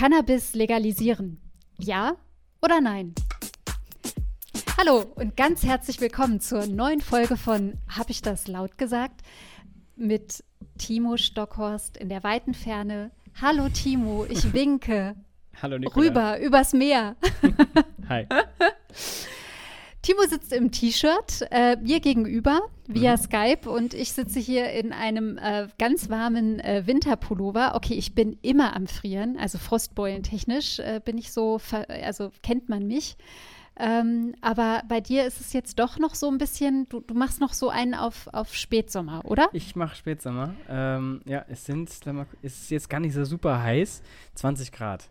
Cannabis 0.00 0.54
legalisieren? 0.54 1.38
Ja 1.78 2.16
oder 2.62 2.80
nein? 2.80 3.14
Hallo 4.78 5.04
und 5.16 5.36
ganz 5.36 5.62
herzlich 5.62 6.00
willkommen 6.00 6.40
zur 6.40 6.66
neuen 6.66 7.02
Folge 7.02 7.36
von 7.36 7.74
Hab 7.86 8.08
ich 8.08 8.22
das 8.22 8.48
laut 8.48 8.78
gesagt? 8.78 9.20
Mit 9.96 10.42
Timo 10.78 11.18
Stockhorst 11.18 11.98
in 11.98 12.08
der 12.08 12.24
weiten 12.24 12.54
Ferne. 12.54 13.10
Hallo 13.42 13.68
Timo, 13.68 14.24
ich 14.26 14.50
winke. 14.54 15.16
Hallo 15.60 15.76
Nicola. 15.76 16.06
Rüber, 16.06 16.40
übers 16.40 16.72
Meer. 16.72 17.16
Hi. 18.08 18.26
Timo 20.10 20.28
sitzt 20.28 20.52
im 20.52 20.72
T-Shirt 20.72 21.46
äh, 21.52 21.76
mir 21.76 22.00
gegenüber 22.00 22.62
via 22.88 23.12
mhm. 23.12 23.16
Skype 23.16 23.70
und 23.70 23.94
ich 23.94 24.12
sitze 24.12 24.40
hier 24.40 24.68
in 24.72 24.92
einem 24.92 25.38
äh, 25.38 25.68
ganz 25.78 26.10
warmen 26.10 26.58
äh, 26.58 26.82
Winterpullover. 26.84 27.76
Okay, 27.76 27.94
ich 27.94 28.12
bin 28.12 28.36
immer 28.42 28.74
am 28.74 28.88
Frieren, 28.88 29.36
also 29.38 29.58
frostbeulentechnisch 29.58 30.80
äh, 30.80 31.00
bin 31.04 31.16
ich 31.16 31.30
so, 31.30 31.60
also 31.86 32.32
kennt 32.42 32.68
man 32.68 32.88
mich. 32.88 33.16
Ähm, 33.76 34.34
aber 34.40 34.82
bei 34.88 35.00
dir 35.00 35.26
ist 35.26 35.40
es 35.40 35.52
jetzt 35.52 35.78
doch 35.78 35.96
noch 36.00 36.16
so 36.16 36.28
ein 36.28 36.38
bisschen, 36.38 36.88
du, 36.88 36.98
du 36.98 37.14
machst 37.14 37.40
noch 37.40 37.52
so 37.52 37.68
einen 37.68 37.94
auf, 37.94 38.26
auf 38.32 38.52
Spätsommer, 38.52 39.24
oder? 39.24 39.48
Ich 39.52 39.76
mache 39.76 39.94
Spätsommer. 39.94 40.54
Ähm, 40.68 41.20
ja, 41.24 41.44
es 41.48 41.66
sind, 41.66 41.88
es 41.88 42.02
ist 42.42 42.70
jetzt 42.72 42.90
gar 42.90 42.98
nicht 42.98 43.14
so 43.14 43.24
super 43.24 43.62
heiß, 43.62 44.02
20 44.34 44.72
Grad. 44.72 45.08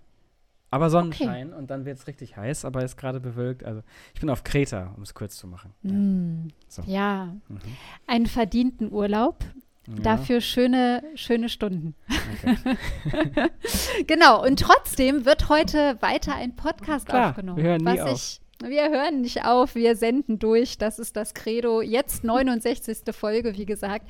Aber 0.71 0.89
Sonnenschein 0.89 1.49
okay. 1.49 1.57
und 1.57 1.69
dann 1.71 1.85
wird 1.85 1.97
es 1.97 2.07
richtig 2.07 2.37
heiß, 2.37 2.65
aber 2.65 2.83
ist 2.83 2.97
gerade 2.97 3.19
bewölkt. 3.19 3.63
Also 3.63 3.81
ich 4.13 4.19
bin 4.19 4.29
auf 4.29 4.43
Kreta, 4.43 4.93
um 4.95 5.03
es 5.03 5.13
kurz 5.13 5.37
zu 5.37 5.47
machen. 5.47 5.73
Mm, 5.81 6.49
so. 6.67 6.83
Ja, 6.85 7.33
mhm. 7.47 7.59
einen 8.05 8.27
verdienten 8.27 8.91
Urlaub. 8.91 9.43
Ja. 9.87 10.03
Dafür 10.03 10.39
schöne, 10.39 11.03
schöne 11.15 11.49
Stunden. 11.49 11.95
Okay. 12.43 13.49
genau, 14.07 14.45
und 14.45 14.59
trotzdem 14.59 15.25
wird 15.25 15.49
heute 15.49 15.97
weiter 16.01 16.35
ein 16.35 16.55
Podcast 16.55 17.07
Klar, 17.07 17.31
aufgenommen. 17.31 17.57
Wir 17.57 17.71
hören 17.71 17.83
nie 17.83 17.99
auf. 17.99 18.11
Ich, 18.11 18.41
wir 18.61 18.89
hören 18.89 19.21
nicht 19.21 19.45
auf, 19.45 19.73
wir 19.73 19.95
senden 19.95 20.37
durch. 20.37 20.77
Das 20.77 20.99
ist 20.99 21.15
das 21.15 21.33
Credo. 21.33 21.81
Jetzt 21.81 22.23
69. 22.23 23.15
Folge, 23.15 23.57
wie 23.57 23.65
gesagt. 23.65 24.05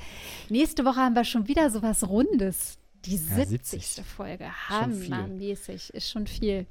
Nächste 0.49 0.83
Woche 0.83 0.97
haben 0.97 1.15
wir 1.15 1.23
schon 1.23 1.47
wieder 1.47 1.69
so 1.69 1.81
was 1.81 2.09
Rundes. 2.09 2.77
Die 3.05 3.17
70. 3.17 3.37
Ja, 3.37 3.45
70. 3.45 4.05
Folge, 4.05 4.69
hammermäßig, 4.69 5.93
ist 5.93 6.09
schon 6.09 6.27
viel. 6.27 6.65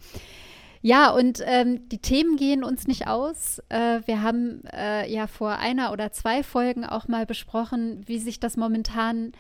Ja, 0.81 1.11
und 1.11 1.43
ähm, 1.45 1.89
die 1.89 1.99
Themen 1.99 2.37
gehen 2.37 2.63
uns 2.63 2.87
nicht 2.87 3.09
aus. 3.09 3.61
Äh, 3.69 4.01
wir 4.07 4.23
haben 4.23 4.63
äh, 4.73 5.11
ja 5.11 5.27
vor 5.27 5.57
einer 5.59 5.93
oder 5.93 6.13
zwei 6.13 6.43
Folgen 6.43 6.85
auch 6.85 7.09
mal 7.09 7.27
besprochen, 7.27 8.03
wie 8.07 8.19
sich 8.19 8.39
das 8.39 8.57
momentan 8.57 9.33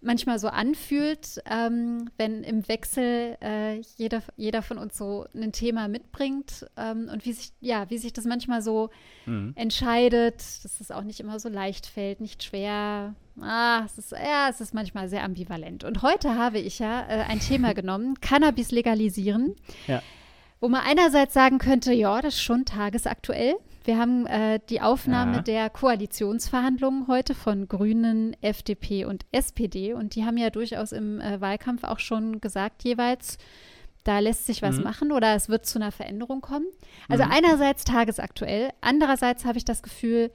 manchmal 0.00 0.38
so 0.38 0.48
anfühlt, 0.48 1.42
ähm, 1.50 2.10
wenn 2.16 2.44
im 2.44 2.66
Wechsel 2.68 3.36
äh, 3.42 3.80
jeder, 3.96 4.22
jeder 4.36 4.62
von 4.62 4.78
uns 4.78 4.96
so 4.96 5.26
ein 5.34 5.52
Thema 5.52 5.88
mitbringt 5.88 6.66
ähm, 6.76 7.08
und 7.12 7.24
wie 7.24 7.32
sich, 7.32 7.50
ja, 7.60 7.90
wie 7.90 7.98
sich 7.98 8.12
das 8.12 8.24
manchmal 8.24 8.62
so 8.62 8.90
mhm. 9.26 9.52
entscheidet, 9.56 10.36
dass 10.36 10.80
es 10.80 10.90
auch 10.90 11.02
nicht 11.02 11.20
immer 11.20 11.40
so 11.40 11.48
leicht 11.48 11.86
fällt, 11.86 12.20
nicht 12.20 12.44
schwer. 12.44 13.14
Ah, 13.40 13.82
es 13.84 13.98
ist, 13.98 14.12
ja, 14.12 14.48
es 14.48 14.60
ist 14.60 14.74
manchmal 14.74 15.08
sehr 15.08 15.24
ambivalent. 15.24 15.84
Und 15.84 16.02
heute 16.02 16.36
habe 16.36 16.58
ich 16.58 16.78
ja 16.78 17.02
äh, 17.08 17.24
ein 17.28 17.40
Thema 17.40 17.72
genommen, 17.74 18.20
Cannabis 18.20 18.70
legalisieren. 18.70 19.56
Ja. 19.86 20.02
Wo 20.60 20.68
man 20.68 20.82
einerseits 20.82 21.34
sagen 21.34 21.58
könnte, 21.58 21.92
ja, 21.92 22.20
das 22.20 22.34
ist 22.34 22.42
schon 22.42 22.64
tagesaktuell. 22.64 23.56
Wir 23.88 23.96
haben 23.96 24.26
äh, 24.26 24.60
die 24.68 24.82
Aufnahme 24.82 25.36
ja. 25.36 25.40
der 25.42 25.70
Koalitionsverhandlungen 25.70 27.06
heute 27.06 27.34
von 27.34 27.68
Grünen, 27.68 28.36
FDP 28.42 29.06
und 29.06 29.24
SPD. 29.32 29.94
Und 29.94 30.14
die 30.14 30.26
haben 30.26 30.36
ja 30.36 30.50
durchaus 30.50 30.92
im 30.92 31.22
äh, 31.22 31.40
Wahlkampf 31.40 31.84
auch 31.84 31.98
schon 31.98 32.42
gesagt, 32.42 32.84
jeweils, 32.84 33.38
da 34.04 34.18
lässt 34.18 34.44
sich 34.44 34.60
was 34.60 34.76
mhm. 34.76 34.82
machen 34.82 35.10
oder 35.10 35.34
es 35.34 35.48
wird 35.48 35.64
zu 35.64 35.78
einer 35.78 35.90
Veränderung 35.90 36.42
kommen. 36.42 36.66
Also 37.08 37.24
mhm. 37.24 37.30
einerseits 37.32 37.84
tagesaktuell, 37.84 38.74
andererseits 38.82 39.46
habe 39.46 39.56
ich 39.56 39.64
das 39.64 39.82
Gefühl, 39.82 40.30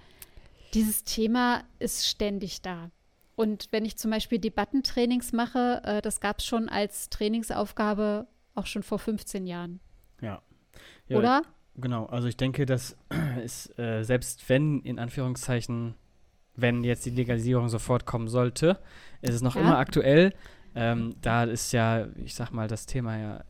dieses 0.74 1.04
Thema 1.04 1.62
ist 1.78 2.08
ständig 2.08 2.64
da. 2.64 2.90
Und 3.36 3.68
wenn 3.70 3.86
ich 3.86 3.98
zum 3.98 4.10
Beispiel 4.10 4.40
Debattentrainings 4.40 5.32
mache, 5.32 5.80
äh, 5.86 6.02
das 6.02 6.22
gab 6.22 6.40
es 6.40 6.46
schon 6.48 6.70
als 6.70 7.12
Trainingsaufgabe 7.12 8.26
auch 8.56 8.66
schon 8.66 8.82
vor 8.82 8.98
15 8.98 9.46
Jahren. 9.46 9.80
Ja. 10.22 10.42
ja 11.08 11.18
Oder? 11.18 11.44
Genau, 11.76 12.06
also 12.06 12.28
ich 12.28 12.38
denke, 12.38 12.66
dass 12.66 12.96
es 13.44 13.78
äh, 13.78 14.04
selbst 14.04 14.48
wenn, 14.50 14.82
in 14.82 15.00
Anführungszeichen, 15.00 15.96
wenn 16.56 16.84
jetzt 16.84 17.06
die 17.06 17.12
Legalisierung 17.12 17.70
sofort 17.70 18.06
kommen 18.06 18.28
sollte, 18.28 18.80
ist 19.22 19.34
es 19.34 19.42
noch 19.42 19.56
ja. 19.56 19.62
immer 19.62 19.78
aktuell. 19.78 20.34
Ähm, 20.76 21.16
da 21.22 21.44
ist 21.44 21.72
ja, 21.72 22.08
ich 22.24 22.36
sag 22.36 22.52
mal, 22.52 22.68
das 22.68 22.86
Thema 22.86 23.18
ja 23.18 23.44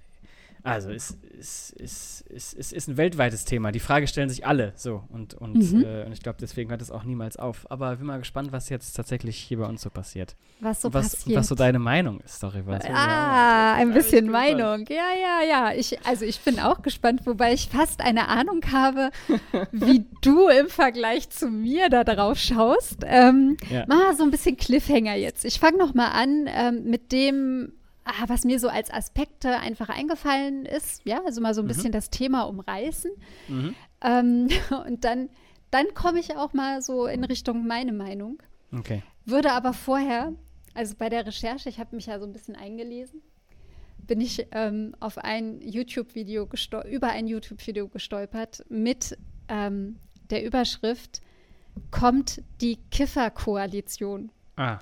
also 0.63 0.91
es, 0.91 1.17
es, 1.37 1.75
es, 1.77 2.23
es, 2.33 2.53
es 2.53 2.71
ist 2.71 2.87
ein 2.87 2.95
weltweites 2.95 3.43
Thema. 3.43 3.73
Die 3.73 3.81
Frage 3.81 4.07
stellen 4.07 4.29
sich 4.29 4.45
alle 4.45 4.71
so. 4.75 5.03
Und, 5.09 5.33
und, 5.33 5.73
mhm. 5.73 5.83
äh, 5.83 6.05
und 6.05 6.13
ich 6.13 6.21
glaube, 6.21 6.37
deswegen 6.39 6.69
hört 6.69 6.81
es 6.81 6.89
auch 6.89 7.03
niemals 7.03 7.35
auf. 7.35 7.69
Aber 7.69 7.91
ich 7.91 7.97
bin 7.97 8.07
mal 8.07 8.19
gespannt, 8.19 8.53
was 8.53 8.69
jetzt 8.69 8.93
tatsächlich 8.93 9.37
hier 9.37 9.57
bei 9.57 9.65
uns 9.65 9.81
so 9.81 9.89
passiert. 9.89 10.37
Was 10.61 10.81
so 10.81 10.93
was, 10.93 11.17
passiert. 11.17 11.37
Was 11.37 11.47
so 11.47 11.55
deine 11.55 11.79
Meinung 11.79 12.21
ist 12.21 12.41
darüber. 12.41 12.79
So, 12.79 12.87
ah, 12.93 13.73
ein 13.73 13.93
bisschen 13.93 14.29
Meinung. 14.29 14.85
Ja, 14.87 15.11
ja, 15.19 15.47
ja. 15.47 15.73
Ich, 15.73 15.99
also 16.05 16.23
ich 16.23 16.39
bin 16.39 16.59
auch 16.59 16.81
gespannt, 16.81 17.25
wobei 17.25 17.53
ich 17.53 17.67
fast 17.67 17.99
eine 17.99 18.29
Ahnung 18.29 18.61
habe, 18.71 19.09
wie 19.73 20.05
du 20.21 20.47
im 20.47 20.69
Vergleich 20.69 21.29
zu 21.29 21.49
mir 21.49 21.89
da 21.89 22.05
drauf 22.05 22.37
schaust. 22.39 22.99
Ähm, 23.05 23.57
ja. 23.69 23.85
Mal 23.87 24.15
so 24.15 24.23
ein 24.23 24.31
bisschen 24.31 24.55
Cliffhanger 24.55 25.15
jetzt. 25.15 25.43
Ich 25.43 25.59
fange 25.59 25.77
noch 25.77 25.93
mal 25.93 26.11
an 26.11 26.47
ähm, 26.47 26.85
mit 26.85 27.11
dem 27.11 27.73
ah, 28.05 28.23
was 28.27 28.43
mir 28.45 28.59
so 28.59 28.69
als 28.69 28.91
Aspekte 28.91 29.59
einfach 29.59 29.89
eingefallen 29.89 30.65
ist, 30.65 31.01
ja, 31.05 31.21
also 31.25 31.41
mal 31.41 31.53
so 31.53 31.61
ein 31.61 31.65
mhm. 31.65 31.69
bisschen 31.69 31.91
das 31.91 32.09
Thema 32.09 32.43
umreißen. 32.43 33.11
Mhm. 33.47 33.75
Ähm, 34.01 34.47
und 34.87 35.03
dann, 35.03 35.29
dann 35.71 35.93
komme 35.93 36.19
ich 36.19 36.35
auch 36.35 36.53
mal 36.53 36.81
so 36.81 37.05
in 37.07 37.23
Richtung 37.23 37.67
meine 37.67 37.93
Meinung. 37.93 38.41
Okay. 38.71 39.03
Würde 39.25 39.51
aber 39.51 39.73
vorher, 39.73 40.33
also 40.73 40.95
bei 40.97 41.09
der 41.09 41.25
Recherche, 41.25 41.69
ich 41.69 41.79
habe 41.79 41.95
mich 41.95 42.07
ja 42.07 42.19
so 42.19 42.25
ein 42.25 42.33
bisschen 42.33 42.55
eingelesen, 42.55 43.21
bin 43.97 44.19
ich 44.19 44.47
ähm, 44.51 44.95
auf 44.99 45.17
ein 45.17 45.61
YouTube-Video 45.61 46.49
über 46.89 47.09
ein 47.09 47.27
YouTube-Video 47.27 47.87
gestolpert 47.87 48.65
mit 48.69 49.17
ähm, 49.47 49.97
der 50.29 50.43
Überschrift 50.43 51.21
Kommt 51.91 52.41
die 52.61 52.77
Kiffer-Koalition. 52.91 54.31
Ah. 54.55 54.79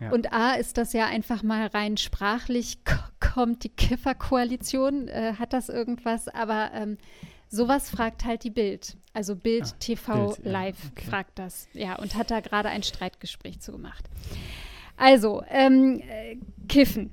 Ja. 0.00 0.10
Und 0.10 0.32
A 0.32 0.54
ist 0.54 0.76
das 0.76 0.92
ja 0.92 1.06
einfach 1.06 1.42
mal 1.42 1.66
rein 1.68 1.96
sprachlich, 1.96 2.78
kommt 3.20 3.64
die 3.64 3.70
Kifferkoalition, 3.70 5.08
äh, 5.08 5.34
hat 5.38 5.52
das 5.52 5.68
irgendwas, 5.68 6.28
aber 6.28 6.70
ähm, 6.74 6.98
sowas 7.48 7.90
fragt 7.90 8.24
halt 8.24 8.44
die 8.44 8.50
Bild. 8.50 8.96
Also 9.14 9.34
Bild 9.36 9.64
ah, 9.64 9.76
TV 9.78 10.26
Bild, 10.34 10.44
Live 10.44 10.82
ja, 10.82 10.90
okay. 10.90 11.10
fragt 11.10 11.38
das. 11.38 11.68
Ja, 11.72 11.96
und 11.96 12.14
hat 12.14 12.30
da 12.30 12.40
gerade 12.40 12.68
ein 12.68 12.82
Streitgespräch 12.82 13.60
zu 13.60 13.72
gemacht. 13.72 14.04
Also, 14.96 15.42
ähm, 15.48 16.00
äh, 16.00 16.36
Kiffen. 16.68 17.10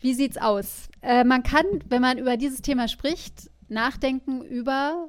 Wie 0.00 0.14
sieht's 0.14 0.36
aus? 0.36 0.88
Äh, 1.02 1.24
man 1.24 1.42
kann, 1.42 1.64
wenn 1.88 2.02
man 2.02 2.18
über 2.18 2.36
dieses 2.36 2.62
Thema 2.62 2.88
spricht, 2.88 3.50
nachdenken 3.68 4.42
über 4.42 5.08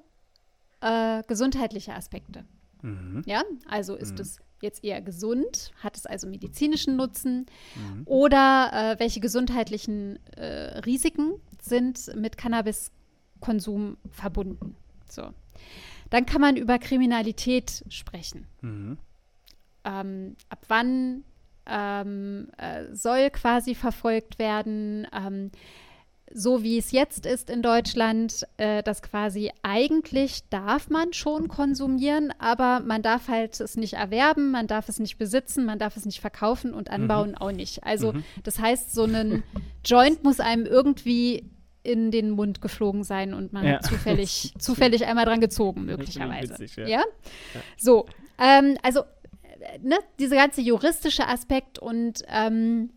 äh, 0.82 1.24
gesundheitliche 1.28 1.94
Aspekte. 1.94 2.46
Mhm. 2.86 3.24
Ja, 3.26 3.44
also 3.68 3.96
ist 3.96 4.14
mhm. 4.14 4.22
es 4.22 4.40
jetzt 4.62 4.84
eher 4.84 5.02
gesund? 5.02 5.72
Hat 5.82 5.98
es 5.98 6.06
also 6.06 6.28
medizinischen 6.28 6.96
Nutzen? 6.96 7.48
Mhm. 7.76 8.04
Oder 8.06 8.70
äh, 8.74 9.00
welche 9.00 9.20
gesundheitlichen 9.20 10.20
äh, 10.36 10.80
Risiken 10.80 11.34
sind 11.62 12.16
mit 12.16 12.38
Cannabiskonsum 12.38 13.98
verbunden? 14.12 14.76
So. 15.10 15.32
Dann 16.12 16.26
kann 16.26 16.42
man 16.42 16.58
über 16.58 16.78
Kriminalität 16.78 17.84
sprechen. 17.90 18.46
Mhm. 18.62 18.98
Ähm, 19.84 20.36
ab 20.50 20.64
wann 20.68 21.24
ähm, 21.66 22.50
äh, 22.58 22.94
soll 22.94 23.32
quasi 23.32 23.74
verfolgt 23.74 24.38
werden? 24.38 25.08
Ähm, 25.12 25.52
so 26.38 26.64
wie 26.64 26.78
es 26.78 26.92
jetzt 26.92 27.26
ist 27.26 27.50
in 27.50 27.62
Deutschland, 27.62 28.46
äh, 28.58 28.84
dass 28.84 29.02
quasi 29.02 29.52
eigentlich 29.64 30.42
darf 30.50 30.90
man 30.90 31.14
schon 31.14 31.48
konsumieren, 31.48 32.34
aber 32.40 32.82
man 32.82 33.02
darf 33.02 33.30
halt 33.30 33.58
es 33.62 33.78
nicht 33.78 33.94
erwerben, 33.94 34.52
man 34.52 34.68
darf 34.68 34.90
es 34.90 35.00
nicht 35.00 35.18
besitzen, 35.18 35.66
man 35.66 35.80
darf 35.80 35.96
es 35.96 36.06
nicht 36.06 36.20
verkaufen 36.20 36.74
und 36.74 36.92
anbauen 36.92 37.32
mhm. 37.32 37.38
auch 37.38 37.54
nicht. 37.54 37.86
Also 37.86 38.12
mhm. 38.12 38.26
das 38.44 38.60
heißt, 38.60 38.94
so 38.94 39.06
ein 39.06 39.44
Joint 39.86 40.26
muss 40.26 40.42
einem 40.42 40.66
irgendwie 40.66 41.50
in 41.84 42.12
den 42.12 42.32
Mund 42.32 42.62
geflogen 42.62 43.06
sein 43.06 43.34
und 43.34 43.54
man 43.54 43.66
ja. 43.66 43.74
hat 43.76 43.86
zufällig, 43.86 44.54
zufällig 44.60 45.06
einmal 45.06 45.24
dran 45.24 45.40
gezogen, 45.40 45.86
möglicherweise. 45.86 46.60
Witzig, 46.60 46.76
ja. 46.76 46.88
ja. 46.88 47.04
So, 47.78 48.08
ähm, 48.40 48.78
also 48.84 49.02
äh, 49.02 49.80
ne, 49.82 49.96
dieser 50.20 50.36
ganze 50.36 50.60
juristische 50.60 51.28
Aspekt 51.28 51.80
und 51.80 52.24
ähm, 52.28 52.90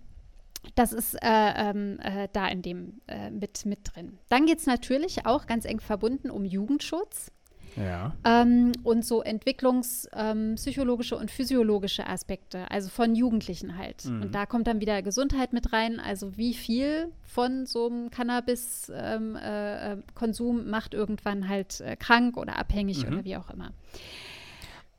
das 0.74 0.92
ist 0.92 1.14
äh, 1.14 1.18
ähm, 1.22 1.98
äh, 2.00 2.28
da 2.32 2.48
in 2.48 2.62
dem 2.62 3.00
äh, 3.06 3.30
mit, 3.30 3.66
mit 3.66 3.80
drin. 3.84 4.18
Dann 4.28 4.46
geht 4.46 4.58
es 4.58 4.66
natürlich 4.66 5.26
auch 5.26 5.46
ganz 5.46 5.64
eng 5.64 5.80
verbunden 5.80 6.30
um 6.30 6.44
Jugendschutz. 6.44 7.30
Ja. 7.76 8.16
Ähm, 8.24 8.72
und 8.82 9.04
so 9.04 9.22
entwicklungspsychologische 9.22 11.14
ähm, 11.14 11.20
und 11.20 11.30
physiologische 11.30 12.06
Aspekte, 12.06 12.70
also 12.70 12.88
von 12.88 13.14
Jugendlichen 13.14 13.76
halt. 13.78 14.04
Mhm. 14.04 14.22
Und 14.22 14.34
da 14.34 14.46
kommt 14.46 14.66
dann 14.66 14.80
wieder 14.80 15.00
Gesundheit 15.02 15.52
mit 15.52 15.72
rein, 15.72 16.00
also 16.00 16.36
wie 16.36 16.54
viel 16.54 17.12
von 17.22 17.66
so 17.66 17.86
einem 17.86 18.10
Cannabis-Konsum 18.10 20.58
ähm, 20.58 20.66
äh, 20.66 20.70
macht 20.70 20.94
irgendwann 20.94 21.48
halt 21.48 21.80
äh, 21.80 21.94
krank 21.96 22.36
oder 22.36 22.58
abhängig 22.58 23.04
mhm. 23.04 23.12
oder 23.12 23.24
wie 23.24 23.36
auch 23.36 23.50
immer. 23.50 23.72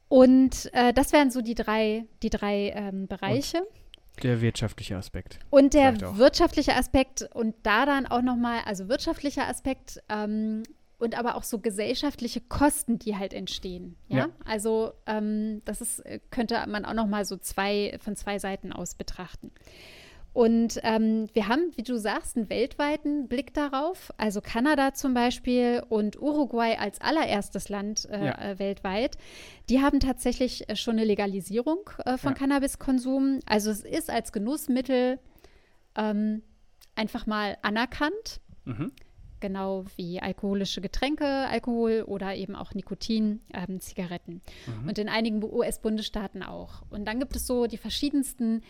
Und 0.08 0.74
äh, 0.74 0.94
das 0.94 1.12
wären 1.14 1.32
so 1.32 1.42
die 1.42 1.56
drei, 1.56 2.06
die 2.24 2.30
drei 2.30 2.72
ähm, 2.76 3.08
Bereiche. 3.08 3.60
Und 3.60 3.68
der 4.20 4.42
wirtschaftliche 4.42 4.98
Aspekt. 4.98 5.40
Und 5.50 5.74
der 5.74 6.18
wirtschaftliche 6.18 6.76
Aspekt 6.76 7.30
und 7.34 7.56
da 7.64 7.86
dann 7.86 8.06
auch 8.06 8.22
nochmal, 8.22 8.62
also 8.66 8.88
wirtschaftlicher 8.90 9.48
Aspekt 9.48 10.02
ähm, 10.10 10.64
und 11.00 11.18
aber 11.18 11.36
auch 11.36 11.44
so 11.44 11.60
gesellschaftliche 11.60 12.42
Kosten, 12.42 13.00
die 13.00 13.16
halt 13.18 13.34
entstehen. 13.34 13.96
Ja, 14.08 14.18
ja. 14.18 14.30
also 14.46 14.94
ähm, 15.06 15.62
das 15.66 15.82
ist, 15.82 16.00
äh, 16.02 16.20
könnte 16.30 16.64
man 16.68 16.86
auch 16.86 16.94
nochmal 16.94 17.26
so 17.26 17.38
zwei 17.38 17.98
von 18.02 18.16
zwei 18.16 18.38
Seiten 18.38 18.74
aus 18.74 18.96
betrachten. 18.96 19.52
Und 20.32 20.80
ähm, 20.84 21.28
wir 21.34 21.48
haben, 21.48 21.72
wie 21.76 21.84
du 21.84 21.98
sagst, 21.98 22.38
einen 22.38 22.50
weltweiten 22.50 23.28
Blick 23.28 23.54
darauf. 23.54 24.14
Also 24.18 24.42
Kanada 24.42 24.94
zum 24.94 25.14
Beispiel 25.14 25.84
und 25.90 26.22
Uruguay 26.22 26.76
als 26.78 27.02
allererstes 27.02 27.70
Land 27.70 28.08
äh, 28.12 28.28
ja. 28.28 28.52
äh, 28.52 28.60
weltweit. 28.60 29.18
Die 29.70 29.82
haben 29.82 30.00
tatsächlich 30.00 30.70
äh, 30.70 30.76
schon 30.76 30.98
eine 30.98 31.06
Legalisierung 31.06 31.90
äh, 32.06 32.18
von 32.18 32.34
ja. 32.34 32.38
Cannabiskonsum. 32.38 33.40
Also 33.48 33.72
es 33.72 33.82
ist 33.82 34.10
als 34.12 34.32
Genussmittel 34.32 35.20
ähm, 35.96 36.44
einfach 36.96 37.26
mal 37.26 37.58
anerkannt. 37.64 38.40
Mhm. 38.66 38.92
Genau 39.40 39.86
wie 39.96 40.20
alkoholische 40.20 40.82
Getränke, 40.82 41.26
Alkohol 41.26 42.04
oder 42.06 42.36
eben 42.36 42.56
auch 42.56 42.74
Nikotin, 42.74 43.40
ähm, 43.54 43.80
Zigaretten. 43.80 44.42
Mhm. 44.68 44.90
Und 44.90 44.98
in 45.00 45.08
einigen 45.08 45.42
US-Bundesstaaten 45.42 46.44
auch. 46.44 46.84
Und 46.90 47.06
dann 47.06 47.20
gibt 47.20 47.36
es 47.36 47.48
so 47.48 47.66
die 47.66 47.78
verschiedensten 47.78 48.62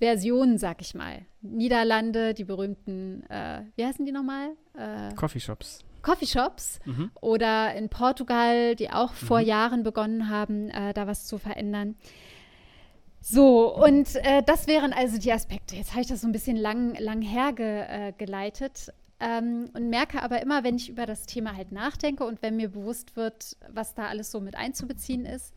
Versionen, 0.00 0.58
sag 0.58 0.80
ich 0.80 0.94
mal. 0.94 1.22
Niederlande, 1.42 2.34
die 2.34 2.44
berühmten, 2.44 3.22
äh, 3.28 3.62
wie 3.76 3.84
heißen 3.84 4.04
die 4.04 4.12
nochmal? 4.12 4.50
Äh, 4.74 5.14
Coffeeshops. 5.14 5.84
Coffeeshops 6.02 6.80
mhm. 6.86 7.10
oder 7.20 7.74
in 7.74 7.88
Portugal, 7.88 8.74
die 8.74 8.90
auch 8.90 9.12
vor 9.12 9.40
mhm. 9.40 9.46
Jahren 9.46 9.82
begonnen 9.82 10.28
haben, 10.28 10.70
äh, 10.70 10.94
da 10.94 11.06
was 11.06 11.26
zu 11.26 11.38
verändern. 11.38 11.96
So, 13.20 13.74
und 13.74 14.16
äh, 14.16 14.42
das 14.42 14.66
wären 14.66 14.94
also 14.94 15.18
die 15.18 15.30
Aspekte. 15.30 15.76
Jetzt 15.76 15.90
habe 15.90 16.00
ich 16.00 16.06
das 16.06 16.22
so 16.22 16.26
ein 16.26 16.32
bisschen 16.32 16.56
lang, 16.56 16.94
lang 16.98 17.20
hergeleitet 17.20 18.88
äh, 19.18 19.38
ähm, 19.38 19.68
und 19.74 19.90
merke 19.90 20.22
aber 20.22 20.40
immer, 20.40 20.64
wenn 20.64 20.76
ich 20.76 20.88
über 20.88 21.04
das 21.04 21.26
Thema 21.26 21.54
halt 21.54 21.70
nachdenke 21.70 22.24
und 22.24 22.40
wenn 22.40 22.56
mir 22.56 22.70
bewusst 22.70 23.16
wird, 23.16 23.58
was 23.70 23.94
da 23.94 24.06
alles 24.06 24.30
so 24.30 24.40
mit 24.40 24.56
einzubeziehen 24.56 25.26
ist, 25.26 25.54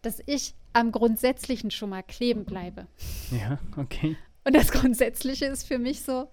dass 0.00 0.22
ich 0.24 0.54
am 0.76 0.92
Grundsätzlichen 0.92 1.70
schon 1.70 1.90
mal 1.90 2.02
kleben 2.02 2.44
bleibe. 2.44 2.86
Ja, 3.30 3.58
okay. 3.76 4.16
Und 4.44 4.54
das 4.54 4.70
Grundsätzliche 4.70 5.46
ist 5.46 5.66
für 5.66 5.78
mich 5.78 6.02
so, 6.02 6.28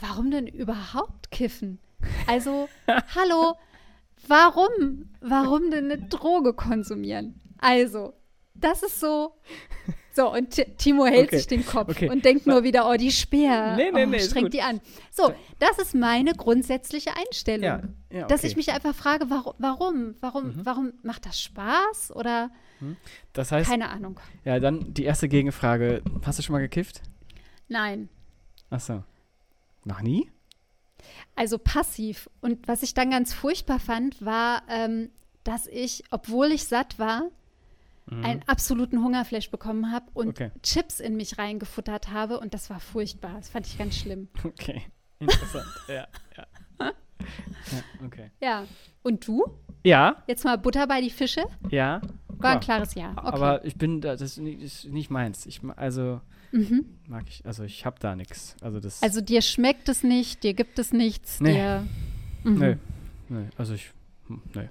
warum 0.00 0.30
denn 0.30 0.48
überhaupt 0.48 1.30
kiffen? 1.30 1.78
Also, 2.26 2.68
hallo, 3.14 3.54
warum? 4.26 5.10
Warum 5.20 5.70
denn 5.70 5.90
eine 5.90 6.02
Droge 6.08 6.54
konsumieren? 6.54 7.40
Also, 7.58 8.14
das 8.54 8.82
ist 8.82 8.98
so. 8.98 9.34
So, 10.14 10.30
und 10.30 10.50
Timo 10.76 11.06
hält 11.06 11.28
okay. 11.28 11.38
sich 11.38 11.46
den 11.46 11.64
Kopf 11.64 11.88
okay. 11.90 12.10
und 12.10 12.24
denkt 12.24 12.46
nur 12.46 12.62
wieder, 12.64 12.88
oh, 12.88 12.94
die 12.94 13.10
Speer. 13.10 13.76
Nee, 13.76 13.90
nee, 13.92 14.04
oh, 14.04 14.06
nee, 14.06 14.20
strengt 14.20 14.52
die 14.52 14.60
an. 14.60 14.80
So, 15.10 15.32
das 15.58 15.78
ist 15.78 15.94
meine 15.94 16.34
grundsätzliche 16.34 17.10
Einstellung. 17.16 17.64
Ja, 17.64 17.82
ja, 18.10 18.18
okay. 18.18 18.26
Dass 18.28 18.44
ich 18.44 18.56
mich 18.56 18.72
einfach 18.72 18.94
frage, 18.94 19.30
warum, 19.30 19.54
warum, 19.58 20.14
warum, 20.20 20.44
mhm. 20.44 20.60
warum 20.64 20.92
macht 21.02 21.24
das 21.24 21.40
Spaß? 21.40 22.14
Oder 22.14 22.50
hm? 22.80 22.96
Das 23.32 23.52
heißt. 23.52 23.70
Keine 23.70 23.88
Ahnung. 23.88 24.20
Ja, 24.44 24.60
dann 24.60 24.92
die 24.92 25.04
erste 25.04 25.28
Gegenfrage. 25.28 26.02
Hast 26.24 26.38
du 26.38 26.42
schon 26.42 26.52
mal 26.52 26.58
gekifft? 26.58 27.00
Nein. 27.68 28.08
Ach 28.70 28.80
so. 28.80 29.02
Noch 29.84 30.02
nie? 30.02 30.30
Also 31.36 31.58
passiv. 31.58 32.28
Und 32.40 32.68
was 32.68 32.82
ich 32.82 32.92
dann 32.92 33.10
ganz 33.10 33.32
furchtbar 33.32 33.78
fand, 33.78 34.24
war, 34.24 34.62
ähm, 34.68 35.10
dass 35.44 35.66
ich, 35.66 36.04
obwohl 36.10 36.52
ich 36.52 36.64
satt 36.64 36.98
war, 36.98 37.30
mhm. 38.06 38.24
einen 38.24 38.42
absoluten 38.46 39.02
Hungerflash 39.02 39.50
bekommen 39.50 39.92
habe 39.92 40.06
und 40.14 40.28
okay. 40.28 40.50
Chips 40.62 41.00
in 41.00 41.16
mich 41.16 41.38
reingefuttert 41.38 42.10
habe. 42.10 42.38
Und 42.40 42.54
das 42.54 42.70
war 42.70 42.80
furchtbar. 42.80 43.34
Das 43.36 43.48
fand 43.48 43.66
ich 43.66 43.78
ganz 43.78 43.96
schlimm. 43.96 44.28
Okay. 44.44 44.82
Interessant. 45.18 45.66
ja, 45.88 46.08
ja. 46.36 46.46
ja. 46.80 46.92
Okay. 48.04 48.30
Ja. 48.40 48.64
Und 49.02 49.26
du? 49.26 49.44
Ja. 49.84 50.16
Jetzt 50.26 50.44
mal 50.44 50.58
Butter 50.58 50.86
bei 50.86 51.00
die 51.00 51.10
Fische? 51.10 51.44
Ja. 51.70 52.00
War 52.28 52.54
ein 52.54 52.60
klares 52.60 52.94
Ja. 52.94 53.12
Okay. 53.12 53.20
Aber 53.20 53.64
ich 53.64 53.76
bin, 53.76 54.00
das 54.00 54.20
ist 54.20 54.38
nicht 54.38 55.10
meins. 55.10 55.46
Ich, 55.46 55.60
also 55.76 56.20
mhm. 56.50 56.86
mag 57.06 57.24
ich, 57.28 57.46
also 57.46 57.62
ich 57.62 57.86
habe 57.86 57.96
da 58.00 58.16
nichts. 58.16 58.56
Also, 58.60 58.80
das 58.80 59.02
also 59.02 59.20
dir 59.20 59.42
schmeckt 59.42 59.88
es 59.88 60.02
nicht, 60.02 60.42
dir 60.42 60.54
gibt 60.54 60.78
es 60.78 60.92
nichts, 60.92 61.40
nee. 61.40 61.52
dir. 61.52 61.86
Mhm. 62.42 62.58
Nee. 62.58 62.76
nee. 63.28 63.48
Also 63.56 63.74
ich, 63.74 63.92
hm, 64.26 64.42
nee. 64.54 64.68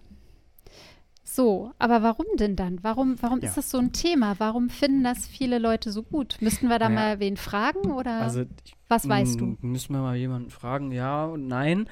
So, 1.34 1.72
aber 1.80 2.04
warum 2.04 2.26
denn 2.38 2.58
dann? 2.58 2.80
Warum, 2.82 3.16
warum 3.22 3.40
ja. 3.40 3.48
ist 3.48 3.56
das 3.56 3.72
so 3.72 3.78
ein 3.78 3.94
Thema? 3.94 4.36
Warum 4.40 4.70
finden 4.70 5.06
das 5.06 5.26
viele 5.26 5.60
Leute 5.60 5.90
so 5.90 6.04
gut? 6.04 6.36
Müssten 6.42 6.68
wir 6.68 6.78
da 6.78 6.90
naja. 6.90 7.16
mal 7.16 7.20
wen 7.22 7.38
fragen 7.38 7.90
oder 7.92 8.20
also 8.20 8.42
ich, 8.42 8.76
was 8.90 9.08
weißt 9.08 9.40
du? 9.40 9.58
Müssen 9.62 9.94
wir 9.94 10.02
mal 10.02 10.18
jemanden 10.18 10.50
fragen? 10.50 10.92
Ja 10.92 11.24
und 11.24 11.48
nein. 11.48 11.88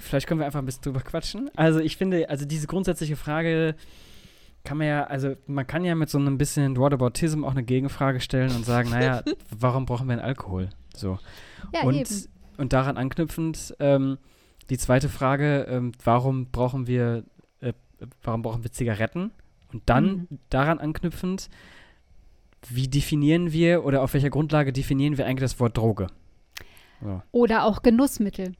Vielleicht 0.00 0.26
können 0.26 0.40
wir 0.40 0.46
einfach 0.46 0.58
ein 0.58 0.66
bisschen 0.66 0.82
drüber 0.82 1.00
quatschen. 1.00 1.48
Also 1.54 1.78
ich 1.78 1.96
finde, 1.96 2.28
also 2.28 2.44
diese 2.44 2.66
grundsätzliche 2.66 3.14
Frage 3.14 3.76
kann 4.64 4.78
man 4.78 4.88
ja, 4.88 5.04
also 5.04 5.36
man 5.46 5.64
kann 5.64 5.84
ja 5.84 5.94
mit 5.94 6.10
so 6.10 6.18
einem 6.18 6.36
bisschen 6.36 6.76
Whataboutism 6.76 7.44
auch 7.44 7.52
eine 7.52 7.62
Gegenfrage 7.62 8.18
stellen 8.18 8.50
und 8.50 8.66
sagen, 8.66 8.90
naja, 8.90 9.22
warum 9.56 9.86
brauchen 9.86 10.08
wir 10.08 10.14
einen 10.14 10.22
Alkohol? 10.22 10.70
So. 10.96 11.20
Ja, 11.72 11.82
und, 11.82 11.94
eben. 11.94 12.28
und 12.56 12.72
daran 12.72 12.96
anknüpfend, 12.96 13.76
ähm, 13.78 14.18
die 14.70 14.78
zweite 14.78 15.08
Frage, 15.08 15.66
ähm, 15.68 15.92
warum 16.02 16.46
brauchen 16.46 16.88
wir, 16.88 17.22
warum 18.22 18.42
brauchen 18.42 18.62
wir 18.64 18.72
Zigaretten? 18.72 19.30
Und 19.72 19.82
dann 19.86 20.04
mhm. 20.04 20.38
daran 20.50 20.78
anknüpfend, 20.78 21.48
wie 22.68 22.88
definieren 22.88 23.52
wir 23.52 23.84
oder 23.84 24.02
auf 24.02 24.14
welcher 24.14 24.30
Grundlage 24.30 24.72
definieren 24.72 25.18
wir 25.18 25.26
eigentlich 25.26 25.50
das 25.50 25.58
Wort 25.58 25.76
Droge? 25.76 26.08
So. 27.02 27.22
Oder 27.32 27.64
auch 27.64 27.82
Genussmittel. 27.82 28.52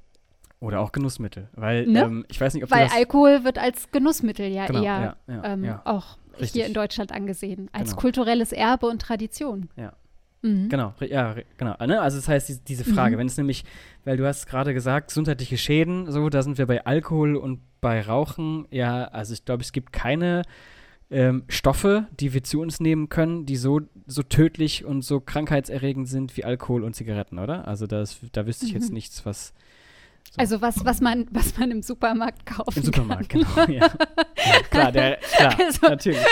Oder 0.60 0.80
auch 0.80 0.92
Genussmittel. 0.92 1.48
Weil 1.54 1.86
ne? 1.86 2.02
ähm, 2.02 2.24
ich 2.28 2.40
weiß 2.40 2.54
nicht, 2.54 2.64
ob 2.64 2.70
Weil 2.70 2.88
Alkohol 2.88 3.44
wird 3.44 3.58
als 3.58 3.90
Genussmittel 3.90 4.46
ja 4.46 4.66
genau, 4.66 4.82
eher 4.82 5.16
ja, 5.26 5.34
ja, 5.34 5.44
ähm, 5.44 5.64
ja. 5.64 5.82
auch 5.84 6.16
Richtig. 6.34 6.52
hier 6.52 6.66
in 6.66 6.74
Deutschland 6.74 7.12
angesehen. 7.12 7.68
Als 7.72 7.90
genau. 7.90 8.00
kulturelles 8.00 8.52
Erbe 8.52 8.86
und 8.86 9.02
Tradition. 9.02 9.68
Ja. 9.76 9.92
Mhm. 10.42 10.68
Genau, 10.68 10.94
ja, 11.00 11.36
genau. 11.56 11.74
Ne? 11.86 12.00
Also 12.00 12.18
das 12.18 12.28
heißt, 12.28 12.68
diese 12.68 12.84
Frage, 12.84 13.16
mhm. 13.16 13.20
wenn 13.20 13.26
es 13.28 13.36
nämlich, 13.36 13.64
weil 14.04 14.16
du 14.16 14.26
hast 14.26 14.46
gerade 14.46 14.74
gesagt, 14.74 15.08
gesundheitliche 15.08 15.56
Schäden, 15.56 16.10
so, 16.10 16.28
da 16.28 16.42
sind 16.42 16.58
wir 16.58 16.66
bei 16.66 16.84
Alkohol 16.84 17.36
und 17.36 17.60
bei 17.80 18.00
Rauchen, 18.00 18.66
ja, 18.70 19.04
also 19.04 19.32
ich 19.32 19.44
glaube, 19.44 19.62
es 19.62 19.72
gibt 19.72 19.92
keine 19.92 20.42
ähm, 21.10 21.44
Stoffe, 21.48 22.06
die 22.18 22.32
wir 22.32 22.42
zu 22.42 22.60
uns 22.60 22.80
nehmen 22.80 23.08
können, 23.08 23.46
die 23.46 23.56
so, 23.56 23.80
so 24.06 24.22
tödlich 24.22 24.84
und 24.84 25.02
so 25.02 25.20
krankheitserregend 25.20 26.08
sind 26.08 26.36
wie 26.36 26.44
Alkohol 26.44 26.82
und 26.82 26.94
Zigaretten, 26.94 27.38
oder? 27.38 27.68
Also 27.68 27.86
das, 27.86 28.18
da 28.32 28.46
wüsste 28.46 28.66
ich 28.66 28.72
jetzt 28.72 28.88
mhm. 28.88 28.94
nichts, 28.94 29.24
was 29.24 29.52
so. 30.32 30.40
Also 30.40 30.62
was, 30.62 30.82
was, 30.82 31.02
man, 31.02 31.26
was 31.30 31.58
man 31.58 31.70
im 31.70 31.82
Supermarkt 31.82 32.46
kauft. 32.46 32.74
Im 32.78 32.84
Supermarkt, 32.84 33.28
kann. 33.28 33.42
genau. 33.42 33.70
Ja. 33.70 33.86
ja. 33.86 34.62
klar, 34.70 34.90
der, 34.90 35.16
klar 35.16 35.58
also, 35.66 35.86
natürlich. 35.86 36.24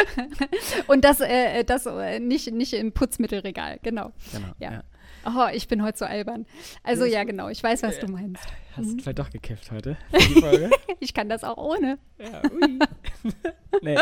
Und 0.86 1.04
das, 1.04 1.20
äh, 1.20 1.64
das 1.64 1.84
äh, 1.84 2.18
nicht, 2.18 2.50
nicht 2.50 2.72
im 2.72 2.92
Putzmittelregal, 2.92 3.78
genau. 3.82 4.12
genau 4.32 4.48
ja. 4.58 4.72
ja. 4.72 4.82
Oh, 5.26 5.48
ich 5.52 5.68
bin 5.68 5.82
heute 5.82 5.98
so 5.98 6.04
albern. 6.06 6.46
Also 6.82 7.04
ja, 7.04 7.24
genau, 7.24 7.50
ich 7.50 7.62
weiß, 7.62 7.82
was 7.82 7.98
du 7.98 8.10
meinst. 8.10 8.42
Hast 8.74 8.88
du 8.88 8.94
mhm. 8.94 9.00
vielleicht 9.00 9.18
doch 9.18 9.28
gekifft 9.28 9.70
heute? 9.70 9.98
ich 11.00 11.12
kann 11.12 11.28
das 11.28 11.44
auch 11.44 11.58
ohne. 11.58 11.98
Ja, 12.18 12.40
ui. 12.50 12.78
nee. 13.82 13.98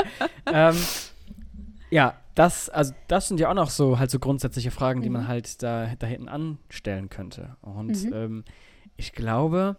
Ähm, 0.47 0.77
ja, 1.91 2.15
das, 2.37 2.69
also 2.69 2.95
das 3.09 3.27
sind 3.27 3.41
ja 3.41 3.51
auch 3.51 3.55
noch 3.55 3.71
so 3.71 3.99
halt 3.99 4.13
so 4.13 4.21
grundsätzliche 4.21 4.71
Fragen, 4.71 5.03
die 5.03 5.09
mhm. 5.09 5.15
man 5.15 5.29
halt 5.29 5.61
da, 5.61 5.91
da 5.99 6.07
hinten 6.07 6.29
anstellen 6.29 7.09
könnte. 7.09 7.57
Und 7.63 8.05
mhm. 8.05 8.13
ähm, 8.13 8.45
ich 8.97 9.13
glaube, 9.13 9.77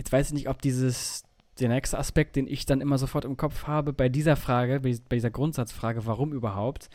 jetzt 0.00 0.12
weiß 0.12 0.28
ich 0.28 0.32
nicht, 0.32 0.48
ob 0.48 0.62
dieses, 0.62 1.24
der 1.58 1.68
nächste 1.68 1.98
Aspekt, 1.98 2.34
den 2.34 2.46
ich 2.46 2.64
dann 2.64 2.80
immer 2.80 2.96
sofort 2.96 3.26
im 3.26 3.36
Kopf 3.36 3.66
habe, 3.66 3.92
bei 3.92 4.08
dieser 4.08 4.34
Frage, 4.34 4.80
bei, 4.80 4.98
dieser 5.14 5.30
Grundsatzfrage, 5.30 6.06
warum 6.06 6.32
überhaupt, 6.32 6.88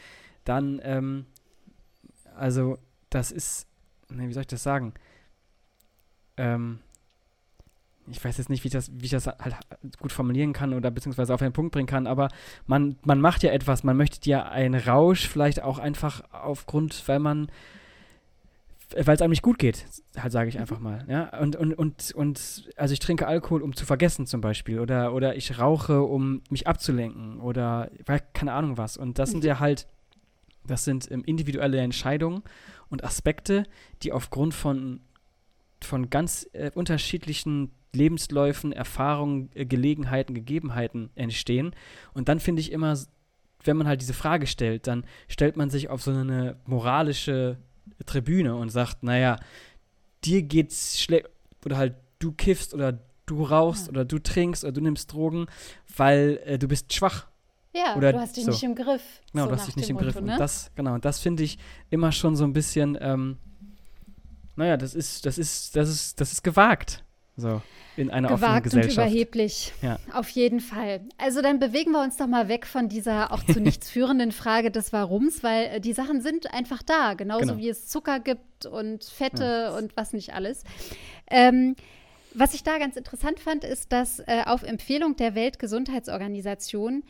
dann, 0.43 0.81
ähm, 0.83 1.27
also, 2.35 2.79
das 3.11 3.31
ist, 3.31 3.67
ne, 4.09 4.27
wie 4.27 4.33
soll 4.33 4.41
ich 4.41 4.47
das 4.47 4.63
sagen? 4.63 4.95
Ähm, 6.37 6.79
ich 8.07 8.23
weiß 8.23 8.39
jetzt 8.39 8.49
nicht, 8.49 8.63
wie 8.63 8.69
ich 8.69 8.73
das, 8.73 8.91
wie 8.91 9.05
ich 9.05 9.11
das 9.11 9.27
halt 9.27 9.55
gut 9.99 10.11
formulieren 10.11 10.53
kann 10.53 10.73
oder 10.73 10.89
beziehungsweise 10.89 11.33
auf 11.33 11.43
einen 11.43 11.53
Punkt 11.53 11.71
bringen 11.71 11.87
kann, 11.87 12.07
aber 12.07 12.29
man, 12.65 12.97
man 13.03 13.21
macht 13.21 13.43
ja 13.43 13.51
etwas, 13.51 13.83
man 13.83 13.97
möchte 13.97 14.27
ja 14.27 14.49
einen 14.49 14.79
Rausch 14.79 15.27
vielleicht 15.27 15.61
auch 15.61 15.77
einfach 15.77 16.23
aufgrund, 16.31 17.07
weil 17.07 17.19
man 17.19 17.51
weil 19.03 19.15
es 19.15 19.21
einem 19.21 19.31
nicht 19.31 19.41
gut 19.41 19.59
geht, 19.59 19.85
halt 20.17 20.31
sage 20.31 20.49
ich 20.49 20.57
einfach 20.57 20.79
mal. 20.79 21.05
Ja? 21.09 21.37
Und, 21.39 21.55
und, 21.55 21.73
und, 21.73 22.11
und 22.13 22.69
also 22.77 22.93
ich 22.93 22.99
trinke 22.99 23.27
Alkohol, 23.27 23.61
um 23.61 23.75
zu 23.75 23.85
vergessen 23.85 24.25
zum 24.25 24.41
Beispiel. 24.41 24.79
Oder, 24.79 25.13
oder 25.13 25.35
ich 25.35 25.59
rauche, 25.59 26.01
um 26.01 26.41
mich 26.49 26.67
abzulenken. 26.67 27.41
Oder 27.41 27.89
keine 28.33 28.53
Ahnung 28.53 28.77
was. 28.77 28.95
Und 28.95 29.19
das 29.19 29.31
sind 29.31 29.43
mhm. 29.43 29.49
ja 29.49 29.59
halt, 29.59 29.87
das 30.65 30.85
sind 30.85 31.11
ähm, 31.11 31.23
individuelle 31.25 31.79
Entscheidungen 31.79 32.41
und 32.89 33.03
Aspekte, 33.03 33.63
die 34.01 34.13
aufgrund 34.13 34.53
von, 34.53 35.01
von 35.81 36.09
ganz 36.09 36.47
äh, 36.53 36.71
unterschiedlichen 36.73 37.71
Lebensläufen, 37.93 38.71
Erfahrungen, 38.71 39.49
äh, 39.55 39.65
Gelegenheiten, 39.65 40.33
Gegebenheiten 40.33 41.09
entstehen. 41.15 41.75
Und 42.13 42.29
dann 42.29 42.39
finde 42.39 42.61
ich 42.61 42.71
immer, 42.71 42.97
wenn 43.63 43.77
man 43.77 43.87
halt 43.87 43.99
diese 43.99 44.13
Frage 44.13 44.47
stellt, 44.47 44.87
dann 44.87 45.05
stellt 45.27 45.57
man 45.57 45.69
sich 45.69 45.89
auf 45.89 46.01
so 46.01 46.11
eine 46.11 46.57
moralische 46.65 47.57
Tribüne 48.05 48.55
und 48.55 48.69
sagt, 48.69 49.03
naja, 49.03 49.37
dir 50.23 50.41
geht's 50.41 50.99
schlecht 50.99 51.29
oder 51.65 51.77
halt 51.77 51.95
du 52.19 52.31
kiffst 52.31 52.73
oder 52.73 52.99
du 53.25 53.43
rauchst 53.43 53.87
ja. 53.87 53.91
oder 53.91 54.05
du 54.05 54.19
trinkst 54.19 54.63
oder 54.63 54.73
du 54.73 54.81
nimmst 54.81 55.11
Drogen, 55.11 55.47
weil 55.95 56.39
äh, 56.45 56.59
du 56.59 56.67
bist 56.67 56.93
schwach. 56.93 57.27
Ja, 57.73 57.95
oder 57.95 58.13
du 58.13 58.19
hast 58.19 58.37
dich 58.37 58.45
so. 58.45 58.51
nicht 58.51 58.63
im 58.63 58.75
Griff. 58.75 59.01
Genau, 59.31 59.45
so 59.45 59.49
du 59.49 59.57
hast 59.57 59.67
dich 59.67 59.75
nicht 59.75 59.89
im 59.89 59.95
Motto, 59.95 60.05
Griff. 60.05 60.21
Ne? 60.21 60.33
Und 60.33 60.39
das, 60.39 60.71
genau, 60.75 60.93
und 60.93 61.03
das 61.03 61.19
finde 61.19 61.43
ich 61.43 61.57
immer 61.89 62.11
schon 62.11 62.35
so 62.35 62.45
ein 62.45 62.53
bisschen, 62.53 62.97
ähm, 63.01 63.37
naja, 64.55 64.77
das 64.77 64.95
ist, 64.95 65.25
das 65.25 65.37
ist, 65.37 65.75
das 65.75 65.89
ist, 65.89 66.21
das 66.21 66.31
ist 66.31 66.43
gewagt. 66.43 67.03
So, 67.37 67.61
in 67.97 68.09
einer 68.09 68.29
Gewagt 68.29 68.41
offenen 68.41 68.63
Gesellschaft. 68.63 68.97
und 68.97 69.03
überheblich. 69.03 69.73
Ja. 69.81 69.99
Auf 70.13 70.29
jeden 70.29 70.61
Fall. 70.61 71.01
Also 71.17 71.41
dann 71.41 71.59
bewegen 71.59 71.91
wir 71.91 72.01
uns 72.01 72.15
doch 72.15 72.27
mal 72.27 72.47
weg 72.47 72.65
von 72.65 72.87
dieser 72.87 73.33
auch 73.33 73.43
zu 73.43 73.59
nichts 73.59 73.89
führenden 73.89 74.31
Frage 74.31 74.71
des 74.71 74.93
Warums, 74.93 75.43
weil 75.43 75.65
äh, 75.65 75.81
die 75.81 75.93
Sachen 75.93 76.21
sind 76.21 76.53
einfach 76.53 76.81
da, 76.81 77.13
genauso 77.13 77.47
genau. 77.47 77.57
wie 77.57 77.69
es 77.69 77.87
Zucker 77.87 78.19
gibt 78.19 78.65
und 78.65 79.03
Fette 79.03 79.43
ja. 79.43 79.77
und 79.77 79.97
was 79.97 80.13
nicht 80.13 80.33
alles. 80.33 80.63
Ähm, 81.29 81.75
was 82.33 82.53
ich 82.53 82.63
da 82.63 82.77
ganz 82.77 82.95
interessant 82.95 83.39
fand, 83.39 83.63
ist, 83.63 83.91
dass 83.91 84.19
äh, 84.19 84.43
auf 84.45 84.63
Empfehlung 84.63 85.17
der 85.17 85.35
Weltgesundheitsorganisation 85.35 87.03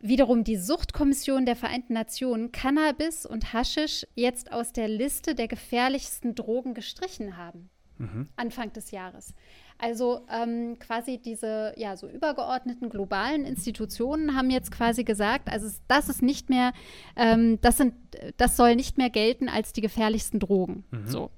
wiederum 0.00 0.44
die 0.44 0.56
Suchtkommission 0.56 1.46
der 1.46 1.56
Vereinten 1.56 1.94
Nationen 1.94 2.52
Cannabis 2.52 3.24
und 3.24 3.54
Haschisch 3.54 4.06
jetzt 4.14 4.52
aus 4.52 4.72
der 4.74 4.88
Liste 4.88 5.34
der 5.34 5.48
gefährlichsten 5.48 6.34
Drogen 6.34 6.74
gestrichen 6.74 7.38
haben 7.38 7.70
mhm. 7.98 8.28
Anfang 8.36 8.72
des 8.72 8.90
Jahres. 8.90 9.34
Also 9.78 10.22
ähm, 10.30 10.78
quasi 10.78 11.18
diese 11.18 11.74
ja 11.76 11.96
so 11.96 12.08
übergeordneten 12.08 12.88
globalen 12.88 13.44
Institutionen 13.44 14.34
haben 14.34 14.48
jetzt 14.50 14.70
quasi 14.70 15.04
gesagt, 15.04 15.50
also 15.50 15.68
das 15.86 16.08
ist 16.08 16.22
nicht 16.22 16.48
mehr, 16.48 16.72
ähm, 17.14 17.60
das 17.60 17.76
sind, 17.76 17.94
das 18.38 18.56
soll 18.56 18.74
nicht 18.74 18.96
mehr 18.96 19.10
gelten 19.10 19.48
als 19.48 19.72
die 19.72 19.82
gefährlichsten 19.82 20.40
Drogen. 20.40 20.84
Mhm. 20.90 21.06
So. 21.06 21.30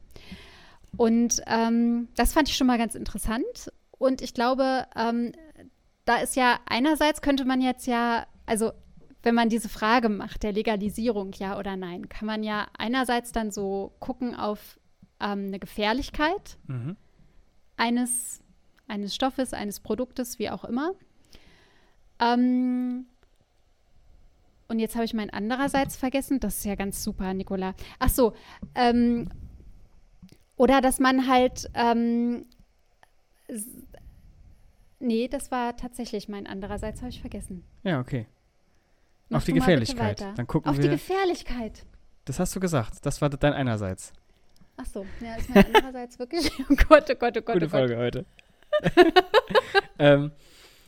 Und 0.97 1.43
ähm, 1.47 2.09
das 2.17 2.33
fand 2.33 2.49
ich 2.49 2.57
schon 2.57 2.67
mal 2.67 2.79
ganz 2.79 2.95
interessant. 2.95 3.73
Und 3.99 4.23
ich 4.23 4.35
glaube, 4.35 4.87
ähm, 4.97 5.33
da 6.05 6.17
ist 6.19 6.37
ja 6.37 6.61
einerseits 6.67 7.21
könnte 7.21 7.45
man 7.45 7.61
jetzt 7.61 7.87
ja, 7.87 8.27
also 8.47 8.73
wenn 9.23 9.35
man 9.35 9.49
diese 9.49 9.69
Frage 9.69 10.09
macht, 10.09 10.45
der 10.45 10.53
Legalisierung, 10.53 11.33
ja 11.33 11.59
oder 11.59 11.77
nein, 11.77 12.09
kann 12.09 12.27
man 12.27 12.45
ja 12.45 12.69
einerseits 12.79 13.33
dann 13.33 13.51
so 13.51 13.93
gucken 13.99 14.35
auf 14.35 14.78
ähm, 15.21 15.47
eine 15.47 15.59
Gefährlichkeit 15.59 16.59
mhm. 16.67 16.97
eines, 17.77 18.41
eines 18.87 19.15
Stoffes, 19.15 19.53
eines 19.53 19.81
Produktes, 19.81 20.39
wie 20.39 20.51
auch 20.51 20.65
immer. 20.65 20.93
Ähm, 22.21 23.07
und 24.69 24.79
jetzt 24.79 24.95
habe 24.95 25.05
ich 25.05 25.15
mein 25.15 25.31
andererseits 25.31 25.97
vergessen. 25.99 26.41
Das 26.41 26.59
ist 26.59 26.65
ja 26.65 26.75
ganz 26.75 27.03
super, 27.03 27.35
Nicola. 27.35 27.75
Ach 27.99 28.11
so. 28.11 28.35
Ähm, 28.75 29.31
oder 30.57 30.81
dass 30.81 30.99
man 30.99 31.29
halt. 31.29 31.71
Ähm, 31.75 32.47
nee, 34.99 35.29
das 35.29 35.51
war 35.51 35.77
tatsächlich 35.77 36.29
mein 36.29 36.47
andererseits, 36.47 37.01
habe 37.01 37.11
ich 37.11 37.21
vergessen. 37.21 37.65
Ja, 37.83 38.01
okay. 38.01 38.27
Mach 39.31 39.39
Auf 39.39 39.45
die 39.45 39.53
Gefährlichkeit. 39.53 40.21
Dann 40.21 40.47
gucken 40.47 40.71
Auf 40.71 40.77
wir. 40.77 40.83
die 40.83 40.91
Gefährlichkeit. 40.91 41.87
Das 42.25 42.39
hast 42.39 42.55
du 42.55 42.61
gesagt. 42.61 43.07
Das 43.07 43.23
war 43.23 43.31
dein 43.31 43.53
einerseits. 43.53 44.13
Ach 44.81 44.87
so, 44.87 45.05
ja, 45.21 45.35
ist 45.35 45.53
mir 45.53 45.65
andererseits 45.67 46.19
wirklich. 46.19 46.51
Oh 46.71 46.75
Gott, 46.89 47.11
oh 47.11 47.15
Gott, 47.15 47.37
oh 47.37 47.41
Gott. 47.43 47.55
Gute 47.55 47.67
oh 47.67 47.69
Folge 47.69 47.97
heute. 47.97 48.25
ähm, 49.99 50.31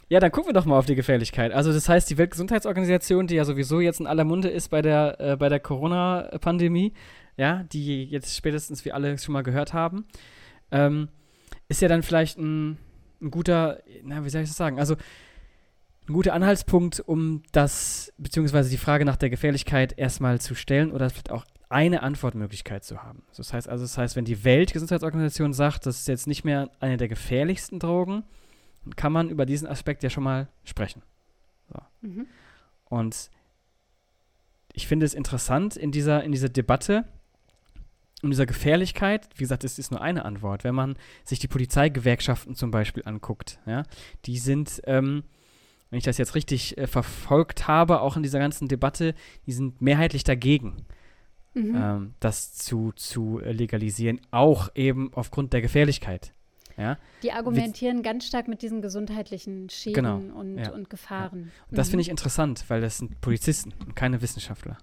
ja, 0.08 0.20
dann 0.20 0.30
gucken 0.30 0.50
wir 0.50 0.54
doch 0.54 0.64
mal 0.64 0.78
auf 0.78 0.86
die 0.86 0.94
Gefährlichkeit. 0.94 1.52
Also 1.52 1.72
das 1.72 1.88
heißt, 1.88 2.08
die 2.08 2.16
Weltgesundheitsorganisation, 2.16 3.26
die 3.26 3.34
ja 3.34 3.44
sowieso 3.44 3.80
jetzt 3.80 4.00
in 4.00 4.06
aller 4.06 4.24
Munde 4.24 4.48
ist 4.48 4.68
bei 4.68 4.80
der, 4.80 5.20
äh, 5.20 5.36
bei 5.36 5.48
der 5.48 5.60
Corona-Pandemie, 5.60 6.94
ja, 7.36 7.64
die 7.64 8.04
jetzt 8.04 8.36
spätestens 8.36 8.84
wir 8.84 8.94
alle 8.94 9.18
schon 9.18 9.32
mal 9.32 9.42
gehört 9.42 9.72
haben, 9.72 10.06
ähm, 10.70 11.08
ist 11.68 11.82
ja 11.82 11.88
dann 11.88 12.02
vielleicht 12.02 12.38
ein, 12.38 12.78
ein 13.20 13.30
guter, 13.30 13.80
na, 14.04 14.24
wie 14.24 14.30
soll 14.30 14.42
ich 14.42 14.48
das 14.48 14.56
sagen? 14.56 14.78
Also 14.78 14.96
ein 16.08 16.12
guter 16.12 16.32
Anhaltspunkt, 16.32 17.00
um 17.00 17.42
das, 17.52 18.12
beziehungsweise 18.18 18.70
die 18.70 18.76
Frage 18.76 19.04
nach 19.04 19.16
der 19.16 19.30
Gefährlichkeit 19.30 19.96
erstmal 19.96 20.40
zu 20.40 20.54
stellen 20.54 20.92
oder 20.92 21.10
vielleicht 21.10 21.30
auch 21.30 21.44
eine 21.70 22.02
Antwortmöglichkeit 22.02 22.84
zu 22.84 23.02
haben. 23.02 23.22
Das 23.36 23.52
heißt 23.52 23.68
also, 23.68 23.84
das 23.84 23.96
heißt, 23.96 24.16
wenn 24.16 24.24
die 24.24 24.44
Weltgesundheitsorganisation 24.44 25.52
sagt, 25.54 25.86
das 25.86 26.00
ist 26.00 26.08
jetzt 26.08 26.26
nicht 26.26 26.44
mehr 26.44 26.68
eine 26.80 26.96
der 26.96 27.08
gefährlichsten 27.08 27.78
Drogen, 27.78 28.24
dann 28.84 28.96
kann 28.96 29.12
man 29.12 29.30
über 29.30 29.46
diesen 29.46 29.68
Aspekt 29.68 30.02
ja 30.02 30.10
schon 30.10 30.24
mal 30.24 30.48
sprechen. 30.64 31.02
So. 31.72 31.80
Mhm. 32.00 32.26
Und 32.86 33.30
ich 34.72 34.88
finde 34.88 35.06
es 35.06 35.14
interessant 35.14 35.76
in 35.76 35.92
dieser, 35.92 36.24
in 36.24 36.32
dieser 36.32 36.48
Debatte 36.48 37.04
um 38.22 38.28
dieser 38.28 38.44
Gefährlichkeit, 38.44 39.28
wie 39.36 39.44
gesagt, 39.44 39.64
es 39.64 39.78
ist 39.78 39.90
nur 39.90 40.02
eine 40.02 40.26
Antwort. 40.26 40.62
Wenn 40.62 40.74
man 40.74 40.96
sich 41.24 41.38
die 41.38 41.48
Polizeigewerkschaften 41.48 42.54
zum 42.54 42.70
Beispiel 42.70 43.02
anguckt, 43.06 43.58
ja, 43.64 43.84
die 44.26 44.36
sind, 44.36 44.82
ähm, 44.84 45.22
wenn 45.88 45.98
ich 45.98 46.04
das 46.04 46.18
jetzt 46.18 46.34
richtig 46.34 46.76
äh, 46.76 46.86
verfolgt 46.86 47.66
habe, 47.66 48.02
auch 48.02 48.18
in 48.18 48.22
dieser 48.22 48.38
ganzen 48.38 48.68
Debatte, 48.68 49.14
die 49.46 49.52
sind 49.52 49.80
mehrheitlich 49.80 50.22
dagegen 50.22 50.84
mhm. 51.54 51.74
ähm, 51.76 52.14
das 52.20 52.54
zu, 52.54 52.92
zu 52.92 53.40
legalisieren, 53.42 54.20
auch 54.30 54.70
eben 54.74 55.12
aufgrund 55.14 55.52
der 55.52 55.62
Gefährlichkeit. 55.62 56.32
Ja? 56.76 56.98
Die 57.22 57.32
argumentieren 57.32 57.98
Wie, 57.98 58.02
ganz 58.02 58.26
stark 58.26 58.48
mit 58.48 58.62
diesen 58.62 58.80
gesundheitlichen 58.80 59.68
Schäden 59.68 59.94
genau, 59.94 60.16
und, 60.38 60.58
ja, 60.58 60.72
und, 60.72 60.88
Gefahren. 60.88 61.50
Ja. 61.54 61.64
Und 61.70 61.78
das 61.78 61.88
mhm. 61.88 61.90
finde 61.90 62.02
ich 62.02 62.08
interessant, 62.08 62.64
weil 62.68 62.80
das 62.80 62.98
sind 62.98 63.20
Polizisten 63.20 63.74
und 63.84 63.94
keine 63.94 64.22
Wissenschaftler. 64.22 64.78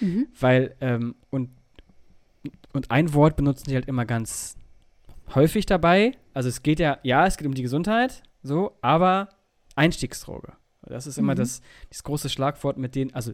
Mhm. 0.00 0.28
Weil, 0.38 0.76
ähm, 0.80 1.16
und, 1.30 1.50
und 2.72 2.90
ein 2.90 3.12
Wort 3.14 3.36
benutzen 3.36 3.64
die 3.68 3.74
halt 3.74 3.88
immer 3.88 4.04
ganz 4.04 4.56
häufig 5.34 5.66
dabei. 5.66 6.12
Also 6.32 6.48
es 6.48 6.62
geht 6.62 6.78
ja, 6.78 6.98
ja, 7.02 7.26
es 7.26 7.36
geht 7.36 7.46
um 7.46 7.54
die 7.54 7.62
Gesundheit, 7.62 8.22
so, 8.42 8.76
aber 8.80 9.30
Einstiegsdroge. 9.74 10.52
Das 10.82 11.08
ist 11.08 11.18
immer 11.18 11.32
mhm. 11.32 11.38
das, 11.38 11.60
das 11.88 12.04
große 12.04 12.28
Schlagwort, 12.28 12.78
mit 12.78 12.94
denen, 12.94 13.12
also 13.12 13.32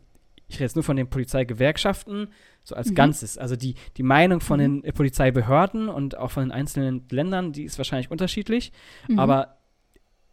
ich 0.52 0.58
rede 0.58 0.64
jetzt 0.64 0.76
nur 0.76 0.82
von 0.82 0.96
den 0.96 1.08
Polizeigewerkschaften, 1.08 2.28
so 2.62 2.74
als 2.74 2.90
mhm. 2.90 2.94
Ganzes. 2.94 3.38
Also 3.38 3.56
die, 3.56 3.74
die 3.96 4.02
Meinung 4.02 4.40
von 4.40 4.60
mhm. 4.60 4.82
den 4.82 4.92
Polizeibehörden 4.92 5.88
und 5.88 6.16
auch 6.16 6.30
von 6.30 6.44
den 6.44 6.52
einzelnen 6.52 7.06
Ländern, 7.10 7.52
die 7.52 7.64
ist 7.64 7.78
wahrscheinlich 7.78 8.10
unterschiedlich, 8.10 8.72
mhm. 9.08 9.18
aber 9.18 9.56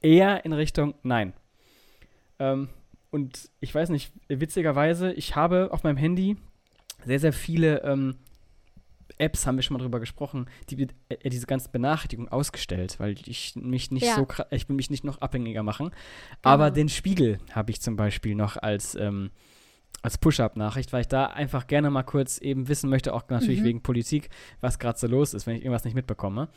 eher 0.02 0.44
in 0.46 0.54
Richtung 0.54 0.94
Nein. 1.04 1.34
Ähm, 2.38 2.70
und 3.12 3.50
ich 3.60 3.74
weiß 3.74 3.90
nicht, 3.90 4.12
witzigerweise, 4.28 5.14
ich 5.14 5.36
habe 5.36 5.70
auf 5.72 5.84
meinem 5.84 5.98
Handy 5.98 6.38
sehr, 7.06 7.20
sehr 7.20 7.34
viele 7.34 7.82
ähm, 7.84 8.16
Apps, 9.18 9.48
haben 9.48 9.56
wir 9.56 9.64
schon 9.64 9.76
mal 9.78 9.82
drüber 9.82 10.00
gesprochen, 10.00 10.48
die 10.70 10.88
äh, 11.10 11.30
diese 11.30 11.48
ganzen 11.48 11.72
Benachrichtigungen 11.72 12.32
ausgestellt, 12.32 13.00
weil 13.00 13.16
ich 13.26 13.56
mich 13.56 13.90
nicht 13.92 14.06
ja. 14.06 14.16
so, 14.16 14.28
ich 14.52 14.68
will 14.68 14.76
mich 14.76 14.90
nicht 14.90 15.04
noch 15.04 15.22
abhängiger 15.22 15.64
machen. 15.64 15.90
Genau. 15.90 16.38
Aber 16.44 16.72
den 16.72 16.90
Spiegel 16.90 17.40
habe 17.52 17.72
ich 17.72 17.82
zum 17.82 17.96
Beispiel 17.96 18.36
noch 18.36 18.58
als 18.58 18.96
ähm, 18.96 19.32
als 20.02 20.18
Push-Up-Nachricht, 20.18 20.94
weil 20.94 21.02
ich 21.02 21.08
da 21.08 21.26
einfach 21.26 21.68
gerne 21.68 21.90
mal 21.90 22.04
kurz 22.04 22.38
eben 22.38 22.68
wissen 22.68 22.90
möchte, 22.90 23.14
auch 23.14 23.28
natürlich 23.30 23.62
mhm. 23.62 23.66
wegen 23.66 23.82
Politik, 23.82 24.30
was 24.62 24.80
gerade 24.80 24.98
so 24.98 25.08
los 25.08 25.34
ist, 25.34 25.46
wenn 25.46 25.56
ich 25.56 25.64
irgendwas 25.64 25.84
nicht 25.84 25.96
mitbekomme. 25.96 26.50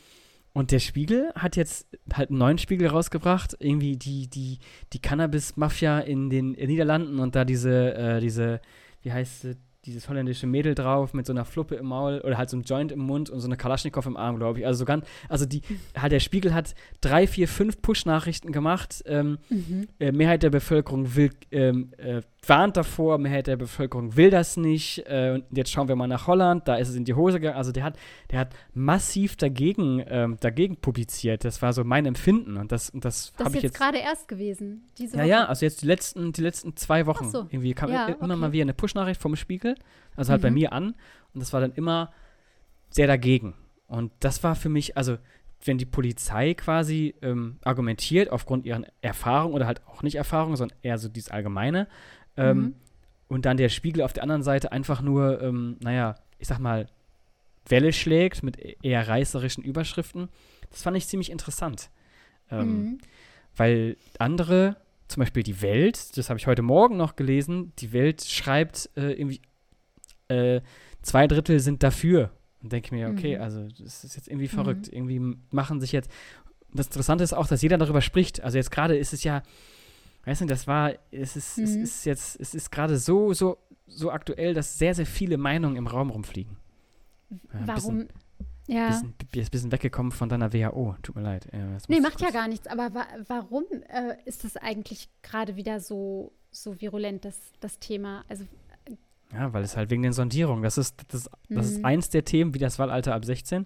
Und 0.53 0.71
der 0.71 0.79
Spiegel 0.79 1.33
hat 1.35 1.55
jetzt 1.55 1.87
halt 2.13 2.29
einen 2.29 2.37
neuen 2.37 2.59
Spiegel 2.59 2.87
rausgebracht, 2.87 3.57
irgendwie 3.59 3.97
die, 3.97 4.27
die, 4.27 4.59
die 4.93 4.99
Cannabis-Mafia 4.99 5.99
in 5.99 6.29
den 6.29 6.51
Niederlanden 6.51 7.19
und 7.19 7.35
da 7.35 7.43
diese, 7.43 7.95
äh, 7.95 8.19
diese, 8.21 8.61
wie 9.01 9.11
heißt 9.11 9.41
sie, 9.41 9.57
dieses 9.85 10.07
holländische 10.07 10.47
Mädel 10.47 10.75
drauf 10.75 11.13
mit 11.13 11.25
so 11.25 11.33
einer 11.33 11.45
Fluppe 11.45 11.75
im 11.75 11.87
Maul 11.87 12.21
oder 12.21 12.37
halt 12.37 12.49
so 12.49 12.55
einem 12.55 12.63
Joint 12.63 12.91
im 12.91 12.99
Mund 12.99 13.29
und 13.29 13.39
so 13.39 13.47
eine 13.47 13.57
Kalaschnikow 13.57 14.05
im 14.05 14.15
Arm, 14.15 14.37
glaube 14.37 14.59
ich. 14.59 14.65
Also 14.65 14.79
so 14.79 14.85
ganz, 14.85 15.05
also 15.27 15.45
die, 15.45 15.61
halt 15.97 16.11
der 16.11 16.19
Spiegel 16.19 16.53
hat 16.53 16.73
drei, 17.01 17.27
vier, 17.27 17.47
fünf 17.47 17.81
Push-Nachrichten 17.81 18.51
gemacht. 18.51 19.03
Ähm, 19.05 19.39
mhm. 19.49 19.87
äh, 19.99 20.11
Mehrheit 20.11 20.43
der 20.43 20.49
Bevölkerung 20.49 21.15
will, 21.15 21.31
ähm, 21.51 21.91
äh, 21.97 22.21
warnt 22.47 22.77
davor, 22.77 23.17
Mehrheit 23.17 23.47
der 23.47 23.57
Bevölkerung 23.57 24.15
will 24.15 24.29
das 24.29 24.57
nicht. 24.57 25.03
Äh, 25.07 25.31
und 25.35 25.57
jetzt 25.57 25.71
schauen 25.71 25.87
wir 25.87 25.95
mal 25.95 26.07
nach 26.07 26.27
Holland, 26.27 26.67
da 26.67 26.75
ist 26.75 26.89
es 26.89 26.95
in 26.95 27.05
die 27.05 27.13
Hose 27.13 27.39
gegangen. 27.39 27.57
Also 27.57 27.71
der 27.71 27.83
hat, 27.83 27.97
der 28.31 28.39
hat 28.39 28.55
massiv 28.73 29.35
dagegen, 29.35 30.03
ähm, 30.07 30.37
dagegen 30.39 30.77
publiziert. 30.77 31.43
Das 31.43 31.61
war 31.61 31.73
so 31.73 31.83
mein 31.83 32.05
Empfinden 32.05 32.57
und 32.57 32.71
das, 32.71 32.89
und 32.89 33.05
das, 33.05 33.33
das 33.37 33.45
habe 33.45 33.57
ich 33.57 33.63
jetzt 33.63 33.77
gerade 33.77 33.97
erst 33.97 34.27
gewesen. 34.27 34.83
Diese 34.97 35.17
ja, 35.17 35.23
Woche. 35.23 35.29
ja, 35.29 35.45
also 35.45 35.65
jetzt 35.65 35.81
die 35.81 35.87
letzten, 35.87 36.31
die 36.31 36.41
letzten 36.41 36.75
zwei 36.75 37.05
Wochen. 37.05 37.29
So. 37.29 37.47
Irgendwie 37.49 37.73
kam 37.73 37.91
ja, 37.91 38.07
immer 38.07 38.23
okay. 38.23 38.35
mal 38.35 38.51
wieder 38.51 38.63
eine 38.63 38.73
Push-Nachricht 38.73 39.21
vom 39.21 39.35
Spiegel, 39.35 39.72
also 40.15 40.31
halt 40.31 40.41
mhm. 40.41 40.47
bei 40.47 40.51
mir 40.51 40.73
an. 40.73 40.95
Und 41.33 41.39
das 41.41 41.53
war 41.53 41.61
dann 41.61 41.73
immer 41.73 42.11
sehr 42.89 43.07
dagegen. 43.07 43.55
Und 43.87 44.11
das 44.19 44.43
war 44.43 44.55
für 44.55 44.69
mich, 44.69 44.97
also 44.97 45.17
wenn 45.65 45.77
die 45.77 45.85
Polizei 45.85 46.53
quasi 46.53 47.15
ähm, 47.21 47.57
argumentiert 47.63 48.29
aufgrund 48.29 48.65
ihrer 48.65 48.83
Erfahrung 49.01 49.53
oder 49.53 49.65
halt 49.65 49.81
auch 49.87 50.03
nicht 50.03 50.15
Erfahrung, 50.15 50.55
sondern 50.55 50.77
eher 50.81 50.97
so 50.97 51.09
dieses 51.09 51.31
Allgemeine, 51.31 51.87
ähm, 52.37 52.57
mhm. 52.57 52.75
und 53.27 53.45
dann 53.45 53.57
der 53.57 53.69
Spiegel 53.69 54.01
auf 54.01 54.13
der 54.13 54.23
anderen 54.23 54.43
Seite 54.43 54.71
einfach 54.71 55.01
nur, 55.01 55.41
ähm, 55.41 55.77
naja, 55.81 56.15
ich 56.39 56.47
sag 56.47 56.59
mal, 56.59 56.87
Welle 57.67 57.93
schlägt 57.93 58.43
mit 58.43 58.59
e-, 58.59 58.75
eher 58.81 59.07
reißerischen 59.07 59.63
Überschriften, 59.63 60.29
das 60.69 60.83
fand 60.83 60.97
ich 60.97 61.07
ziemlich 61.07 61.31
interessant. 61.31 61.89
Ähm, 62.51 62.67
mhm. 62.67 62.97
Weil 63.55 63.97
andere, 64.19 64.77
zum 65.07 65.21
Beispiel 65.21 65.43
die 65.43 65.61
Welt, 65.61 66.17
das 66.17 66.29
habe 66.29 66.39
ich 66.39 66.47
heute 66.47 66.63
Morgen 66.63 66.97
noch 66.97 67.15
gelesen, 67.15 67.71
die 67.79 67.93
Welt 67.93 68.23
schreibt 68.23 68.89
äh, 68.97 69.13
irgendwie, 69.13 69.41
äh, 70.33 70.61
zwei 71.01 71.27
Drittel 71.27 71.59
sind 71.59 71.83
dafür 71.83 72.31
und 72.61 72.71
denke 72.71 72.95
mir, 72.95 73.09
okay, 73.09 73.37
mhm. 73.37 73.43
also 73.43 73.67
das 73.67 74.03
ist 74.03 74.15
jetzt 74.15 74.27
irgendwie 74.27 74.47
verrückt. 74.47 74.87
Mhm. 74.87 75.09
Irgendwie 75.09 75.37
machen 75.51 75.79
sich 75.81 75.91
jetzt. 75.91 76.09
Das 76.73 76.87
Interessante 76.87 77.23
ist 77.23 77.33
auch, 77.33 77.47
dass 77.47 77.61
jeder 77.61 77.77
darüber 77.77 78.01
spricht. 78.01 78.41
Also 78.41 78.57
jetzt 78.57 78.71
gerade 78.71 78.97
ist 78.97 79.13
es 79.13 79.23
ja, 79.23 79.43
weißt 80.25 80.41
du, 80.41 80.45
das 80.45 80.65
war, 80.65 80.93
es 81.11 81.35
ist, 81.35 81.57
mhm. 81.57 81.63
es 81.63 81.75
ist 81.75 82.05
jetzt, 82.05 82.39
es 82.39 82.55
ist 82.55 82.71
gerade 82.71 82.97
so, 82.97 83.33
so, 83.33 83.57
so 83.85 84.11
aktuell, 84.11 84.53
dass 84.53 84.79
sehr, 84.79 84.95
sehr 84.95 85.05
viele 85.05 85.37
Meinungen 85.37 85.75
im 85.75 85.87
Raum 85.87 86.09
rumfliegen. 86.09 86.57
Ja, 87.29 87.39
Warum? 87.65 87.99
Bisschen, 87.99 88.09
ja. 88.67 88.87
Bisschen, 88.87 89.13
bisschen, 89.31 89.51
bisschen 89.51 89.71
weggekommen 89.71 90.11
von 90.11 90.29
deiner 90.29 90.53
WHO. 90.53 90.95
Tut 91.03 91.15
mir 91.15 91.21
leid. 91.21 91.47
Ja, 91.51 91.77
nee, 91.87 91.99
macht 91.99 92.21
ja 92.21 92.31
gar 92.31 92.47
nichts. 92.47 92.67
Aber 92.67 92.93
wa 92.93 93.05
warum 93.27 93.65
äh, 93.89 94.15
ist 94.25 94.45
das 94.45 94.57
eigentlich 94.57 95.09
gerade 95.21 95.55
wieder 95.57 95.79
so, 95.79 96.31
so 96.49 96.79
virulent, 96.79 97.25
das, 97.25 97.37
das 97.59 97.77
Thema? 97.79 98.23
Also 98.29 98.45
ja, 99.33 99.53
weil 99.53 99.63
es 99.63 99.75
halt 99.75 99.89
wegen 99.89 100.03
den 100.03 100.13
Sondierungen, 100.13 100.63
das 100.63 100.77
ist, 100.77 101.01
das, 101.11 101.23
das 101.23 101.31
mhm. 101.49 101.57
ist 101.57 101.85
eins 101.85 102.09
der 102.09 102.23
Themen, 102.23 102.53
wie 102.53 102.59
das 102.59 102.79
Wahlalter 102.79 103.15
ab 103.15 103.25
16, 103.25 103.65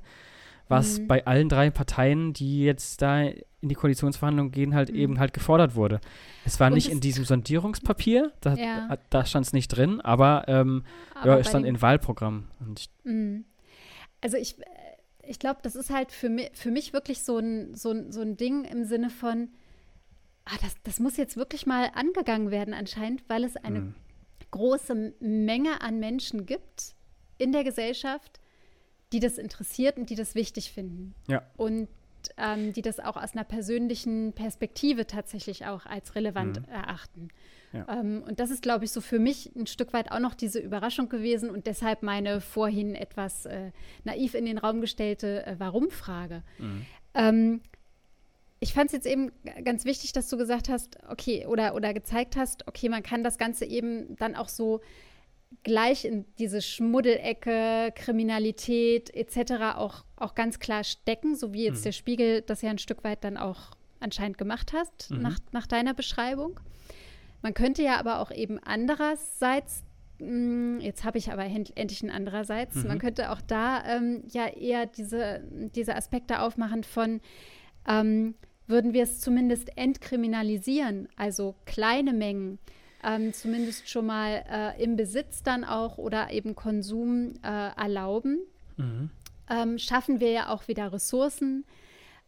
was 0.68 1.00
mhm. 1.00 1.08
bei 1.08 1.26
allen 1.26 1.50
drei 1.50 1.70
Parteien, 1.70 2.34
die 2.34 2.64
jetzt 2.64 3.02
da 3.02 3.22
in 3.22 3.70
die 3.70 3.76
Koalitionsverhandlungen 3.76 4.52
gehen, 4.52 4.74
halt 4.74 4.92
mhm. 4.92 4.98
eben 4.98 5.20
halt 5.20 5.34
gefordert 5.34 5.76
wurde. 5.76 6.00
Es 6.46 6.60
war 6.60 6.68
Und 6.68 6.76
nicht 6.76 6.90
in 6.90 7.00
diesem 7.00 7.26
Sondierungspapier, 7.26 8.32
da, 8.42 8.54
ja. 8.56 8.98
da 9.10 9.26
stand 9.26 9.46
es 9.46 9.54
nicht 9.54 9.70
drin, 9.70 10.00
aber, 10.02 10.46
ähm, 10.48 10.84
aber 11.16 11.34
ja, 11.34 11.40
es 11.40 11.50
stand 11.50 11.66
in 11.66 11.82
Wahlprogramm. 11.82 12.46
Ich, 12.78 12.90
mhm. 13.04 13.46
also 14.22 14.38
ich, 14.38 14.56
ich 15.24 15.40
glaube, 15.40 15.60
das 15.64 15.76
ist 15.76 15.90
halt 15.90 16.12
für 16.12 16.30
mich, 16.30 16.52
für 16.54 16.72
mich 16.72 16.94
wirklich 16.94 17.24
so 17.24 17.40
ein, 17.40 17.74
so, 17.76 17.92
ein, 17.92 18.12
so 18.12 18.22
ein 18.22 18.38
Ding 18.38 18.64
im 18.66 18.86
Sinne 18.86 19.10
von, 19.10 19.50
ah, 20.46 20.56
das, 20.62 20.76
das 20.84 21.00
muss 21.00 21.18
jetzt 21.18 21.36
wirklich 21.36 21.66
mal 21.66 21.92
angegangen 21.94 22.52
werden 22.52 22.74
anscheinend, 22.74 23.24
weil 23.28 23.44
es 23.44 23.58
eine 23.58 23.80
mhm 23.80 23.96
große 24.52 25.14
Menge 25.20 25.82
an 25.82 26.00
Menschen 26.00 26.46
gibt 26.46 26.96
in 27.38 27.52
der 27.52 27.64
Gesellschaft, 27.64 28.40
die 29.14 29.20
das 29.20 29.38
interessiert 29.38 29.98
und 29.98 30.10
die 30.10 30.16
das 30.16 30.36
wichtig 30.36 30.72
finden. 30.72 31.16
Ja. 31.28 31.44
Und 31.56 31.88
ähm, 32.38 32.74
die 32.74 32.82
das 32.82 33.00
auch 33.00 33.16
aus 33.16 33.34
einer 33.34 33.44
persönlichen 33.44 34.34
Perspektive 34.34 35.08
tatsächlich 35.08 35.66
auch 35.66 35.86
als 35.86 36.16
relevant 36.16 36.62
mhm. 36.62 36.74
erachten. 36.74 37.28
Ja. 37.74 37.86
Ähm, 37.90 38.24
und 38.28 38.40
das 38.40 38.50
ist, 38.50 38.62
glaube 38.62 38.86
ich, 38.86 38.92
so 38.92 39.02
für 39.02 39.20
mich 39.20 39.56
ein 39.56 39.68
Stück 39.68 39.94
weit 39.94 40.12
auch 40.12 40.20
noch 40.20 40.34
diese 40.34 40.60
Überraschung 40.60 41.10
gewesen 41.10 41.50
und 41.50 41.68
deshalb 41.68 42.04
meine 42.04 42.42
vorhin 42.42 42.96
etwas 42.96 43.46
äh, 43.46 43.72
naiv 44.04 44.34
in 44.34 44.46
den 44.46 44.58
Raum 44.58 44.82
gestellte 44.82 45.46
äh, 45.46 45.56
Warum-Frage. 45.60 46.44
Mhm. 46.58 46.86
Ähm, 47.14 47.62
ich 48.60 48.74
fand 48.74 48.88
es 48.88 48.94
jetzt 48.94 49.06
eben 49.06 49.32
ganz 49.64 49.86
wichtig, 49.86 50.14
dass 50.14 50.30
du 50.30 50.38
gesagt 50.38 50.70
hast, 50.70 50.98
okay, 51.10 51.46
oder, 51.46 51.76
oder 51.76 51.94
gezeigt 51.94 52.36
hast, 52.36 52.68
okay, 52.68 52.90
man 52.90 53.04
kann 53.04 53.24
das 53.24 53.38
Ganze 53.38 53.66
eben 53.66 54.16
dann 54.16 54.36
auch 54.36 54.50
so 54.50 54.82
gleich 55.64 56.06
in 56.06 56.26
diese 56.40 56.62
Schmuddelecke, 56.62 57.94
Kriminalität 57.96 59.14
etc. 59.14 59.76
auch, 59.76 60.04
auch 60.16 60.36
ganz 60.36 60.60
klar 60.60 60.84
stecken, 60.84 61.36
so 61.36 61.54
wie 61.54 61.66
jetzt 61.66 61.80
mhm. 61.80 61.84
der 61.84 61.92
Spiegel 61.92 62.42
das 62.42 62.62
ja 62.62 62.70
ein 62.70 62.80
Stück 62.80 63.04
weit 63.04 63.24
dann 63.24 63.38
auch 63.38 63.72
anscheinend 64.00 64.38
gemacht 64.38 64.74
hast, 64.74 65.12
mhm. 65.12 65.22
nach, 65.22 65.40
nach 65.52 65.68
deiner 65.68 65.94
Beschreibung. 65.94 66.60
Man 67.42 67.54
könnte 67.54 67.84
ja 67.84 67.98
aber 67.98 68.20
auch 68.20 68.32
eben 68.32 68.60
andererseits, 68.60 69.84
mh, 70.20 70.28
hm, 70.28 70.80
jetzt 70.82 71.04
habe 71.04 71.18
ich 71.18 71.32
aber 71.32 71.46
endlich 71.46 72.02
ein 72.02 72.12
andererseits, 72.12 72.76
mhm. 72.76 72.88
man 72.88 73.00
könnte 73.00 73.32
auch 73.32 73.42
da 73.42 73.84
ähm, 73.86 74.24
ja 74.30 74.48
eher 74.48 74.88
diese, 74.88 75.44
diese 75.76 75.96
Aspekte 75.96 76.42
aufmachen 76.42 76.84
von, 76.84 77.22
ähm, 77.88 78.36
würden 78.68 78.94
wir 78.94 79.04
es 79.04 79.22
zumindest 79.22 79.78
entkriminalisieren, 79.78 81.08
also 81.16 81.56
kleine 81.66 82.14
Mengen, 82.14 82.60
ähm, 83.04 83.34
zumindest 83.34 83.90
schon 83.90 84.06
mal 84.06 84.44
äh, 84.50 84.84
im 84.84 84.96
Besitz 84.96 85.44
dann 85.44 85.64
auch 85.64 85.98
oder 85.98 86.32
eben 86.32 86.56
Konsum 86.56 87.34
äh, 87.44 87.48
erlauben, 87.48 88.40
mhm. 88.76 89.10
ähm, 89.50 89.78
schaffen 89.78 90.20
wir 90.20 90.32
ja 90.32 90.50
auch 90.50 90.68
wieder 90.68 90.92
Ressourcen 90.92 91.66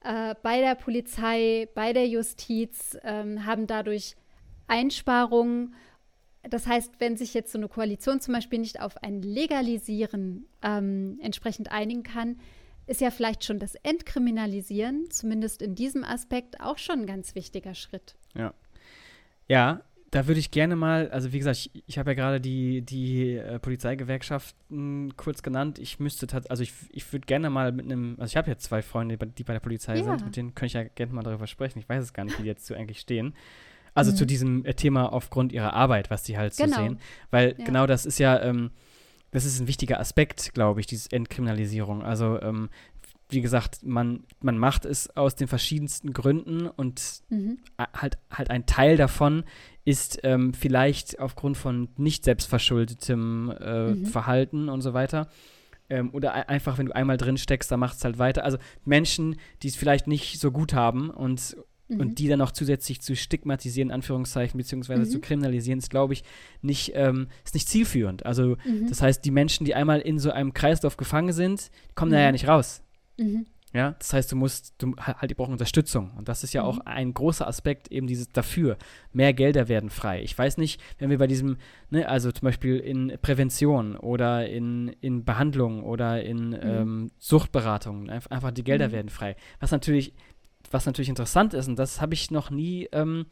äh, 0.01 0.35
bei 0.41 0.61
der 0.61 0.75
Polizei, 0.75 1.67
bei 1.73 1.93
der 1.93 2.07
Justiz, 2.07 2.97
ähm, 3.03 3.45
haben 3.45 3.67
dadurch 3.67 4.15
Einsparungen. 4.67 5.73
Das 6.49 6.67
heißt, 6.67 6.99
wenn 6.99 7.17
sich 7.17 7.33
jetzt 7.33 7.51
so 7.51 7.57
eine 7.57 7.67
Koalition 7.67 8.21
zum 8.21 8.33
Beispiel 8.33 8.59
nicht 8.59 8.79
auf 8.79 9.03
ein 9.03 9.21
Legalisieren 9.21 10.45
ähm, 10.61 11.19
entsprechend 11.21 11.71
einigen 11.71 12.03
kann, 12.03 12.39
ist 12.89 13.01
ja 13.01 13.11
vielleicht 13.11 13.43
schon 13.43 13.59
das 13.59 13.75
Entkriminalisieren, 13.75 15.09
zumindest 15.11 15.61
in 15.61 15.75
diesem 15.75 16.03
Aspekt, 16.03 16.59
auch 16.59 16.77
schon 16.77 17.01
ein 17.01 17.05
ganz 17.05 17.35
wichtiger 17.35 17.75
Schritt. 17.75 18.15
Ja. 18.35 18.53
Ja, 19.47 19.81
da 20.11 20.27
würde 20.27 20.39
ich 20.39 20.49
gerne 20.49 20.75
mal, 20.75 21.09
also 21.11 21.31
wie 21.31 21.37
gesagt, 21.37 21.57
ich, 21.57 21.83
ich 21.85 21.97
habe 21.99 22.11
ja 22.11 22.15
gerade 22.15 22.41
die, 22.41 22.81
die 22.81 23.35
äh, 23.35 23.59
Polizeigewerkschaften 23.59 25.15
kurz 25.17 25.43
genannt. 25.43 25.77
Ich 25.77 25.99
müsste 25.99 26.25
tatsächlich, 26.25 26.51
also 26.51 26.63
ich, 26.63 26.73
ich 26.91 27.13
würde 27.13 27.27
gerne 27.27 27.49
mal 27.49 27.71
mit 27.71 27.85
einem, 27.85 28.15
also 28.19 28.31
ich 28.31 28.37
habe 28.37 28.49
jetzt 28.49 28.63
zwei 28.63 28.81
Freunde, 28.81 29.17
die 29.17 29.43
bei 29.43 29.53
der 29.53 29.59
Polizei 29.59 29.97
ja. 29.97 30.03
sind, 30.03 30.25
mit 30.25 30.35
denen 30.35 30.55
könnte 30.55 30.65
ich 30.65 30.73
ja 30.73 30.83
gerne 30.83 31.13
mal 31.13 31.23
darüber 31.23 31.47
sprechen. 31.47 31.79
Ich 31.79 31.87
weiß 31.87 32.03
es 32.03 32.13
gar 32.13 32.23
nicht, 32.23 32.39
wie 32.39 32.43
die 32.43 32.47
jetzt 32.47 32.65
so 32.65 32.73
eigentlich 32.73 32.99
stehen. 32.99 33.35
Also 33.93 34.11
mhm. 34.11 34.15
zu 34.15 34.25
diesem 34.25 34.65
äh, 34.65 34.73
Thema 34.73 35.13
aufgrund 35.13 35.51
ihrer 35.51 35.73
Arbeit, 35.73 36.09
was 36.09 36.23
die 36.23 36.37
halt 36.37 36.55
so 36.55 36.63
genau. 36.63 36.77
sehen. 36.77 36.99
Weil 37.29 37.55
ja. 37.57 37.65
genau 37.65 37.85
das 37.85 38.07
ist 38.07 38.17
ja, 38.17 38.41
ähm, 38.41 38.71
das 39.31 39.45
ist 39.45 39.59
ein 39.59 39.67
wichtiger 39.67 39.99
Aspekt, 39.99 40.53
glaube 40.53 40.79
ich, 40.79 40.87
diese 40.87 41.11
Entkriminalisierung. 41.11 42.03
Also, 42.03 42.41
ähm, 42.41 42.69
wie 43.29 43.41
gesagt, 43.41 43.83
man, 43.83 44.23
man 44.41 44.57
macht 44.57 44.85
es 44.85 45.15
aus 45.15 45.35
den 45.35 45.47
verschiedensten 45.47 46.13
Gründen 46.13 46.65
und 46.67 47.21
mhm. 47.29 47.59
halt, 47.77 48.17
halt 48.31 48.49
ein 48.49 48.65
Teil 48.65 48.97
davon 48.97 49.43
ist 49.85 50.19
ähm, 50.23 50.53
vielleicht 50.53 51.19
aufgrund 51.19 51.57
von 51.57 51.89
nicht 51.97 52.23
selbstverschuldetem 52.23 53.53
äh, 53.59 53.87
mhm. 53.91 54.05
Verhalten 54.05 54.67
und 54.67 54.81
so 54.81 54.93
weiter. 54.93 55.29
Ähm, 55.89 56.09
oder 56.13 56.49
einfach, 56.49 56.77
wenn 56.77 56.87
du 56.87 56.95
einmal 56.95 57.17
drin 57.17 57.37
steckst, 57.37 57.71
dann 57.71 57.79
macht 57.79 57.97
es 57.97 58.03
halt 58.03 58.17
weiter. 58.17 58.43
Also 58.43 58.57
Menschen, 58.83 59.35
die 59.61 59.67
es 59.67 59.75
vielleicht 59.75 60.07
nicht 60.07 60.39
so 60.39 60.51
gut 60.51 60.73
haben 60.73 61.09
und 61.09 61.55
Mhm. 61.89 61.99
Und 61.99 62.19
die 62.19 62.27
dann 62.27 62.39
noch 62.39 62.51
zusätzlich 62.51 63.01
zu 63.01 63.15
stigmatisieren, 63.15 63.91
Anführungszeichen, 63.91 64.57
beziehungsweise 64.57 65.01
mhm. 65.01 65.09
zu 65.09 65.19
kriminalisieren, 65.19 65.79
ist, 65.79 65.89
glaube 65.89 66.13
ich, 66.13 66.23
nicht, 66.61 66.93
ähm, 66.95 67.27
ist 67.43 67.55
nicht 67.55 67.67
zielführend. 67.67 68.25
Also, 68.25 68.57
mhm. 68.65 68.87
das 68.87 69.01
heißt, 69.01 69.25
die 69.25 69.31
Menschen, 69.31 69.65
die 69.65 69.75
einmal 69.75 69.99
in 69.99 70.19
so 70.19 70.31
einem 70.31 70.53
Kreislauf 70.53 70.97
gefangen 70.97 71.33
sind, 71.33 71.71
kommen 71.95 72.11
da 72.11 72.19
ja 72.19 72.27
mhm. 72.27 72.33
nicht 72.33 72.47
raus. 72.47 72.83
Mhm. 73.17 73.47
Ja, 73.71 73.91
das 73.99 74.13
heißt, 74.13 74.31
du 74.31 74.35
musst, 74.35 74.73
du 74.79 74.95
halt, 74.97 75.29
die 75.29 75.35
brauchen 75.35 75.51
Unterstützung. 75.51 76.11
Und 76.17 76.27
das 76.27 76.43
ist 76.43 76.53
ja 76.53 76.63
auch 76.63 76.77
mhm. 76.77 76.81
ein 76.85 77.13
großer 77.13 77.47
Aspekt 77.47 77.91
eben 77.91 78.07
dieses 78.07 78.29
dafür. 78.29 78.77
Mehr 79.13 79.33
Gelder 79.33 79.67
werden 79.67 79.91
frei. 79.91 80.23
Ich 80.23 80.35
weiß 80.35 80.57
nicht, 80.57 80.81
wenn 80.97 81.11
wir 81.11 81.19
bei 81.19 81.27
diesem, 81.27 81.57
ne, 81.91 82.07
also 82.07 82.31
zum 82.31 82.45
Beispiel 82.45 82.77
in 82.77 83.17
Prävention 83.21 83.95
oder 83.95 84.47
in, 84.47 84.95
in 85.01 85.23
Behandlung 85.23 85.83
oder 85.83 86.23
in 86.23 86.49
mhm. 86.49 86.59
ähm, 86.63 87.11
Suchtberatung, 87.19 88.09
einfach 88.09 88.51
die 88.51 88.63
Gelder 88.63 88.87
mhm. 88.87 88.93
werden 88.93 89.09
frei. 89.09 89.35
Was 89.59 89.71
natürlich 89.71 90.13
was 90.71 90.85
natürlich 90.85 91.09
interessant 91.09 91.53
ist, 91.53 91.67
und 91.67 91.77
das 91.77 92.01
habe 92.01 92.13
ich 92.13 92.31
noch 92.31 92.49
nie, 92.49 92.87
ähm, 92.91 93.25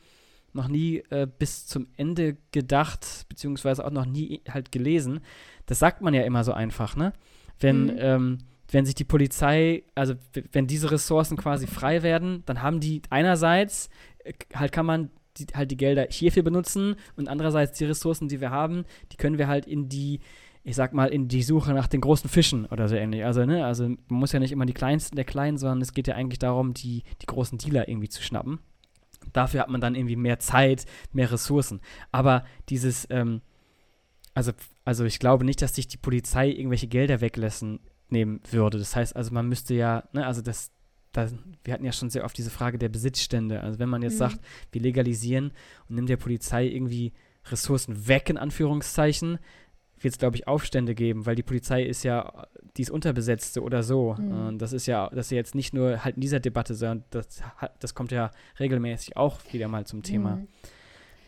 noch 0.54 0.68
nie 0.68 1.04
äh, 1.10 1.28
bis 1.28 1.68
zum 1.68 1.88
Ende 1.98 2.38
gedacht, 2.52 3.26
beziehungsweise 3.30 3.86
auch 3.86 3.92
noch 3.92 4.06
nie 4.06 4.42
halt 4.50 4.72
gelesen. 4.72 5.20
Das 5.66 5.80
sagt 5.80 6.02
man 6.02 6.14
ja 6.14 6.24
immer 6.24 6.44
so 6.44 6.54
einfach, 6.54 6.96
ne? 6.96 7.14
Wenn, 7.60 7.86
mhm. 7.86 7.98
ähm, 7.98 8.38
wenn 8.72 8.86
sich 8.86 8.96
die 8.96 9.04
Polizei, 9.04 9.84
also 9.96 10.16
wenn 10.52 10.68
diese 10.68 10.92
Ressourcen 10.92 11.38
quasi 11.38 11.68
frei 11.68 12.04
werden, 12.04 12.44
dann 12.46 12.62
haben 12.62 12.80
die 12.80 13.02
einerseits, 13.10 13.90
äh, 14.24 14.34
halt 14.54 14.72
kann 14.72 14.86
man 14.86 15.10
die, 15.38 15.46
halt 15.54 15.72
die 15.72 15.78
Gelder 15.78 16.08
hierfür 16.10 16.44
benutzen 16.44 16.96
und 17.16 17.28
andererseits 17.28 17.78
die 17.78 17.86
Ressourcen, 17.86 18.28
die 18.28 18.42
wir 18.42 18.52
haben, 18.52 18.86
die 19.12 19.18
können 19.18 19.38
wir 19.38 19.48
halt 19.48 19.68
in 19.68 19.90
die 19.90 20.20
ich 20.68 20.76
sag 20.76 20.92
mal, 20.92 21.08
in 21.08 21.30
die 21.30 21.44
Suche 21.44 21.72
nach 21.72 21.88
den 21.88 22.02
großen 22.02 22.30
Fischen 22.30 22.66
oder 22.66 22.90
so 22.90 22.96
ähnlich. 22.96 23.24
Also, 23.24 23.46
ne, 23.46 23.66
also 23.66 23.88
man 23.88 23.98
muss 24.10 24.34
ja 24.34 24.40
nicht 24.40 24.52
immer 24.52 24.66
die 24.66 24.74
kleinsten 24.74 25.16
der 25.16 25.24
Kleinen, 25.24 25.58
sondern 25.58 25.80
es 25.80 25.94
geht 25.94 26.10
ja 26.10 26.16
eigentlich 26.16 26.40
darum, 26.40 26.74
die, 26.74 27.04
die 27.22 27.26
großen 27.26 27.58
Dealer 27.58 27.88
irgendwie 27.88 28.10
zu 28.10 28.22
schnappen. 28.22 28.60
Dafür 29.32 29.62
hat 29.62 29.70
man 29.70 29.80
dann 29.80 29.96
irgendwie 29.96 30.18
mehr 30.18 30.40
Zeit, 30.40 30.86
mehr 31.14 31.32
Ressourcen. 31.32 31.80
Aber 32.12 32.44
dieses, 32.68 33.08
ähm, 33.10 33.40
also, 34.34 34.52
also 34.84 35.06
ich 35.06 35.20
glaube 35.20 35.46
nicht, 35.46 35.62
dass 35.62 35.74
sich 35.74 35.88
die 35.88 35.96
Polizei 35.96 36.50
irgendwelche 36.50 36.88
Gelder 36.88 37.22
weglassen 37.22 37.80
nehmen 38.10 38.42
würde. 38.52 38.78
Das 38.78 38.94
heißt, 38.94 39.16
also 39.16 39.34
man 39.34 39.48
müsste 39.48 39.74
ja, 39.74 40.04
ne, 40.12 40.28
also 40.28 40.42
das, 40.42 40.72
das, 41.14 41.34
wir 41.64 41.74
hatten 41.74 41.86
ja 41.86 41.94
schon 41.94 42.10
sehr 42.10 42.26
oft 42.26 42.38
diese 42.38 42.50
Frage 42.50 42.78
der 42.78 42.90
Besitzstände. 42.90 43.62
Also 43.62 43.80
wenn 43.80 43.88
man 43.88 44.02
jetzt 44.02 44.16
mhm. 44.16 44.18
sagt, 44.18 44.40
wir 44.74 44.82
legalisieren 44.82 45.54
und 45.88 45.96
nimmt 45.96 46.10
der 46.10 46.18
Polizei 46.18 46.68
irgendwie 46.68 47.14
Ressourcen 47.46 48.10
weg, 48.10 48.30
in 48.30 48.38
Anführungszeichen, 48.38 49.40
wird 50.00 50.14
es, 50.14 50.18
glaube 50.20 50.36
ich, 50.36 50.48
Aufstände 50.48 50.96
geben, 50.96 51.26
weil 51.26 51.36
die 51.36 51.44
Polizei 51.44 51.84
ist 51.84 52.04
ja 52.04 52.48
die 52.78 52.84
ist 52.84 52.92
unterbesetzte 52.92 53.62
oder 53.62 53.84
so. 53.84 54.16
Mhm. 54.18 54.58
Das 54.60 54.72
ist 54.72 54.86
ja, 54.86 55.10
das 55.10 55.28
ist 55.28 55.32
ja 55.32 55.38
jetzt 55.38 55.56
nicht 55.56 55.74
nur 55.74 56.04
halt 56.04 56.16
in 56.16 56.22
dieser 56.22 56.40
Debatte, 56.40 56.76
sondern 56.76 57.04
das, 57.10 57.42
das 57.80 57.96
kommt 57.96 58.12
ja 58.12 58.32
regelmäßig 58.60 59.18
auch 59.18 59.40
wieder 59.52 59.68
mal 59.68 59.86
zum 59.86 60.04
Thema. 60.04 60.38
Mhm. 60.38 60.48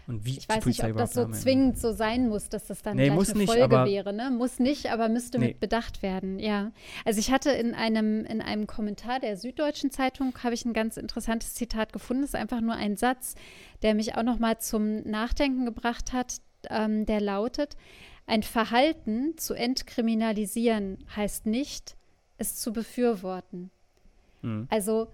Und 0.08 0.26
wie 0.26 0.40
ich 0.40 0.50
weiß 0.50 0.66
nicht, 0.66 0.84
ob 0.84 0.98
das 0.98 1.14
so 1.14 1.28
zwingend 1.28 1.78
so 1.78 1.92
sein 1.92 2.30
muss, 2.30 2.50
dass 2.50 2.66
das 2.66 2.82
dann 2.82 2.98
nee, 2.98 3.10
gleich 3.10 3.30
eine 3.30 3.38
nicht, 3.38 3.48
Folge 3.48 3.86
wäre. 3.86 4.12
Ne? 4.12 4.32
Muss 4.32 4.58
nicht, 4.58 4.92
aber 4.92 5.08
müsste 5.08 5.38
nee. 5.38 5.50
mit 5.50 5.60
bedacht 5.60 6.02
werden, 6.02 6.40
ja. 6.40 6.72
Also 7.06 7.20
ich 7.20 7.32
hatte 7.32 7.52
in 7.52 7.76
einem, 7.76 8.26
in 8.26 8.42
einem 8.42 8.66
Kommentar 8.66 9.20
der 9.20 9.38
Süddeutschen 9.38 9.92
Zeitung, 9.92 10.34
habe 10.44 10.56
ich 10.56 10.66
ein 10.66 10.74
ganz 10.74 10.98
interessantes 10.98 11.54
Zitat 11.54 11.94
gefunden. 11.94 12.24
Das 12.24 12.32
ist 12.32 12.36
einfach 12.36 12.60
nur 12.60 12.74
ein 12.74 12.98
Satz, 12.98 13.36
der 13.84 13.94
mich 13.94 14.16
auch 14.16 14.24
noch 14.24 14.40
mal 14.40 14.58
zum 14.58 15.04
Nachdenken 15.04 15.66
gebracht 15.66 16.12
hat, 16.12 16.38
ähm, 16.72 17.06
der 17.06 17.22
lautet, 17.22 17.78
ein 18.30 18.44
Verhalten 18.44 19.38
zu 19.38 19.54
entkriminalisieren 19.54 21.00
heißt 21.16 21.46
nicht, 21.46 21.96
es 22.38 22.56
zu 22.56 22.72
befürworten. 22.72 23.72
Mhm. 24.42 24.68
Also, 24.70 25.08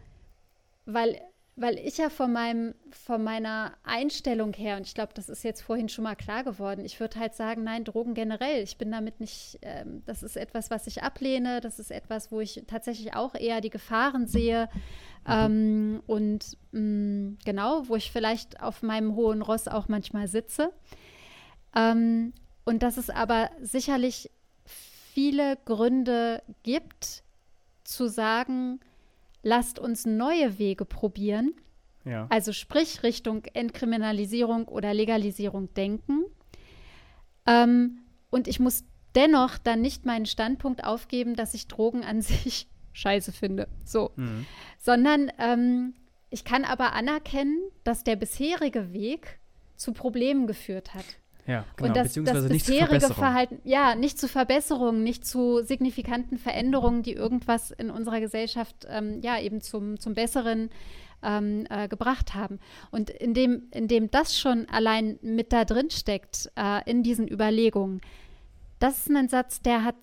weil 0.86 1.20
weil 1.58 1.78
ich 1.80 1.98
ja 1.98 2.10
von, 2.10 2.34
meinem, 2.34 2.76
von 2.92 3.24
meiner 3.24 3.78
Einstellung 3.84 4.52
her, 4.52 4.76
und 4.76 4.86
ich 4.86 4.94
glaube, 4.94 5.14
das 5.14 5.30
ist 5.30 5.44
jetzt 5.46 5.62
vorhin 5.62 5.88
schon 5.88 6.04
mal 6.04 6.16
klar 6.16 6.44
geworden, 6.44 6.84
ich 6.84 7.00
würde 7.00 7.18
halt 7.18 7.34
sagen, 7.34 7.64
nein, 7.64 7.86
Drogen 7.86 8.14
generell, 8.14 8.62
ich 8.62 8.78
bin 8.78 8.92
damit 8.92 9.22
nicht, 9.22 9.60
ähm, 9.62 10.04
das 10.06 10.22
ist 10.22 10.36
etwas, 10.36 10.70
was 10.70 10.86
ich 10.86 11.02
ablehne, 11.02 11.62
das 11.62 11.80
ist 11.80 11.92
etwas, 11.92 12.30
wo 12.30 12.42
ich 12.42 12.64
tatsächlich 12.68 13.16
auch 13.16 13.36
eher 13.36 13.62
die 13.62 13.70
Gefahren 13.70 14.28
sehe 14.28 14.68
ähm, 15.26 16.04
und 16.08 16.58
mh, 16.74 16.82
mm, 16.82 17.38
genau, 17.46 17.88
wo 17.88 17.96
ich 17.96 18.12
vielleicht 18.12 18.62
auf 18.62 18.84
meinem 18.84 19.16
hohen 19.16 19.42
Ross 19.42 19.70
auch 19.70 19.88
manchmal 19.88 20.28
sitze. 20.28 20.72
Ähm, 21.74 22.34
und 22.66 22.84
dass 22.84 22.98
es 22.98 23.10
aber 23.10 23.50
sicherlich 23.62 24.30
viele 24.66 25.58
Gründe 25.66 26.44
gibt, 26.64 27.24
zu 27.84 28.08
sagen, 28.08 28.80
lasst 29.44 29.80
uns 29.80 30.06
neue 30.06 30.58
Wege 30.60 30.84
probieren. 30.84 31.54
Ja. 32.04 32.28
Also 32.30 32.52
sprich 32.52 33.04
Richtung 33.04 33.46
Entkriminalisierung 33.54 34.68
oder 34.68 34.94
Legalisierung 34.94 35.74
denken. 35.74 36.26
Ähm, 37.46 38.00
und 38.30 38.48
ich 38.48 38.60
muss 38.60 38.84
dennoch 39.16 39.58
dann 39.58 39.82
nicht 39.82 40.06
meinen 40.06 40.26
Standpunkt 40.26 40.84
aufgeben, 40.84 41.36
dass 41.36 41.54
ich 41.54 41.68
Drogen 41.68 42.04
an 42.04 42.22
sich 42.22 42.68
scheiße 42.94 43.32
finde. 43.32 43.68
So. 43.84 44.12
Mhm. 44.16 44.46
Sondern 44.80 45.32
ähm, 45.38 45.94
ich 46.30 46.44
kann 46.44 46.66
aber 46.66 46.94
anerkennen, 46.94 47.60
dass 47.84 48.04
der 48.04 48.16
bisherige 48.16 48.92
Weg 48.94 49.40
zu 49.76 49.94
Problemen 49.94 50.48
geführt 50.48 50.94
hat. 50.94 51.06
Ja, 51.48 51.64
genau. 51.76 51.90
Und 51.90 51.98
das, 51.98 52.14
das 52.14 52.48
bisherige 52.48 53.14
Verhalten, 53.14 53.60
ja, 53.64 53.94
nicht 53.94 54.18
zu 54.20 54.28
Verbesserungen, 54.28 55.04
nicht 55.04 55.26
zu 55.26 55.62
signifikanten 55.64 56.40
Veränderungen, 56.40 57.04
die 57.04 57.14
irgendwas 57.14 57.72
in 57.72 57.92
unserer 57.92 58.20
Gesellschaft 58.20 58.88
ähm, 58.90 59.22
ja 59.22 59.40
eben 59.40 59.62
zum, 59.62 60.00
zum 60.00 60.16
Besseren 60.16 60.72
ähm, 61.22 61.68
äh, 61.70 61.88
gebracht 61.88 62.34
haben. 62.34 62.60
Und 62.90 63.12
indem, 63.12 63.68
indem 63.72 64.10
das 64.10 64.38
schon 64.38 64.68
allein 64.70 65.20
mit 65.22 65.54
da 65.54 65.66
drin 65.66 65.92
steckt, 65.92 66.52
äh, 66.56 66.90
in 66.90 67.04
diesen 67.04 67.28
Überlegungen, 67.28 68.02
das 68.80 69.00
ist 69.00 69.16
ein 69.16 69.30
Satz, 69.30 69.62
der 69.62 69.84
hat, 69.84 69.96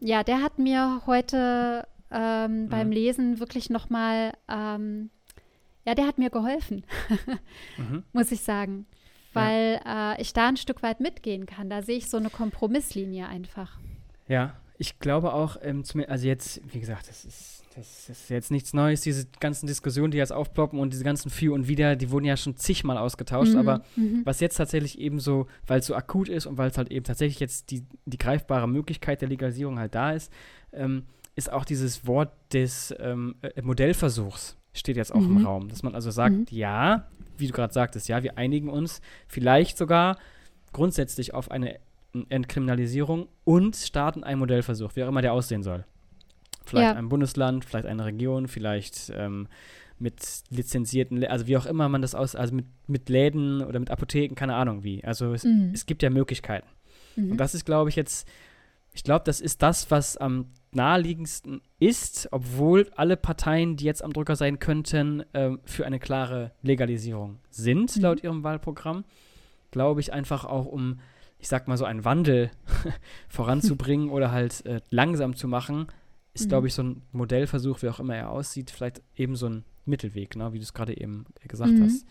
ja, 0.00 0.22
der 0.22 0.42
hat 0.42 0.60
mir 0.60 1.02
heute 1.06 1.88
ähm, 2.12 2.64
mhm. 2.64 2.68
beim 2.68 2.92
Lesen 2.92 3.40
wirklich 3.40 3.68
nochmal, 3.68 4.32
ähm, 4.48 5.10
ja, 5.84 5.96
der 5.96 6.06
hat 6.06 6.18
mir 6.18 6.30
geholfen, 6.30 6.84
mhm. 7.78 8.04
muss 8.12 8.30
ich 8.30 8.42
sagen 8.42 8.86
weil 9.34 9.80
ja. 9.84 10.14
äh, 10.14 10.22
ich 10.22 10.32
da 10.32 10.48
ein 10.48 10.56
Stück 10.56 10.82
weit 10.82 11.00
mitgehen 11.00 11.46
kann. 11.46 11.70
Da 11.70 11.82
sehe 11.82 11.96
ich 11.96 12.08
so 12.08 12.16
eine 12.16 12.30
Kompromisslinie 12.30 13.26
einfach. 13.26 13.78
Ja, 14.28 14.54
ich 14.78 14.98
glaube 14.98 15.32
auch, 15.32 15.56
ähm, 15.62 15.84
also 16.08 16.26
jetzt, 16.26 16.60
wie 16.72 16.80
gesagt, 16.80 17.08
das 17.08 17.24
ist, 17.24 17.64
das 17.76 18.08
ist 18.08 18.30
jetzt 18.30 18.50
nichts 18.50 18.72
Neues, 18.72 19.00
diese 19.02 19.26
ganzen 19.40 19.66
Diskussionen, 19.66 20.10
die 20.10 20.18
jetzt 20.18 20.32
aufploppen 20.32 20.78
und 20.78 20.92
diese 20.92 21.04
ganzen 21.04 21.30
Für 21.30 21.54
und 21.54 21.68
Wider, 21.68 21.96
die 21.96 22.10
wurden 22.10 22.24
ja 22.24 22.36
schon 22.36 22.56
zigmal 22.56 22.98
ausgetauscht, 22.98 23.52
mhm. 23.52 23.58
aber 23.58 23.84
mhm. 23.96 24.22
was 24.24 24.40
jetzt 24.40 24.56
tatsächlich 24.56 24.98
eben 24.98 25.20
so, 25.20 25.46
weil 25.66 25.80
es 25.80 25.86
so 25.86 25.94
akut 25.94 26.28
ist 26.28 26.46
und 26.46 26.58
weil 26.58 26.70
es 26.70 26.78
halt 26.78 26.90
eben 26.90 27.04
tatsächlich 27.04 27.40
jetzt 27.40 27.70
die, 27.70 27.84
die 28.04 28.18
greifbare 28.18 28.68
Möglichkeit 28.68 29.20
der 29.20 29.28
Legalisierung 29.28 29.78
halt 29.78 29.94
da 29.94 30.12
ist, 30.12 30.32
ähm, 30.72 31.04
ist 31.36 31.52
auch 31.52 31.64
dieses 31.64 32.06
Wort 32.06 32.32
des 32.52 32.94
ähm, 32.98 33.36
äh, 33.42 33.60
Modellversuchs 33.62 34.56
steht 34.74 34.96
jetzt 34.96 35.14
auch 35.14 35.20
mhm. 35.20 35.38
im 35.38 35.46
Raum, 35.46 35.68
dass 35.68 35.82
man 35.82 35.94
also 35.94 36.10
sagt, 36.10 36.34
mhm. 36.34 36.46
ja, 36.50 37.08
wie 37.38 37.46
du 37.46 37.52
gerade 37.52 37.72
sagtest, 37.72 38.08
ja, 38.08 38.22
wir 38.22 38.36
einigen 38.36 38.68
uns 38.68 39.00
vielleicht 39.26 39.78
sogar 39.78 40.18
grundsätzlich 40.72 41.32
auf 41.32 41.50
eine 41.50 41.78
Entkriminalisierung 42.28 43.28
und 43.44 43.76
starten 43.76 44.22
einen 44.22 44.38
Modellversuch, 44.38 44.94
wie 44.94 45.04
auch 45.04 45.08
immer 45.08 45.22
der 45.22 45.32
aussehen 45.32 45.62
soll. 45.62 45.84
Vielleicht 46.64 46.92
ja. 46.92 46.98
ein 46.98 47.08
Bundesland, 47.08 47.64
vielleicht 47.64 47.86
eine 47.86 48.04
Region, 48.04 48.48
vielleicht 48.48 49.12
ähm, 49.14 49.48
mit 49.98 50.42
lizenzierten, 50.50 51.24
also 51.26 51.46
wie 51.46 51.56
auch 51.56 51.66
immer 51.66 51.88
man 51.88 52.02
das 52.02 52.14
aus, 52.14 52.34
also 52.34 52.54
mit, 52.54 52.66
mit 52.86 53.08
Läden 53.08 53.62
oder 53.62 53.78
mit 53.78 53.90
Apotheken, 53.90 54.34
keine 54.34 54.54
Ahnung 54.54 54.82
wie. 54.82 55.04
Also 55.04 55.32
es, 55.32 55.44
mhm. 55.44 55.70
es 55.72 55.86
gibt 55.86 56.02
ja 56.02 56.10
Möglichkeiten. 56.10 56.66
Mhm. 57.16 57.32
Und 57.32 57.36
das 57.38 57.54
ist, 57.54 57.64
glaube 57.64 57.90
ich, 57.90 57.96
jetzt, 57.96 58.28
ich 58.94 59.02
glaube, 59.02 59.24
das 59.24 59.40
ist 59.40 59.60
das, 59.60 59.90
was 59.90 60.16
am 60.16 60.46
naheliegendsten 60.72 61.60
ist, 61.78 62.28
obwohl 62.30 62.90
alle 62.96 63.16
Parteien, 63.16 63.76
die 63.76 63.84
jetzt 63.84 64.02
am 64.02 64.12
Drücker 64.12 64.36
sein 64.36 64.58
könnten, 64.60 65.24
ähm, 65.34 65.60
für 65.64 65.84
eine 65.84 65.98
klare 65.98 66.52
Legalisierung 66.62 67.38
sind, 67.50 67.96
mhm. 67.96 68.02
laut 68.02 68.22
ihrem 68.22 68.44
Wahlprogramm. 68.44 69.04
Glaube 69.72 70.00
ich 70.00 70.12
einfach 70.12 70.44
auch, 70.44 70.66
um, 70.66 71.00
ich 71.38 71.48
sag 71.48 71.66
mal 71.66 71.76
so, 71.76 71.84
einen 71.84 72.04
Wandel 72.04 72.50
voranzubringen 73.28 74.10
oder 74.10 74.30
halt 74.30 74.64
äh, 74.64 74.80
langsam 74.90 75.34
zu 75.34 75.48
machen, 75.48 75.88
ist, 76.32 76.46
mhm. 76.46 76.48
glaube 76.50 76.68
ich, 76.68 76.74
so 76.74 76.82
ein 76.84 77.02
Modellversuch, 77.12 77.82
wie 77.82 77.88
auch 77.88 78.00
immer 78.00 78.16
er 78.16 78.30
aussieht, 78.30 78.70
vielleicht 78.70 79.02
eben 79.16 79.34
so 79.34 79.48
ein 79.48 79.64
Mittelweg, 79.84 80.36
ne, 80.36 80.52
wie 80.52 80.58
du 80.58 80.64
es 80.64 80.72
gerade 80.72 80.96
eben 80.96 81.26
gesagt 81.46 81.72
mhm. 81.72 81.82
hast. 81.82 82.06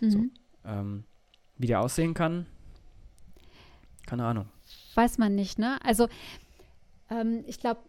So, 0.00 0.18
mhm. 0.18 0.30
ähm, 0.64 1.04
wie 1.58 1.68
der 1.68 1.80
aussehen 1.80 2.14
kann, 2.14 2.46
keine 4.14 4.28
Ahnung. 4.28 4.46
Weiß 4.94 5.18
man 5.18 5.34
nicht, 5.34 5.58
ne? 5.58 5.78
Also, 5.82 6.08
ähm, 7.10 7.42
ich 7.46 7.58
glaube, 7.58 7.80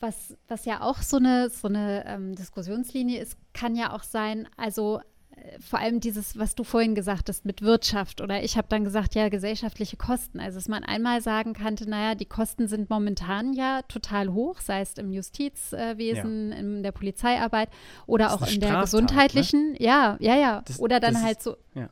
was, 0.00 0.36
was 0.46 0.64
ja 0.64 0.82
auch 0.82 0.98
so 0.98 1.16
eine, 1.16 1.50
so 1.50 1.66
eine 1.66 2.06
ähm, 2.06 2.36
Diskussionslinie 2.36 3.20
ist, 3.20 3.36
kann 3.52 3.74
ja 3.74 3.92
auch 3.92 4.04
sein, 4.04 4.48
also 4.56 5.00
äh, 5.32 5.58
vor 5.58 5.80
allem 5.80 5.98
dieses, 5.98 6.38
was 6.38 6.54
du 6.54 6.62
vorhin 6.62 6.94
gesagt 6.94 7.28
hast 7.28 7.44
mit 7.44 7.62
Wirtschaft 7.62 8.20
oder 8.20 8.44
ich 8.44 8.56
habe 8.56 8.68
dann 8.70 8.84
gesagt, 8.84 9.16
ja, 9.16 9.28
gesellschaftliche 9.28 9.96
Kosten. 9.96 10.38
Also, 10.38 10.58
dass 10.58 10.68
man 10.68 10.84
einmal 10.84 11.20
sagen 11.20 11.54
kannte, 11.54 11.90
naja, 11.90 12.14
die 12.14 12.26
Kosten 12.26 12.68
sind 12.68 12.88
momentan 12.88 13.52
ja 13.52 13.82
total 13.88 14.32
hoch, 14.32 14.60
sei 14.60 14.82
es 14.82 14.92
im 14.94 15.12
Justizwesen, 15.12 16.52
ja. 16.52 16.56
in 16.56 16.82
der 16.84 16.92
Polizeiarbeit 16.92 17.68
oder 18.06 18.32
auch 18.32 18.42
in 18.42 18.46
Straftat, 18.46 18.62
der 18.62 18.72
ne? 18.72 18.80
gesundheitlichen. 18.82 19.72
Ne? 19.72 19.82
Ja, 19.82 20.16
ja, 20.20 20.36
ja. 20.36 20.62
Das, 20.64 20.78
oder 20.78 21.00
dann 21.00 21.20
halt 21.20 21.42
so. 21.42 21.56
Ja. 21.74 21.88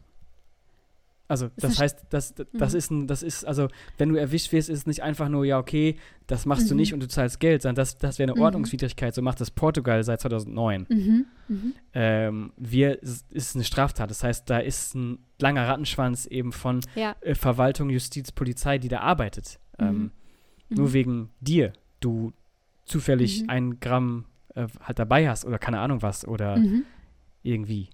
Also 1.28 1.50
das 1.56 1.80
heißt, 1.80 2.06
das, 2.10 2.34
das, 2.34 2.72
mhm. 2.72 2.78
ist 2.78 2.90
ein, 2.90 3.06
das 3.08 3.22
ist, 3.22 3.44
also 3.44 3.68
wenn 3.98 4.10
du 4.10 4.16
erwischt 4.16 4.52
wirst, 4.52 4.68
ist 4.68 4.78
es 4.80 4.86
nicht 4.86 5.02
einfach 5.02 5.28
nur, 5.28 5.44
ja, 5.44 5.58
okay, 5.58 5.96
das 6.28 6.46
machst 6.46 6.66
mhm. 6.66 6.68
du 6.68 6.74
nicht 6.76 6.94
und 6.94 7.00
du 7.00 7.08
zahlst 7.08 7.40
Geld, 7.40 7.62
sondern 7.62 7.76
das, 7.76 7.98
das 7.98 8.18
wäre 8.18 8.30
eine 8.30 8.38
mhm. 8.38 8.44
Ordnungswidrigkeit, 8.44 9.14
so 9.14 9.22
macht 9.22 9.40
das 9.40 9.50
Portugal 9.50 10.04
seit 10.04 10.20
2009. 10.20 10.86
Mhm. 10.88 11.26
mhm. 11.48 11.74
Ähm, 11.94 12.52
wir, 12.56 13.02
ist, 13.02 13.30
ist 13.32 13.56
eine 13.56 13.64
Straftat, 13.64 14.08
das 14.10 14.22
heißt, 14.22 14.48
da 14.48 14.58
ist 14.58 14.94
ein 14.94 15.18
langer 15.40 15.66
Rattenschwanz 15.66 16.26
eben 16.26 16.52
von 16.52 16.80
ja. 16.94 17.16
äh, 17.20 17.34
Verwaltung, 17.34 17.90
Justiz, 17.90 18.30
Polizei, 18.30 18.78
die 18.78 18.88
da 18.88 19.00
arbeitet. 19.00 19.58
Ähm, 19.78 20.12
mhm. 20.68 20.76
Nur 20.76 20.92
wegen 20.92 21.30
dir, 21.40 21.72
du 21.98 22.32
zufällig 22.84 23.48
ein 23.48 23.80
Gramm 23.80 24.26
äh, 24.54 24.68
halt 24.80 24.98
dabei 25.00 25.28
hast 25.28 25.44
oder 25.44 25.58
keine 25.58 25.80
Ahnung 25.80 26.02
was 26.02 26.26
oder 26.26 26.60
irgendwie. 27.42 27.90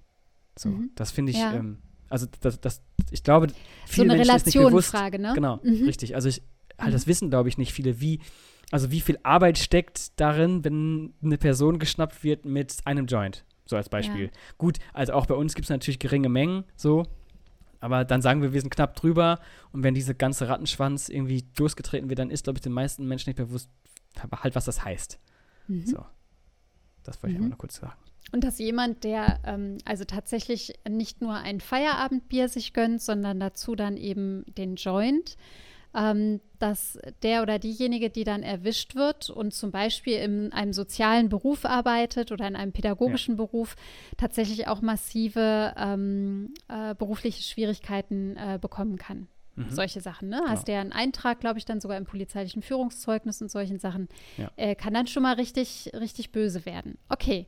So, 0.58 0.80
das 0.94 1.10
finde 1.10 1.32
ich, 1.32 1.38
ja. 1.38 1.54
ähm, 1.54 1.78
also 2.12 2.26
das, 2.40 2.60
das, 2.60 2.82
ich 3.10 3.22
glaube, 3.22 3.46
viele 3.86 4.08
so 4.08 4.12
eine 4.12 4.16
Menschen 4.18 4.36
ist 4.36 4.46
nicht 4.46 4.58
bewusst. 4.58 4.90
Frage, 4.90 5.18
ne? 5.18 5.32
Genau, 5.34 5.60
mhm. 5.62 5.84
richtig. 5.86 6.14
Also 6.14 6.28
ich, 6.28 6.42
halt 6.78 6.90
mhm. 6.90 6.92
das 6.92 7.06
wissen, 7.06 7.30
glaube 7.30 7.48
ich, 7.48 7.56
nicht 7.56 7.72
viele, 7.72 8.02
wie, 8.02 8.20
also 8.70 8.90
wie 8.90 9.00
viel 9.00 9.18
Arbeit 9.22 9.56
steckt 9.56 10.20
darin, 10.20 10.62
wenn 10.62 11.14
eine 11.22 11.38
Person 11.38 11.78
geschnappt 11.78 12.22
wird 12.22 12.44
mit 12.44 12.76
einem 12.84 13.06
Joint, 13.06 13.46
so 13.64 13.76
als 13.76 13.88
Beispiel. 13.88 14.26
Ja. 14.26 14.30
Gut, 14.58 14.78
also 14.92 15.14
auch 15.14 15.24
bei 15.24 15.34
uns 15.34 15.54
gibt 15.54 15.64
es 15.64 15.70
natürlich 15.70 15.98
geringe 15.98 16.28
Mengen, 16.28 16.64
so, 16.76 17.06
aber 17.80 18.04
dann 18.04 18.20
sagen 18.20 18.42
wir, 18.42 18.52
wir 18.52 18.60
sind 18.60 18.70
knapp 18.70 18.94
drüber 18.94 19.40
und 19.72 19.82
wenn 19.82 19.94
diese 19.94 20.14
ganze 20.14 20.48
Rattenschwanz 20.48 21.08
irgendwie 21.08 21.46
losgetreten 21.58 22.10
wird, 22.10 22.18
dann 22.18 22.30
ist, 22.30 22.44
glaube 22.44 22.58
ich, 22.58 22.62
den 22.62 22.72
meisten 22.72 23.06
Menschen 23.08 23.30
nicht 23.30 23.38
bewusst, 23.38 23.70
halt, 24.42 24.54
was 24.54 24.66
das 24.66 24.84
heißt. 24.84 25.18
Mhm. 25.66 25.86
So. 25.86 26.04
Das 27.04 27.22
wollte 27.22 27.32
ich 27.32 27.38
mhm. 27.38 27.46
aber 27.46 27.50
noch 27.52 27.58
kurz 27.58 27.76
sagen. 27.76 28.01
Und 28.32 28.44
dass 28.44 28.58
jemand, 28.58 29.04
der 29.04 29.38
ähm, 29.44 29.78
also 29.84 30.04
tatsächlich 30.04 30.72
nicht 30.88 31.20
nur 31.20 31.34
ein 31.34 31.60
Feierabendbier 31.60 32.48
sich 32.48 32.72
gönnt, 32.72 33.02
sondern 33.02 33.38
dazu 33.38 33.74
dann 33.74 33.96
eben 33.96 34.44
den 34.56 34.76
Joint, 34.76 35.36
ähm, 35.94 36.40
dass 36.58 36.98
der 37.22 37.42
oder 37.42 37.58
diejenige, 37.58 38.08
die 38.08 38.24
dann 38.24 38.42
erwischt 38.42 38.94
wird 38.94 39.28
und 39.28 39.52
zum 39.52 39.70
Beispiel 39.70 40.16
in 40.16 40.52
einem 40.52 40.72
sozialen 40.72 41.28
Beruf 41.28 41.66
arbeitet 41.66 42.32
oder 42.32 42.48
in 42.48 42.56
einem 42.56 42.72
pädagogischen 42.72 43.34
ja. 43.34 43.44
Beruf, 43.44 43.76
tatsächlich 44.16 44.68
auch 44.68 44.80
massive 44.80 45.74
ähm, 45.76 46.54
äh, 46.68 46.94
berufliche 46.94 47.42
Schwierigkeiten 47.42 48.36
äh, 48.36 48.58
bekommen 48.60 48.96
kann. 48.96 49.28
Mhm. 49.56 49.68
Solche 49.68 50.00
Sachen, 50.00 50.30
ne? 50.30 50.38
Genau. 50.38 50.50
Hast 50.50 50.68
ja 50.68 50.80
einen 50.80 50.92
Eintrag, 50.92 51.40
glaube 51.40 51.58
ich, 51.58 51.66
dann 51.66 51.80
sogar 51.80 51.98
im 51.98 52.06
polizeilichen 52.06 52.62
Führungszeugnis 52.62 53.42
und 53.42 53.50
solchen 53.50 53.78
Sachen. 53.78 54.08
Ja. 54.38 54.50
Äh, 54.56 54.74
kann 54.74 54.94
dann 54.94 55.06
schon 55.06 55.22
mal 55.22 55.34
richtig, 55.34 55.90
richtig 55.92 56.32
böse 56.32 56.64
werden. 56.64 56.96
Okay. 57.10 57.46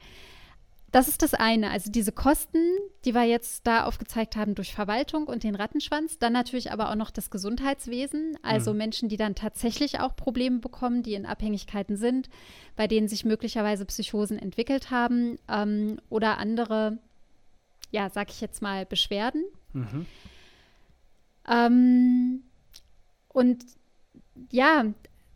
Das 0.95 1.09
ist 1.09 1.23
das 1.23 1.35
eine. 1.35 1.73
Also 1.73 1.91
diese 1.91 2.13
Kosten, 2.13 2.61
die 3.05 3.17
wir 3.17 3.25
jetzt 3.25 3.67
da 3.67 3.83
aufgezeigt 3.83 4.37
haben 4.37 4.55
durch 4.55 4.73
Verwaltung 4.73 5.27
und 5.27 5.43
den 5.43 5.57
Rattenschwanz. 5.57 6.21
Dann 6.21 6.33
natürlich 6.33 6.71
aber 6.71 6.89
auch 6.89 6.95
noch 6.95 7.11
das 7.11 7.31
Gesundheitswesen. 7.31 8.39
Also 8.43 8.71
mhm. 8.71 8.79
Menschen, 8.79 9.09
die 9.09 9.17
dann 9.17 9.35
tatsächlich 9.35 9.99
auch 9.99 10.15
Probleme 10.15 10.61
bekommen, 10.61 11.03
die 11.03 11.15
in 11.15 11.27
Abhängigkeiten 11.27 11.97
sind, 11.97 12.31
bei 12.77 12.87
denen 12.87 13.09
sich 13.09 13.25
möglicherweise 13.25 13.85
Psychosen 13.87 14.39
entwickelt 14.39 14.93
haben 14.93 15.37
ähm, 15.49 15.99
oder 16.11 16.39
andere, 16.39 16.99
ja, 17.91 18.09
sag 18.09 18.31
ich 18.31 18.41
jetzt 18.41 18.63
mal, 18.63 18.87
Beschwerden. 18.87 19.43
Mhm. 19.73 20.07
Ähm, 21.49 22.45
und 23.31 23.65
ja, 24.53 24.85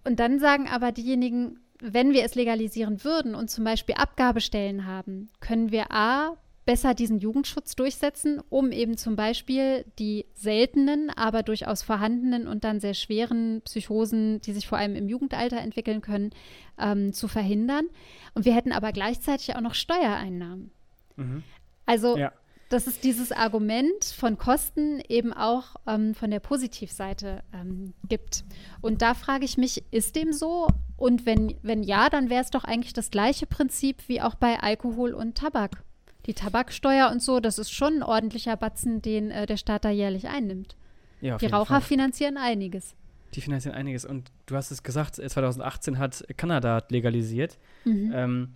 und 0.05 0.21
dann 0.21 0.38
sagen 0.38 0.68
aber 0.68 0.92
diejenigen, 0.92 1.59
wenn 1.80 2.12
wir 2.12 2.24
es 2.24 2.34
legalisieren 2.34 3.04
würden 3.04 3.34
und 3.34 3.50
zum 3.50 3.64
Beispiel 3.64 3.94
Abgabestellen 3.96 4.86
haben, 4.86 5.30
können 5.40 5.70
wir 5.70 5.92
A, 5.92 6.36
besser 6.64 6.92
diesen 6.92 7.18
Jugendschutz 7.18 7.76
durchsetzen, 7.76 8.42
um 8.50 8.72
eben 8.72 8.98
zum 8.98 9.16
Beispiel 9.16 9.86
die 9.98 10.26
seltenen, 10.34 11.08
aber 11.08 11.42
durchaus 11.42 11.82
vorhandenen 11.82 12.46
und 12.46 12.62
dann 12.62 12.78
sehr 12.78 12.92
schweren 12.92 13.62
Psychosen, 13.62 14.42
die 14.42 14.52
sich 14.52 14.66
vor 14.66 14.76
allem 14.76 14.94
im 14.94 15.08
Jugendalter 15.08 15.58
entwickeln 15.58 16.02
können, 16.02 16.30
ähm, 16.78 17.14
zu 17.14 17.26
verhindern. 17.26 17.86
Und 18.34 18.44
wir 18.44 18.54
hätten 18.54 18.72
aber 18.72 18.92
gleichzeitig 18.92 19.56
auch 19.56 19.62
noch 19.62 19.74
Steuereinnahmen. 19.74 20.70
Mhm. 21.16 21.42
Also 21.86 22.18
ja 22.18 22.32
dass 22.68 22.87
es 22.87 23.00
dieses 23.00 23.33
Argument 23.33 24.04
von 24.04 24.37
Kosten 24.37 25.00
eben 25.09 25.33
auch 25.33 25.76
ähm, 25.87 26.14
von 26.14 26.31
der 26.31 26.40
Positivseite 26.40 27.42
ähm, 27.54 27.94
gibt. 28.09 28.44
Und 28.81 29.00
da 29.00 29.14
frage 29.14 29.44
ich 29.44 29.57
mich, 29.57 29.85
ist 29.90 30.16
dem 30.16 30.33
so? 30.33 30.68
Und 30.96 31.24
wenn, 31.24 31.54
wenn 31.62 31.83
ja, 31.83 32.11
dann 32.11 32.28
wäre 32.28 32.42
es 32.42 32.50
doch 32.50 32.64
eigentlich 32.64 32.92
das 32.92 33.11
gleiche 33.11 33.46
Prinzip 33.46 34.09
wie 34.09 34.20
auch 34.20 34.35
bei 34.35 34.61
Alkohol 34.61 35.14
und 35.14 35.37
Tabak. 35.37 35.83
Die 36.26 36.35
Tabaksteuer 36.35 37.11
und 37.11 37.22
so, 37.22 37.40
das 37.40 37.59
ist 37.59 37.70
schon 37.70 37.94
ein 37.94 38.02
ordentlicher 38.02 38.57
Batzen, 38.57 39.00
den 39.00 39.31
äh, 39.31 39.46
der 39.46 39.57
Staat 39.57 39.87
da 39.87 39.90
jährlich 39.90 40.28
einnimmt. 40.28 40.76
Ja, 41.20 41.38
die 41.38 41.46
Raucher 41.46 41.66
Fall. 41.66 41.81
finanzieren 41.81 42.37
einiges. 42.37 42.94
Die 43.35 43.40
finanzieren 43.40 43.74
einiges. 43.74 44.04
Und 44.04 44.31
du 44.46 44.57
hast 44.57 44.70
es 44.70 44.83
gesagt, 44.83 45.16
2018 45.16 45.94
äh, 45.94 45.96
hat 45.96 46.24
Kanada 46.37 46.83
legalisiert. 46.90 47.59
Mhm. 47.85 48.12
Ähm, 48.14 48.54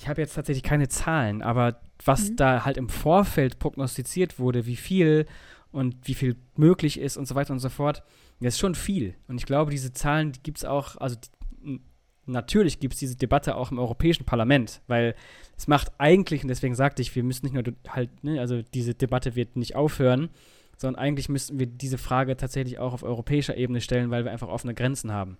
ich 0.00 0.08
habe 0.08 0.22
jetzt 0.22 0.34
tatsächlich 0.34 0.62
keine 0.62 0.88
Zahlen, 0.88 1.42
aber 1.42 1.78
was 2.04 2.30
mhm. 2.30 2.36
da 2.36 2.64
halt 2.64 2.78
im 2.78 2.88
Vorfeld 2.88 3.58
prognostiziert 3.58 4.38
wurde, 4.38 4.64
wie 4.64 4.76
viel 4.76 5.26
und 5.72 5.94
wie 6.04 6.14
viel 6.14 6.36
möglich 6.56 6.98
ist 6.98 7.18
und 7.18 7.28
so 7.28 7.34
weiter 7.34 7.52
und 7.52 7.58
so 7.58 7.68
fort, 7.68 8.02
das 8.40 8.54
ist 8.54 8.60
schon 8.60 8.74
viel. 8.74 9.14
Und 9.28 9.36
ich 9.36 9.44
glaube, 9.44 9.70
diese 9.70 9.92
Zahlen 9.92 10.32
die 10.32 10.42
gibt 10.42 10.56
es 10.56 10.64
auch, 10.64 10.96
also 10.96 11.16
die, 11.16 11.80
natürlich 12.24 12.80
gibt 12.80 12.94
es 12.94 13.00
diese 13.00 13.16
Debatte 13.16 13.56
auch 13.56 13.70
im 13.70 13.78
Europäischen 13.78 14.24
Parlament, 14.24 14.80
weil 14.86 15.14
es 15.58 15.68
macht 15.68 15.92
eigentlich, 15.98 16.42
und 16.42 16.48
deswegen 16.48 16.74
sagte 16.74 17.02
ich, 17.02 17.14
wir 17.14 17.22
müssen 17.22 17.44
nicht 17.44 17.54
nur 17.54 17.64
halt, 17.88 18.24
ne, 18.24 18.40
also 18.40 18.62
diese 18.62 18.94
Debatte 18.94 19.36
wird 19.36 19.56
nicht 19.56 19.76
aufhören, 19.76 20.30
sondern 20.78 21.02
eigentlich 21.02 21.28
müssten 21.28 21.58
wir 21.58 21.66
diese 21.66 21.98
Frage 21.98 22.38
tatsächlich 22.38 22.78
auch 22.78 22.94
auf 22.94 23.02
europäischer 23.02 23.54
Ebene 23.54 23.82
stellen, 23.82 24.10
weil 24.10 24.24
wir 24.24 24.32
einfach 24.32 24.48
offene 24.48 24.72
Grenzen 24.72 25.12
haben. 25.12 25.36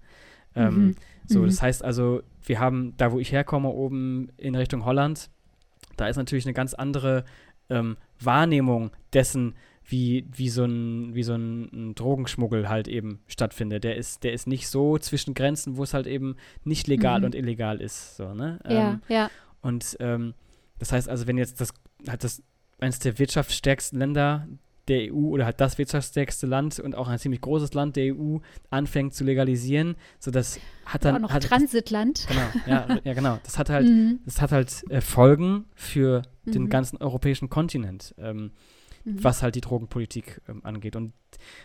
Ähm, 0.55 0.75
mhm. 0.75 0.95
So, 1.27 1.41
mhm. 1.41 1.47
das 1.47 1.63
heißt 1.63 1.85
also, 1.85 2.23
wir 2.45 2.59
haben 2.61 2.95
da, 2.97 3.13
wo 3.13 3.19
ich 3.19 3.33
herkomme, 3.33 3.69
oben 3.69 4.31
in 4.37 4.55
Richtung 4.55 4.85
Holland, 4.85 5.31
da 5.97 6.09
ist 6.09 6.17
natürlich 6.17 6.47
eine 6.47 6.55
ganz 6.55 6.75
andere 6.75 7.25
ähm, 7.69 7.97
Wahrnehmung 8.19 8.91
dessen, 9.13 9.55
wie, 9.85 10.27
wie 10.33 10.49
so, 10.49 10.65
ein, 10.65 11.15
wie 11.15 11.23
so 11.23 11.35
ein, 11.35 11.63
ein, 11.73 11.95
Drogenschmuggel 11.95 12.69
halt 12.69 12.87
eben 12.87 13.21
stattfindet. 13.27 13.85
Der 13.85 13.97
ist, 13.97 14.23
der 14.23 14.33
ist 14.33 14.47
nicht 14.47 14.69
so 14.69 14.99
zwischen 14.99 15.35
Grenzen, 15.35 15.77
wo 15.77 15.83
es 15.83 15.95
halt 15.95 16.07
eben 16.07 16.37
nicht 16.65 16.87
legal 16.87 17.21
mhm. 17.21 17.27
und 17.27 17.35
illegal 17.35 17.81
ist. 17.81 18.17
So, 18.17 18.33
ne? 18.35 18.61
Ja, 18.65 18.93
ähm, 18.93 19.03
ja. 19.09 19.31
Und 19.63 19.97
ähm, 20.01 20.35
das 20.79 20.93
heißt 20.93 21.09
also, 21.09 21.27
wenn 21.27 21.39
jetzt 21.39 21.61
das 21.61 21.75
halt 22.09 22.25
das 22.25 22.43
eines 22.79 22.99
der 22.99 23.19
wirtschaftsstärksten 23.19 23.99
Länder 23.99 24.47
der 24.91 25.15
EU 25.15 25.29
oder 25.29 25.45
halt 25.45 25.61
das 25.61 25.79
wirtschaftsstärkste 25.79 26.47
Land 26.47 26.81
und 26.81 26.97
auch 26.97 27.09
ein 27.09 27.19
ziemlich 27.19 27.41
großes 27.41 27.75
Land 27.75 27.95
der 27.95 28.15
EU 28.15 28.39
anfängt 28.71 29.15
zu 29.15 29.23
legalisieren, 29.25 29.95
so 30.19 30.31
das 30.31 30.59
hat 30.85 31.05
dann 31.05 31.17
auch 31.17 31.21
noch 31.21 31.33
hat, 31.33 31.45
Transitland. 31.45 32.27
Genau, 32.29 32.41
ja, 32.67 32.99
ja, 33.05 33.15
genau. 33.15 33.39
Das 33.45 33.57
hat 33.57 33.71
halt, 33.71 33.87
mhm. 33.87 34.19
das 34.25 34.41
hat 34.41 34.51
halt 34.51 34.85
äh, 34.91 35.01
Folgen 35.01 35.67
für 35.75 36.23
mhm. 36.45 36.53
den 36.53 36.69
ganzen 36.69 36.97
europäischen 36.97 37.49
Kontinent, 37.49 38.15
ähm, 38.19 38.51
mhm. 39.05 39.23
was 39.23 39.43
halt 39.43 39.55
die 39.55 39.61
Drogenpolitik 39.61 40.41
ähm, 40.49 40.61
angeht. 40.65 40.97
Und 40.97 41.13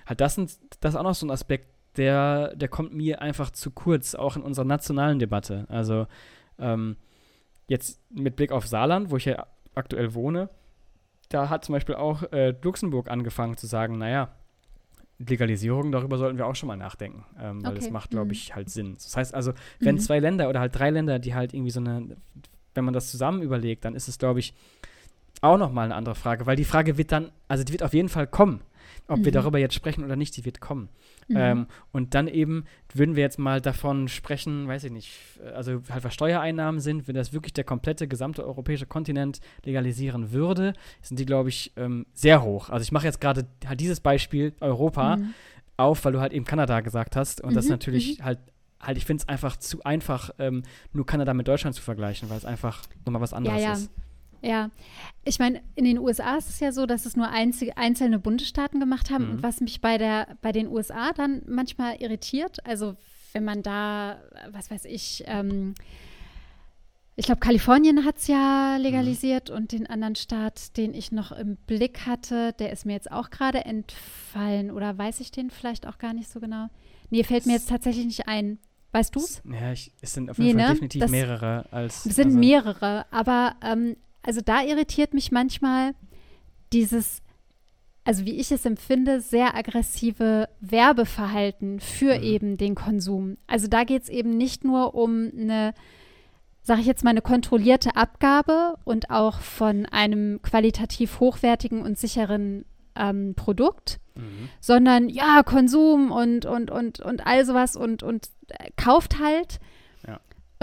halt 0.05 0.21
das, 0.21 0.35
sind, 0.35 0.55
das 0.79 0.93
ist 0.93 0.99
auch 0.99 1.03
noch 1.03 1.15
so 1.15 1.25
ein 1.25 1.31
Aspekt, 1.31 1.67
der, 1.97 2.55
der 2.55 2.67
kommt 2.67 2.93
mir 2.93 3.21
einfach 3.21 3.49
zu 3.49 3.71
kurz, 3.71 4.13
auch 4.13 4.35
in 4.35 4.43
unserer 4.43 4.65
nationalen 4.65 5.17
Debatte. 5.17 5.65
Also 5.67 6.05
ähm, 6.59 6.97
jetzt 7.67 7.99
mit 8.11 8.35
Blick 8.35 8.51
auf 8.51 8.67
Saarland, 8.67 9.09
wo 9.09 9.17
ich 9.17 9.25
ja 9.25 9.47
aktuell 9.73 10.13
wohne, 10.13 10.49
da 11.29 11.49
hat 11.49 11.65
zum 11.65 11.73
Beispiel 11.73 11.95
auch 11.95 12.23
äh, 12.31 12.53
Luxemburg 12.61 13.09
angefangen 13.09 13.57
zu 13.57 13.67
sagen, 13.67 13.97
naja, 13.97 14.29
Legalisierung, 15.17 15.91
darüber 15.91 16.17
sollten 16.17 16.37
wir 16.37 16.45
auch 16.45 16.55
schon 16.55 16.67
mal 16.67 16.75
nachdenken, 16.75 17.25
ähm, 17.39 17.63
weil 17.63 17.71
okay. 17.71 17.81
das 17.81 17.89
macht, 17.89 18.11
glaube 18.11 18.25
mhm. 18.25 18.31
ich, 18.31 18.53
halt 18.53 18.69
Sinn. 18.69 18.95
Das 18.95 19.15
heißt 19.15 19.33
also, 19.33 19.53
wenn 19.79 19.95
mhm. 19.95 19.99
zwei 19.99 20.19
Länder 20.19 20.49
oder 20.49 20.59
halt 20.59 20.77
drei 20.77 20.89
Länder, 20.89 21.19
die 21.19 21.33
halt 21.33 21.53
irgendwie 21.53 21.71
so 21.71 21.79
eine, 21.79 22.17
wenn 22.73 22.85
man 22.85 22.93
das 22.93 23.11
zusammen 23.11 23.41
überlegt, 23.41 23.85
dann 23.85 23.95
ist 23.95 24.07
es, 24.07 24.17
glaube 24.17 24.39
ich, 24.39 24.53
auch 25.41 25.57
nochmal 25.57 25.85
eine 25.85 25.95
andere 25.95 26.15
Frage, 26.15 26.45
weil 26.45 26.55
die 26.55 26.65
Frage 26.65 26.97
wird 26.97 27.11
dann, 27.11 27.31
also 27.47 27.63
die 27.63 27.71
wird 27.71 27.83
auf 27.83 27.93
jeden 27.93 28.09
Fall 28.09 28.27
kommen. 28.27 28.61
Ob 29.07 29.19
mhm. 29.19 29.25
wir 29.25 29.31
darüber 29.31 29.59
jetzt 29.59 29.73
sprechen 29.73 30.03
oder 30.03 30.15
nicht, 30.15 30.35
die 30.37 30.45
wird 30.45 30.61
kommen. 30.61 30.89
Mhm. 31.27 31.35
Ähm, 31.37 31.67
und 31.91 32.13
dann 32.13 32.27
eben 32.27 32.65
würden 32.93 33.15
wir 33.15 33.23
jetzt 33.23 33.39
mal 33.39 33.61
davon 33.61 34.07
sprechen, 34.07 34.67
weiß 34.67 34.83
ich 34.85 34.91
nicht, 34.91 35.11
also 35.53 35.81
halt 35.89 36.03
was 36.03 36.13
Steuereinnahmen 36.13 36.79
sind, 36.79 37.07
wenn 37.07 37.15
das 37.15 37.33
wirklich 37.33 37.53
der 37.53 37.63
komplette 37.63 38.07
gesamte 38.07 38.45
europäische 38.45 38.85
Kontinent 38.85 39.39
legalisieren 39.63 40.31
würde, 40.31 40.73
sind 41.01 41.19
die, 41.19 41.25
glaube 41.25 41.49
ich, 41.49 41.73
ähm, 41.77 42.05
sehr 42.13 42.43
hoch. 42.43 42.69
Also 42.69 42.83
ich 42.83 42.91
mache 42.91 43.05
jetzt 43.05 43.21
gerade 43.21 43.47
halt 43.65 43.79
dieses 43.79 43.99
Beispiel 43.99 44.53
Europa 44.59 45.17
mhm. 45.17 45.33
auf, 45.77 46.05
weil 46.05 46.13
du 46.13 46.19
halt 46.19 46.33
eben 46.33 46.45
Kanada 46.45 46.81
gesagt 46.81 47.15
hast. 47.15 47.41
Und 47.41 47.55
das 47.55 47.65
mhm, 47.65 47.71
natürlich 47.71 48.19
mhm. 48.19 48.25
halt 48.25 48.39
halt, 48.85 48.97
ich 48.97 49.05
finde 49.05 49.23
es 49.23 49.29
einfach 49.29 49.57
zu 49.57 49.83
einfach, 49.83 50.29
ähm, 50.39 50.63
nur 50.93 51.05
Kanada 51.05 51.33
mit 51.33 51.47
Deutschland 51.47 51.75
zu 51.75 51.81
vergleichen, 51.81 52.29
weil 52.29 52.37
es 52.37 52.45
einfach 52.45 52.83
nochmal 53.05 53.21
was 53.21 53.33
anderes 53.33 53.61
ja, 53.61 53.69
ja. 53.69 53.73
ist. 53.73 53.89
Ja, 54.45 54.69
ich 55.23 55.39
meine, 55.39 55.61
in 55.73 55.85
den 55.85 55.97
USA 55.97 56.37
ist 56.37 56.49
es 56.49 56.59
ja 56.59 56.71
so, 56.71 56.85
dass 56.85 57.07
es 57.07 57.15
nur 57.15 57.29
einzige, 57.29 57.77
einzelne 57.77 58.19
Bundesstaaten 58.19 58.79
gemacht 58.79 59.09
haben. 59.09 59.25
Mhm. 59.25 59.31
Und 59.31 59.43
was 59.43 59.59
mich 59.59 59.81
bei, 59.81 59.97
der, 59.97 60.37
bei 60.43 60.51
den 60.51 60.67
USA 60.67 61.13
dann 61.13 61.41
manchmal 61.47 61.95
irritiert, 61.99 62.63
also 62.63 62.95
wenn 63.33 63.43
man 63.43 63.63
da, 63.63 64.21
was 64.51 64.69
weiß 64.69 64.85
ich, 64.85 65.23
ähm, 65.25 65.73
ich 67.15 67.25
glaube, 67.25 67.39
Kalifornien 67.39 68.05
hat 68.05 68.17
es 68.17 68.27
ja 68.27 68.77
legalisiert 68.77 69.49
mhm. 69.49 69.55
und 69.55 69.71
den 69.71 69.87
anderen 69.87 70.15
Staat, 70.15 70.77
den 70.77 70.93
ich 70.93 71.11
noch 71.11 71.31
im 71.31 71.55
Blick 71.55 72.05
hatte, 72.05 72.53
der 72.53 72.71
ist 72.71 72.85
mir 72.85 72.93
jetzt 72.93 73.11
auch 73.11 73.31
gerade 73.31 73.65
entfallen. 73.65 74.69
Oder 74.69 74.95
weiß 74.95 75.21
ich 75.21 75.31
den 75.31 75.49
vielleicht 75.49 75.87
auch 75.87 75.97
gar 75.97 76.13
nicht 76.13 76.29
so 76.29 76.39
genau? 76.39 76.67
Nee, 77.09 77.23
fällt 77.23 77.47
mir 77.47 77.53
jetzt 77.53 77.69
tatsächlich 77.69 78.05
nicht 78.05 78.27
ein. 78.27 78.59
Weißt 78.91 79.15
du 79.15 79.19
es? 79.19 79.41
Ja, 79.43 79.71
ich, 79.71 79.91
es 80.01 80.13
sind 80.13 80.29
auf 80.29 80.37
jeden 80.37 80.55
nee, 80.55 80.61
Fall 80.61 80.69
ne? 80.69 80.73
definitiv 80.75 81.01
das 81.01 81.11
mehrere 81.11 81.65
als. 81.71 82.05
Es 82.05 82.15
sind 82.15 82.27
also 82.27 82.37
mehrere, 82.37 83.05
aber 83.11 83.55
ähm, 83.63 83.97
also 84.25 84.41
da 84.41 84.63
irritiert 84.63 85.13
mich 85.13 85.31
manchmal 85.31 85.93
dieses, 86.73 87.21
also 88.03 88.25
wie 88.25 88.37
ich 88.39 88.51
es 88.51 88.65
empfinde, 88.65 89.21
sehr 89.21 89.55
aggressive 89.55 90.49
Werbeverhalten 90.61 91.79
für 91.79 92.17
mhm. 92.17 92.23
eben 92.23 92.57
den 92.57 92.75
Konsum. 92.75 93.37
Also 93.47 93.67
da 93.67 93.83
geht 93.83 94.03
es 94.03 94.09
eben 94.09 94.35
nicht 94.35 94.63
nur 94.63 94.95
um 94.95 95.31
eine, 95.37 95.73
sage 96.63 96.81
ich 96.81 96.87
jetzt 96.87 97.03
mal, 97.03 97.11
eine 97.11 97.21
kontrollierte 97.21 97.95
Abgabe 97.95 98.75
und 98.83 99.11
auch 99.11 99.39
von 99.39 99.85
einem 99.85 100.41
qualitativ 100.41 101.19
hochwertigen 101.19 101.81
und 101.83 101.99
sicheren 101.99 102.65
ähm, 102.95 103.35
Produkt, 103.35 103.99
mhm. 104.15 104.49
sondern 104.59 105.07
ja, 105.07 105.43
Konsum 105.43 106.11
und, 106.11 106.45
und, 106.45 106.71
und, 106.71 106.99
und 106.99 107.27
all 107.27 107.45
sowas 107.45 107.75
und, 107.75 108.01
und 108.01 108.29
äh, 108.47 108.71
kauft 108.75 109.19
halt. 109.19 109.59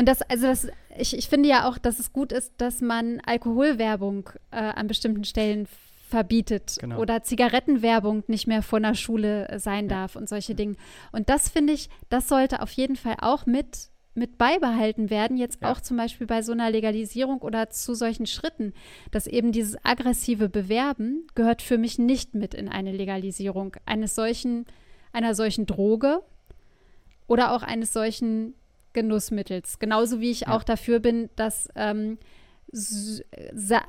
Und 0.02 0.06
das, 0.06 0.20
also 0.22 0.48
das, 0.48 0.66
ich, 0.98 1.16
ich 1.16 1.28
finde 1.28 1.48
ja 1.48 1.68
auch, 1.68 1.78
dass 1.78 2.00
es 2.00 2.12
gut 2.12 2.32
ist, 2.32 2.54
dass 2.56 2.80
man 2.80 3.20
Alkoholwerbung 3.24 4.30
äh, 4.50 4.56
an 4.56 4.88
bestimmten 4.88 5.22
Stellen 5.22 5.68
verbietet 6.08 6.78
genau. 6.80 6.98
oder 6.98 7.22
Zigarettenwerbung 7.22 8.24
nicht 8.26 8.48
mehr 8.48 8.64
vor 8.64 8.78
einer 8.78 8.96
Schule 8.96 9.48
äh, 9.48 9.60
sein 9.60 9.84
ja. 9.84 9.98
darf 9.98 10.16
und 10.16 10.28
solche 10.28 10.56
Dinge. 10.56 10.74
Und 11.12 11.28
das 11.28 11.48
finde 11.48 11.72
ich, 11.72 11.88
das 12.08 12.26
sollte 12.26 12.62
auf 12.62 12.72
jeden 12.72 12.96
Fall 12.96 13.14
auch 13.20 13.46
mit, 13.46 13.90
mit 14.14 14.38
beibehalten 14.38 15.08
werden, 15.08 15.36
jetzt 15.36 15.62
ja. 15.62 15.70
auch 15.70 15.80
zum 15.80 15.98
Beispiel 15.98 16.26
bei 16.26 16.42
so 16.42 16.50
einer 16.50 16.68
Legalisierung 16.68 17.38
oder 17.38 17.70
zu 17.70 17.94
solchen 17.94 18.26
Schritten, 18.26 18.72
dass 19.12 19.28
eben 19.28 19.52
dieses 19.52 19.76
aggressive 19.84 20.48
Bewerben 20.48 21.28
gehört 21.36 21.62
für 21.62 21.78
mich 21.78 22.00
nicht 22.00 22.34
mit 22.34 22.54
in 22.54 22.68
eine 22.68 22.90
Legalisierung 22.90 23.76
eines 23.86 24.16
solchen, 24.16 24.66
einer 25.12 25.36
solchen 25.36 25.66
Droge 25.66 26.24
oder 27.28 27.52
auch 27.52 27.62
eines 27.62 27.92
solchen 27.92 28.54
Genussmittels. 28.92 29.78
Genauso 29.78 30.20
wie 30.20 30.30
ich 30.30 30.40
ja. 30.42 30.48
auch 30.48 30.64
dafür 30.64 31.00
bin, 31.00 31.30
dass 31.36 31.68
ähm, 31.74 32.18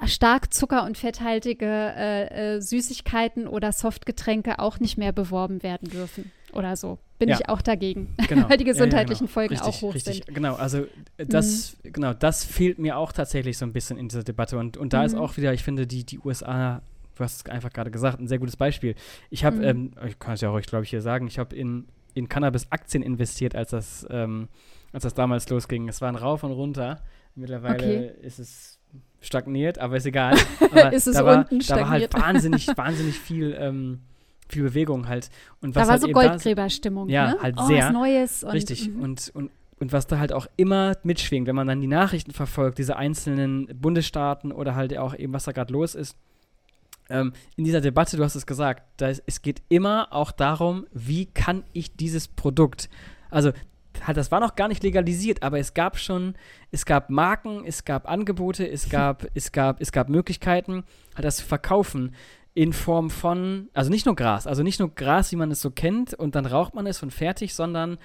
stark 0.05 0.53
zucker- 0.53 0.85
und 0.85 0.97
fetthaltige 0.97 1.65
äh, 1.65 2.55
äh, 2.55 2.61
Süßigkeiten 2.61 3.47
oder 3.47 3.71
Softgetränke 3.71 4.59
auch 4.59 4.79
nicht 4.79 4.97
mehr 4.97 5.13
beworben 5.13 5.63
werden 5.63 5.89
dürfen 5.89 6.31
oder 6.51 6.75
so. 6.75 6.99
Bin 7.17 7.29
ja. 7.29 7.37
ich 7.39 7.47
auch 7.47 7.61
dagegen, 7.61 8.13
genau. 8.27 8.49
weil 8.49 8.57
die 8.57 8.65
gesundheitlichen 8.65 9.25
ja, 9.25 9.27
genau. 9.27 9.33
Folgen 9.33 9.53
richtig, 9.55 9.75
auch 9.75 9.81
hoch 9.81 9.95
richtig. 9.95 10.25
sind. 10.25 10.35
Genau, 10.35 10.55
also 10.55 10.85
äh, 11.17 11.25
das, 11.25 11.77
mhm. 11.83 11.93
genau, 11.93 12.13
das 12.13 12.43
fehlt 12.43 12.79
mir 12.79 12.97
auch 12.97 13.13
tatsächlich 13.13 13.57
so 13.57 13.65
ein 13.65 13.71
bisschen 13.71 13.97
in 13.97 14.09
dieser 14.09 14.23
Debatte. 14.23 14.57
Und, 14.57 14.75
und 14.75 14.91
da 14.91 14.99
mhm. 14.99 15.05
ist 15.05 15.15
auch 15.15 15.37
wieder, 15.37 15.53
ich 15.53 15.63
finde, 15.63 15.87
die, 15.87 16.03
die 16.03 16.19
USA, 16.19 16.81
du 17.15 17.23
hast 17.23 17.45
es 17.47 17.51
einfach 17.51 17.71
gerade 17.71 17.91
gesagt, 17.91 18.19
ein 18.19 18.27
sehr 18.27 18.39
gutes 18.39 18.57
Beispiel. 18.57 18.95
Ich 19.29 19.45
habe, 19.45 19.57
mhm. 19.57 19.63
ähm, 19.63 19.91
ich 20.07 20.19
kann 20.19 20.33
es 20.33 20.41
ja 20.41 20.49
auch 20.49 20.55
euch, 20.55 20.65
glaube 20.65 20.83
ich, 20.83 20.89
hier 20.89 21.01
sagen, 21.01 21.27
ich 21.27 21.39
habe 21.39 21.55
in, 21.55 21.85
in 22.13 22.27
Cannabis-Aktien 22.27 23.01
investiert, 23.01 23.55
als 23.55 23.69
das, 23.71 24.05
ähm, 24.09 24.49
als 24.93 25.03
das 25.03 25.13
damals 25.13 25.49
losging. 25.49 25.89
Es 25.89 25.99
waren 25.99 26.15
rauf 26.15 26.43
und 26.43 26.51
runter. 26.51 27.01
Mittlerweile 27.35 27.75
okay. 27.75 28.11
ist 28.21 28.39
es 28.39 28.79
stagniert, 29.19 29.79
aber 29.79 29.97
ist 29.97 30.05
egal. 30.05 30.37
Aber 30.71 30.93
ist 30.93 31.07
es 31.07 31.15
da 31.15 31.25
war, 31.25 31.37
unten 31.39 31.59
da 31.59 31.77
war 31.77 31.89
halt 31.89 32.13
wahnsinnig, 32.13 32.67
wahnsinnig 32.75 33.17
viel, 33.17 33.55
ähm, 33.57 34.01
viel 34.49 34.63
Bewegung 34.63 35.07
halt. 35.07 35.29
Und 35.61 35.75
was 35.75 35.83
da 35.83 35.87
war 35.87 35.91
halt 35.93 36.01
so 36.01 36.07
Goldgräberstimmung, 36.09 37.09
Ja, 37.09 37.33
ne? 37.33 37.37
halt 37.41 37.55
oh, 37.57 37.65
sehr. 37.65 37.85
Was 37.85 37.93
Neues. 37.93 38.43
Und, 38.43 38.51
richtig. 38.51 38.89
Mhm. 38.89 39.01
Und, 39.01 39.31
und, 39.33 39.51
und 39.79 39.93
was 39.93 40.07
da 40.07 40.19
halt 40.19 40.33
auch 40.33 40.47
immer 40.57 40.95
mitschwingt, 41.03 41.47
wenn 41.47 41.55
man 41.55 41.67
dann 41.67 41.81
die 41.81 41.87
Nachrichten 41.87 42.31
verfolgt, 42.31 42.77
diese 42.77 42.97
einzelnen 42.97 43.67
Bundesstaaten 43.79 44.51
oder 44.51 44.75
halt 44.75 44.95
auch 44.97 45.15
eben, 45.15 45.33
was 45.33 45.45
da 45.45 45.53
gerade 45.53 45.73
los 45.73 45.95
ist. 45.95 46.17
Ähm, 47.09 47.33
in 47.55 47.63
dieser 47.63 47.81
Debatte, 47.81 48.17
du 48.17 48.23
hast 48.23 48.35
es 48.35 48.45
gesagt, 48.45 49.01
ist, 49.01 49.23
es 49.25 49.41
geht 49.41 49.61
immer 49.69 50.07
auch 50.11 50.31
darum, 50.31 50.85
wie 50.93 51.25
kann 51.25 51.63
ich 51.73 51.95
dieses 51.95 52.27
Produkt, 52.27 52.89
also 53.29 53.51
das 54.13 54.31
war 54.31 54.39
noch 54.39 54.55
gar 54.55 54.67
nicht 54.67 54.83
legalisiert, 54.83 55.43
aber 55.43 55.59
es 55.59 55.73
gab 55.73 55.97
schon, 55.97 56.35
es 56.71 56.85
gab 56.85 57.09
Marken, 57.09 57.63
es 57.65 57.85
gab 57.85 58.09
Angebote, 58.09 58.69
es 58.69 58.89
gab, 58.89 59.25
es 59.33 59.51
gab, 59.51 59.81
es 59.81 59.91
gab 59.91 60.09
Möglichkeiten, 60.09 60.83
halt 61.15 61.25
das 61.25 61.37
zu 61.37 61.45
verkaufen 61.45 62.15
in 62.53 62.73
Form 62.73 63.09
von, 63.09 63.69
also 63.73 63.89
nicht 63.89 64.05
nur 64.05 64.15
Gras, 64.15 64.45
also 64.45 64.61
nicht 64.63 64.79
nur 64.79 64.93
Gras, 64.93 65.31
wie 65.31 65.35
man 65.35 65.51
es 65.51 65.61
so 65.61 65.71
kennt 65.71 66.13
und 66.13 66.35
dann 66.35 66.45
raucht 66.45 66.75
man 66.75 66.85
es 66.85 67.01
und 67.01 67.11
fertig, 67.11 67.55
sondern 67.55 67.97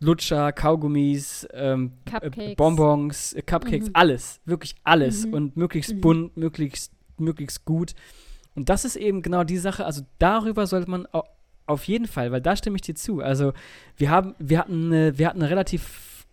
Lutscher, 0.00 0.52
Kaugummis, 0.52 1.46
ähm, 1.52 1.92
äh, 2.20 2.54
Bonbons, 2.54 3.32
äh, 3.32 3.42
Cupcakes, 3.42 3.88
mhm. 3.88 3.94
alles, 3.94 4.40
wirklich 4.44 4.76
alles 4.84 5.26
mhm. 5.26 5.34
und 5.34 5.56
möglichst 5.56 5.94
mhm. 5.94 6.00
bunt, 6.00 6.36
möglichst, 6.36 6.92
möglichst 7.18 7.64
gut. 7.64 7.94
Und 8.54 8.68
das 8.68 8.84
ist 8.84 8.96
eben 8.96 9.22
genau 9.22 9.44
die 9.44 9.58
Sache, 9.58 9.84
also 9.84 10.02
darüber 10.18 10.66
sollte 10.66 10.90
man 10.90 11.06
auch 11.06 11.24
auf 11.68 11.84
jeden 11.84 12.06
Fall, 12.06 12.32
weil 12.32 12.40
da 12.40 12.56
stimme 12.56 12.76
ich 12.76 12.82
dir 12.82 12.94
zu. 12.94 13.20
Also 13.20 13.52
wir 13.96 14.10
haben, 14.10 14.34
wir 14.38 14.58
hatten 14.58 14.86
eine, 14.86 15.18
wir 15.18 15.28
hatten 15.28 15.42
eine 15.42 15.50
relativ 15.50 16.26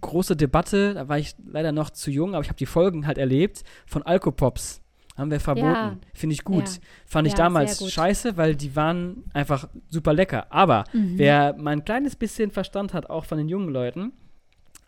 große 0.00 0.36
Debatte, 0.36 0.94
da 0.94 1.08
war 1.08 1.18
ich 1.18 1.34
leider 1.46 1.72
noch 1.72 1.90
zu 1.90 2.10
jung, 2.10 2.34
aber 2.34 2.42
ich 2.42 2.48
habe 2.48 2.58
die 2.58 2.66
Folgen 2.66 3.06
halt 3.06 3.18
erlebt, 3.18 3.64
von 3.86 4.02
Alkopops. 4.02 4.80
Haben 5.16 5.30
wir 5.30 5.38
verboten. 5.38 5.66
Ja. 5.68 5.96
Finde 6.12 6.34
ich 6.34 6.42
gut. 6.42 6.68
Ja. 6.68 6.80
Fand 7.06 7.28
ich 7.28 7.34
ja, 7.34 7.38
damals 7.38 7.88
scheiße, 7.88 8.36
weil 8.36 8.56
die 8.56 8.74
waren 8.74 9.22
einfach 9.32 9.68
super 9.88 10.12
lecker. 10.12 10.46
Aber 10.50 10.84
mhm. 10.92 11.16
wer 11.16 11.54
mal 11.56 11.70
ein 11.70 11.84
kleines 11.84 12.16
bisschen 12.16 12.50
Verstand 12.50 12.92
hat, 12.94 13.08
auch 13.08 13.24
von 13.24 13.38
den 13.38 13.48
jungen 13.48 13.68
Leuten, 13.68 14.12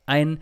ein, 0.05 0.41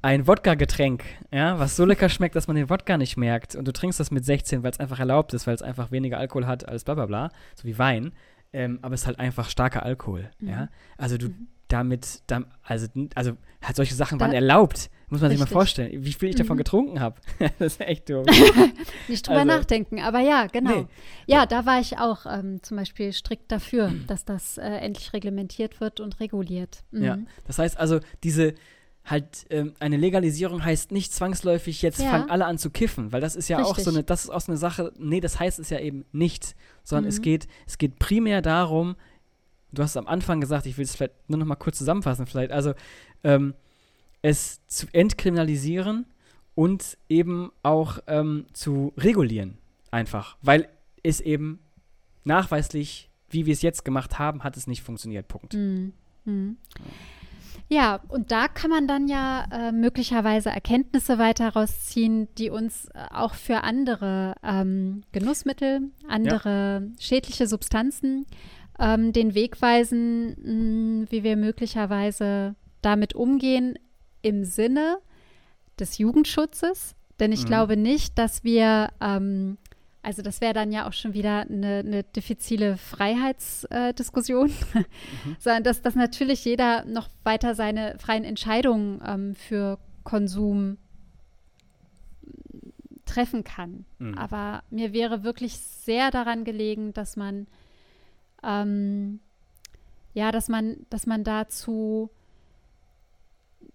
ein 0.00 0.26
Wodka-Getränk, 0.26 1.04
ja, 1.32 1.58
was 1.58 1.76
so 1.76 1.84
lecker 1.84 2.08
schmeckt, 2.08 2.34
dass 2.34 2.46
man 2.46 2.56
den 2.56 2.70
Wodka 2.70 2.96
nicht 2.96 3.18
merkt 3.18 3.54
und 3.54 3.68
du 3.68 3.72
trinkst 3.72 4.00
das 4.00 4.10
mit 4.10 4.24
16, 4.24 4.62
weil 4.62 4.70
es 4.70 4.80
einfach 4.80 5.00
erlaubt 5.00 5.34
ist, 5.34 5.46
weil 5.46 5.54
es 5.54 5.62
einfach 5.62 5.90
weniger 5.90 6.18
Alkohol 6.18 6.46
hat 6.46 6.66
als 6.66 6.84
bla 6.84 6.94
bla 6.94 7.04
bla, 7.04 7.30
so 7.54 7.64
wie 7.64 7.78
Wein, 7.78 8.12
ähm, 8.56 8.78
aber 8.80 8.94
es 8.94 9.02
ist 9.02 9.06
halt 9.06 9.18
einfach 9.18 9.50
starker 9.50 9.82
Alkohol, 9.82 10.30
mhm. 10.38 10.48
ja. 10.48 10.68
Also 10.96 11.18
du 11.18 11.28
mhm. 11.28 11.48
damit, 11.68 12.22
dann, 12.26 12.46
also, 12.62 12.86
also 13.14 13.36
halt 13.62 13.76
solche 13.76 13.94
Sachen 13.94 14.18
da, 14.18 14.24
waren 14.24 14.32
erlaubt, 14.32 14.88
muss 15.08 15.20
man 15.20 15.30
richtig. 15.30 15.46
sich 15.46 15.50
mal 15.50 15.60
vorstellen, 15.60 16.04
wie 16.04 16.12
viel 16.14 16.30
ich 16.30 16.36
davon 16.36 16.56
mhm. 16.56 16.60
getrunken 16.60 17.00
habe. 17.00 17.20
das 17.58 17.74
ist 17.74 17.80
echt 17.82 18.08
dumm. 18.08 18.24
Nicht 19.08 19.28
drüber 19.28 19.40
also, 19.40 19.46
nachdenken, 19.46 20.00
aber 20.00 20.20
ja, 20.20 20.46
genau. 20.46 20.70
Nee. 20.70 20.86
Ja, 21.26 21.44
da 21.44 21.66
war 21.66 21.80
ich 21.80 21.98
auch 21.98 22.24
ähm, 22.24 22.62
zum 22.62 22.78
Beispiel 22.78 23.12
strikt 23.12 23.52
dafür, 23.52 23.92
dass 24.06 24.24
das 24.24 24.56
äh, 24.56 24.62
endlich 24.62 25.12
reglementiert 25.12 25.82
wird 25.82 26.00
und 26.00 26.18
reguliert. 26.18 26.82
Ja, 26.92 27.16
mhm. 27.16 27.26
das 27.46 27.58
heißt 27.58 27.78
also, 27.78 28.00
diese 28.24 28.54
halt 29.06 29.46
ähm, 29.50 29.72
eine 29.78 29.96
Legalisierung 29.96 30.64
heißt 30.64 30.90
nicht 30.90 31.12
zwangsläufig, 31.12 31.80
jetzt 31.80 32.00
ja. 32.00 32.10
fangen 32.10 32.28
alle 32.28 32.44
an 32.44 32.58
zu 32.58 32.70
kiffen, 32.70 33.12
weil 33.12 33.20
das 33.20 33.36
ist 33.36 33.48
ja 33.48 33.58
Richtig. 33.58 33.72
auch 33.72 33.78
so 33.78 33.90
eine, 33.90 34.02
das 34.02 34.24
ist 34.24 34.30
auch 34.30 34.40
so 34.40 34.50
eine 34.50 34.58
Sache, 34.58 34.92
nee, 34.98 35.20
das 35.20 35.38
heißt 35.38 35.60
es 35.60 35.70
ja 35.70 35.78
eben 35.78 36.04
nicht, 36.12 36.56
sondern 36.82 37.04
mhm. 37.04 37.10
es 37.10 37.22
geht, 37.22 37.46
es 37.66 37.78
geht 37.78 37.98
primär 38.00 38.42
darum, 38.42 38.96
du 39.72 39.82
hast 39.82 39.92
es 39.92 39.96
am 39.96 40.08
Anfang 40.08 40.40
gesagt, 40.40 40.66
ich 40.66 40.76
will 40.76 40.84
es 40.84 40.96
vielleicht 40.96 41.14
nur 41.28 41.38
noch 41.38 41.46
mal 41.46 41.54
kurz 41.54 41.78
zusammenfassen, 41.78 42.26
vielleicht, 42.26 42.50
also 42.50 42.74
ähm, 43.22 43.54
es 44.22 44.66
zu 44.66 44.86
entkriminalisieren 44.92 46.06
und 46.56 46.98
eben 47.08 47.52
auch 47.62 48.00
ähm, 48.08 48.46
zu 48.54 48.92
regulieren, 48.96 49.58
einfach, 49.92 50.36
weil 50.42 50.68
es 51.04 51.20
eben 51.20 51.60
nachweislich, 52.24 53.08
wie 53.30 53.46
wir 53.46 53.52
es 53.52 53.62
jetzt 53.62 53.84
gemacht 53.84 54.18
haben, 54.18 54.42
hat 54.42 54.56
es 54.56 54.66
nicht 54.66 54.82
funktioniert, 54.82 55.28
Punkt. 55.28 55.54
Mhm. 55.54 55.92
Mhm. 56.24 56.56
Ja, 56.78 56.84
und 58.08 58.30
da 58.30 58.46
kann 58.46 58.70
man 58.70 58.86
dann 58.86 59.08
ja 59.08 59.44
äh, 59.50 59.72
möglicherweise 59.72 60.50
Erkenntnisse 60.50 61.18
weiter 61.18 61.48
rausziehen, 61.48 62.28
die 62.36 62.50
uns 62.50 62.86
äh, 62.94 63.12
auch 63.12 63.34
für 63.34 63.64
andere 63.64 64.34
ähm, 64.44 65.02
Genussmittel, 65.10 65.90
andere 66.06 66.82
ja. 66.84 67.00
schädliche 67.00 67.48
Substanzen 67.48 68.26
ähm, 68.78 69.12
den 69.12 69.34
Weg 69.34 69.60
weisen, 69.60 70.28
mh, 70.28 70.44
hm, 70.44 71.06
wie 71.10 71.24
wir 71.24 71.36
möglicherweise 71.36 72.54
damit 72.82 73.14
umgehen 73.14 73.76
im 74.22 74.44
Sinne 74.44 74.98
des 75.78 75.98
Jugendschutzes. 75.98 76.94
Denn 77.18 77.32
ich 77.32 77.42
mhm. 77.42 77.46
glaube 77.46 77.76
nicht, 77.76 78.16
dass 78.18 78.44
wir 78.44 78.90
ähm, 79.00 79.58
also 80.06 80.22
das 80.22 80.40
wäre 80.40 80.54
dann 80.54 80.70
ja 80.70 80.86
auch 80.86 80.92
schon 80.92 81.14
wieder 81.14 81.40
eine, 81.40 81.80
eine 81.80 82.04
diffizile 82.04 82.76
Freiheitsdiskussion, 82.76 84.50
äh, 84.50 84.78
mhm. 84.78 85.36
sondern 85.40 85.64
dass, 85.64 85.82
dass 85.82 85.96
natürlich 85.96 86.44
jeder 86.44 86.84
noch 86.84 87.08
weiter 87.24 87.56
seine 87.56 87.98
freien 87.98 88.22
Entscheidungen 88.22 89.02
ähm, 89.04 89.34
für 89.34 89.80
Konsum 90.04 90.78
treffen 93.04 93.42
kann. 93.42 93.84
Mhm. 93.98 94.16
Aber 94.16 94.62
mir 94.70 94.92
wäre 94.92 95.24
wirklich 95.24 95.58
sehr 95.58 96.12
daran 96.12 96.44
gelegen, 96.44 96.92
dass 96.92 97.16
man 97.16 97.48
ähm, 98.44 99.18
ja, 100.14 100.30
dass 100.30 100.48
man, 100.48 100.86
dass 100.88 101.06
man 101.06 101.24
dazu 101.24 102.10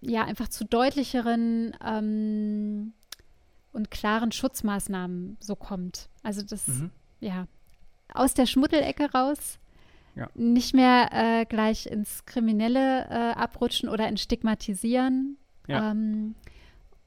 ja 0.00 0.24
einfach 0.24 0.48
zu 0.48 0.64
deutlicheren 0.64 1.76
ähm, 1.84 2.94
und 3.72 3.90
klaren 3.90 4.32
Schutzmaßnahmen 4.32 5.36
so 5.40 5.56
kommt. 5.56 6.08
Also 6.22 6.42
das, 6.42 6.68
mhm. 6.68 6.90
ja, 7.20 7.46
aus 8.12 8.34
der 8.34 8.46
Schmuddelecke 8.46 9.10
raus, 9.12 9.58
ja. 10.14 10.28
nicht 10.34 10.74
mehr 10.74 11.08
äh, 11.12 11.44
gleich 11.46 11.86
ins 11.86 12.24
Kriminelle 12.26 13.06
äh, 13.08 13.32
abrutschen 13.34 13.88
oder 13.88 14.08
ins 14.08 14.22
Stigmatisieren 14.22 15.36
ja. 15.66 15.90
ähm, 15.90 16.34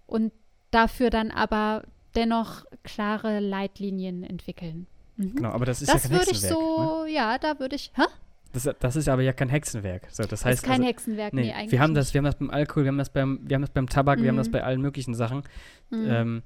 und 0.07 0.33
dafür 0.71 1.09
dann 1.09 1.31
aber 1.31 1.83
dennoch 2.15 2.65
klare 2.83 3.39
Leitlinien 3.39 4.23
entwickeln. 4.23 4.87
Mhm. 5.17 5.35
Genau, 5.35 5.49
aber 5.49 5.65
das 5.65 5.81
ist 5.81 5.93
das 5.93 6.03
ja 6.03 6.09
kein 6.09 6.19
würde 6.19 6.31
ich 6.31 6.41
so, 6.41 7.03
ne? 7.03 7.11
ja, 7.11 7.37
da 7.37 7.59
würde 7.59 7.75
ich, 7.75 7.91
hä? 7.95 8.03
Das, 8.53 8.69
das, 8.79 8.95
ist 8.95 9.09
aber 9.09 9.21
ja 9.21 9.33
kein 9.33 9.49
Hexenwerk. 9.49 10.07
So, 10.11 10.23
das, 10.23 10.45
heißt, 10.45 10.59
ist 10.59 10.63
kein 10.63 10.75
also, 10.75 10.85
Hexenwerk, 10.85 11.33
nee, 11.33 11.41
nee 11.41 11.53
eigentlich. 11.53 11.71
Wir 11.73 11.81
haben 11.81 11.93
das, 11.93 12.13
wir 12.13 12.19
haben 12.19 12.25
das 12.25 12.35
beim 12.35 12.49
Alkohol, 12.49 12.83
wir 12.83 12.87
haben 12.87 12.97
das 12.97 13.09
beim, 13.09 13.39
wir 13.43 13.55
haben 13.55 13.61
das 13.61 13.71
beim 13.71 13.89
Tabak, 13.89 14.19
mhm. 14.19 14.23
wir 14.23 14.29
haben 14.29 14.37
das 14.37 14.47
mhm. 14.47 14.53
bei 14.53 14.63
allen 14.63 14.81
möglichen 14.81 15.13
Sachen. 15.13 15.43
Mhm. 15.89 16.07
Ähm, 16.09 16.43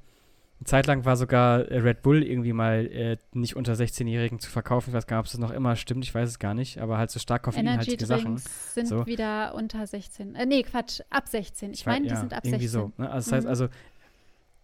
eine 0.59 0.65
Zeit 0.65 0.87
lang 0.87 1.05
war 1.05 1.15
sogar 1.15 1.61
äh, 1.69 1.77
Red 1.79 2.01
Bull 2.01 2.21
irgendwie 2.21 2.51
mal 2.51 2.85
äh, 2.87 3.17
nicht 3.33 3.55
unter 3.55 3.73
16-Jährigen 3.73 4.39
zu 4.39 4.49
verkaufen. 4.49 4.89
Ich 4.89 4.93
weiß 4.93 5.07
gar 5.07 5.17
nicht, 5.17 5.27
ob 5.27 5.33
es 5.33 5.37
noch 5.37 5.51
immer 5.51 5.77
stimmt, 5.77 6.03
ich 6.03 6.13
weiß 6.13 6.27
es 6.27 6.39
gar 6.39 6.53
nicht, 6.53 6.79
aber 6.79 6.97
halt 6.97 7.11
so 7.11 7.19
stark 7.19 7.43
koffeinhaltige 7.43 8.05
Sachen. 8.05 8.37
sind 8.37 8.87
so. 8.87 9.05
wieder 9.05 9.55
unter 9.55 9.87
16. 9.87 10.35
Äh, 10.35 10.45
nee, 10.45 10.63
Quatsch, 10.63 10.99
ab 11.09 11.29
16. 11.29 11.71
Ich 11.73 11.85
meine, 11.85 12.07
die 12.07 12.13
ja, 12.13 12.19
sind 12.19 12.33
ab 12.33 12.43
irgendwie 12.43 12.67
16. 12.67 12.81
so. 12.81 12.91
Ne? 12.97 13.09
Also 13.09 13.31
das 13.31 13.31
mhm. 13.31 13.35
heißt 13.35 13.47
also, 13.47 13.69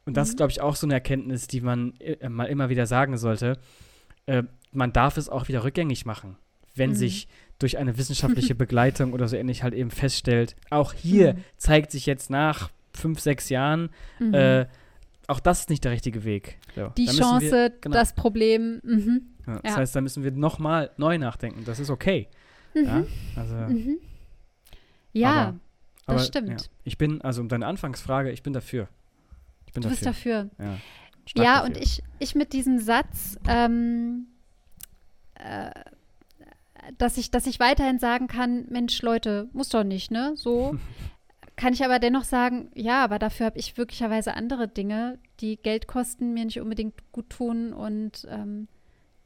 und 0.05 0.17
das 0.17 0.27
mhm. 0.27 0.31
ist, 0.31 0.37
glaube 0.37 0.51
ich, 0.51 0.61
auch 0.61 0.75
so 0.75 0.85
eine 0.85 0.95
Erkenntnis, 0.95 1.47
die 1.47 1.61
man 1.61 1.93
äh, 1.99 2.27
mal 2.27 2.45
immer 2.45 2.69
wieder 2.69 2.85
sagen 2.87 3.17
sollte. 3.17 3.57
Äh, 4.25 4.43
man 4.73 4.91
darf 4.91 5.15
es 5.15 5.29
auch 5.29 5.47
wieder 5.47 5.63
rückgängig 5.63 6.05
machen, 6.05 6.35
wenn 6.75 6.89
mhm. 6.89 6.95
sich 6.95 7.29
durch 7.57 7.77
eine 7.77 7.97
wissenschaftliche 7.97 8.55
Begleitung 8.55 9.13
oder 9.13 9.29
so 9.29 9.37
ähnlich 9.37 9.63
halt 9.63 9.73
eben 9.73 9.91
feststellt, 9.91 10.57
auch 10.69 10.91
hier 10.91 11.35
mhm. 11.35 11.43
zeigt 11.55 11.91
sich 11.91 12.05
jetzt 12.05 12.29
nach 12.29 12.69
fünf, 12.93 13.19
sechs 13.21 13.47
Jahren, 13.47 13.89
mhm. 14.19 14.33
äh, 14.33 14.65
auch 15.27 15.39
das 15.39 15.61
ist 15.61 15.69
nicht 15.69 15.83
der 15.83 15.91
richtige 15.91 16.23
Weg. 16.23 16.57
So, 16.75 16.87
die 16.97 17.07
Chance, 17.07 17.51
wir, 17.51 17.69
genau. 17.69 17.93
das 17.93 18.13
Problem. 18.13 18.81
Mhm. 18.83 19.21
Ja, 19.47 19.59
das 19.59 19.71
ja. 19.71 19.77
heißt, 19.77 19.95
da 19.95 20.01
müssen 20.01 20.23
wir 20.23 20.31
nochmal 20.31 20.91
neu 20.97 21.17
nachdenken. 21.17 21.63
Das 21.65 21.79
ist 21.79 21.89
okay. 21.89 22.27
Mhm. 22.73 22.85
Ja, 22.85 23.03
also, 23.35 23.55
mhm. 23.55 23.97
ja 25.13 25.31
aber, 25.31 25.59
das 26.05 26.15
aber, 26.15 26.19
stimmt. 26.19 26.69
Ich 26.83 26.97
bin, 26.97 27.21
also 27.21 27.41
um 27.41 27.49
deine 27.49 27.65
Anfangsfrage, 27.65 28.31
ich 28.31 28.43
bin 28.43 28.53
dafür. 28.53 28.87
Ich 29.65 29.73
bin 29.73 29.81
du 29.81 29.89
dafür. 29.89 29.95
bist 29.95 30.05
dafür. 30.05 30.49
Ja, 30.59 30.65
ja 31.35 31.53
dafür. 31.59 31.65
und 31.65 31.77
ich, 31.77 32.03
ich 32.19 32.35
mit 32.35 32.53
diesem 32.53 32.79
Satz, 32.79 33.37
ähm, 33.47 34.27
äh, 35.35 35.71
dass 36.97 37.17
ich, 37.17 37.31
dass 37.31 37.47
ich 37.47 37.59
weiterhin 37.59 37.99
sagen 37.99 38.27
kann, 38.27 38.65
Mensch, 38.69 39.01
Leute, 39.01 39.49
muss 39.53 39.69
doch 39.69 39.83
nicht, 39.83 40.11
ne? 40.11 40.33
So. 40.35 40.77
kann 41.55 41.73
ich 41.73 41.83
aber 41.83 41.99
dennoch 41.99 42.23
sagen, 42.23 42.69
ja, 42.75 43.03
aber 43.03 43.19
dafür 43.19 43.45
habe 43.45 43.59
ich 43.59 43.77
wirklicherweise 43.77 44.33
andere 44.33 44.67
Dinge, 44.67 45.19
die 45.39 45.57
Geld 45.57 45.87
kosten, 45.87 46.33
mir 46.33 46.45
nicht 46.45 46.59
unbedingt 46.59 47.11
gut 47.11 47.29
tun 47.29 47.73
und 47.73 48.27
ähm, 48.29 48.67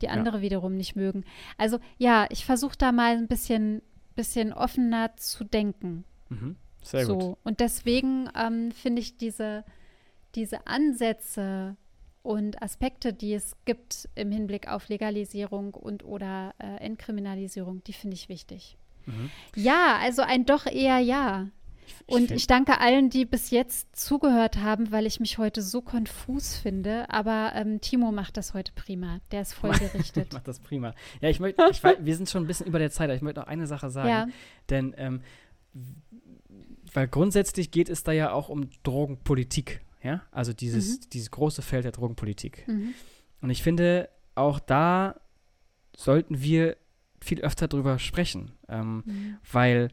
die 0.01 0.09
andere 0.09 0.37
ja. 0.37 0.41
wiederum 0.43 0.75
nicht 0.75 0.95
mögen. 0.95 1.25
Also 1.57 1.79
ja, 1.97 2.27
ich 2.29 2.45
versuche 2.45 2.77
da 2.77 2.91
mal 2.91 3.17
ein 3.17 3.27
bisschen, 3.27 3.81
bisschen 4.15 4.53
offener 4.53 5.15
zu 5.17 5.43
denken. 5.43 6.05
Mhm. 6.29 6.55
Sehr 6.83 7.05
so. 7.05 7.17
gut. 7.17 7.37
Und 7.43 7.59
deswegen 7.59 8.29
ähm, 8.35 8.71
finde 8.71 9.01
ich 9.01 9.17
diese, 9.17 9.65
diese 10.35 10.67
Ansätze 10.67 11.75
und 12.21 12.61
Aspekte, 12.61 13.13
die 13.13 13.33
es 13.33 13.55
gibt 13.65 14.07
im 14.15 14.31
Hinblick 14.31 14.67
auf 14.67 14.87
Legalisierung 14.89 15.73
und 15.73 16.05
oder 16.05 16.53
äh, 16.59 16.77
Entkriminalisierung, 16.77 17.83
die 17.85 17.93
finde 17.93 18.15
ich 18.15 18.29
wichtig. 18.29 18.77
Mhm. 19.05 19.29
Ja, 19.55 19.97
also 20.01 20.21
ein 20.21 20.45
doch 20.45 20.65
eher 20.65 20.99
ja. 20.99 21.49
Und 22.07 22.31
ich 22.31 22.47
danke 22.47 22.79
allen, 22.79 23.09
die 23.09 23.25
bis 23.25 23.49
jetzt 23.49 23.95
zugehört 23.95 24.57
haben, 24.57 24.91
weil 24.91 25.05
ich 25.05 25.19
mich 25.19 25.37
heute 25.37 25.61
so 25.61 25.81
konfus 25.81 26.55
finde. 26.55 27.09
Aber 27.09 27.51
ähm, 27.55 27.81
Timo 27.81 28.11
macht 28.11 28.37
das 28.37 28.53
heute 28.53 28.71
prima. 28.73 29.19
Der 29.31 29.41
ist 29.41 29.53
voll 29.53 29.71
gerichtet. 29.77 30.33
macht 30.33 30.47
das 30.47 30.59
prima. 30.59 30.93
Ja, 31.21 31.29
ich 31.29 31.39
möchte, 31.39 31.61
wir 31.99 32.15
sind 32.15 32.29
schon 32.29 32.43
ein 32.43 32.47
bisschen 32.47 32.67
über 32.67 32.79
der 32.79 32.91
Zeit, 32.91 33.05
aber 33.09 33.15
ich 33.15 33.21
möchte 33.21 33.39
noch 33.39 33.47
eine 33.47 33.67
Sache 33.67 33.89
sagen. 33.89 34.09
Ja. 34.09 34.27
Denn, 34.69 34.93
ähm, 34.97 35.21
weil 36.93 37.07
grundsätzlich 37.07 37.71
geht 37.71 37.89
es 37.89 38.03
da 38.03 38.11
ja 38.11 38.31
auch 38.31 38.49
um 38.49 38.69
Drogenpolitik. 38.83 39.81
Ja, 40.01 40.23
also 40.31 40.53
dieses, 40.53 41.01
mhm. 41.01 41.09
dieses 41.11 41.31
große 41.31 41.61
Feld 41.61 41.83
der 41.83 41.91
Drogenpolitik. 41.91 42.67
Mhm. 42.67 42.93
Und 43.41 43.49
ich 43.49 43.61
finde, 43.61 44.09
auch 44.35 44.59
da 44.59 45.19
sollten 45.95 46.41
wir 46.41 46.77
viel 47.21 47.41
öfter 47.41 47.67
drüber 47.67 47.99
sprechen, 47.99 48.51
ähm, 48.69 49.03
mhm. 49.05 49.37
weil 49.51 49.89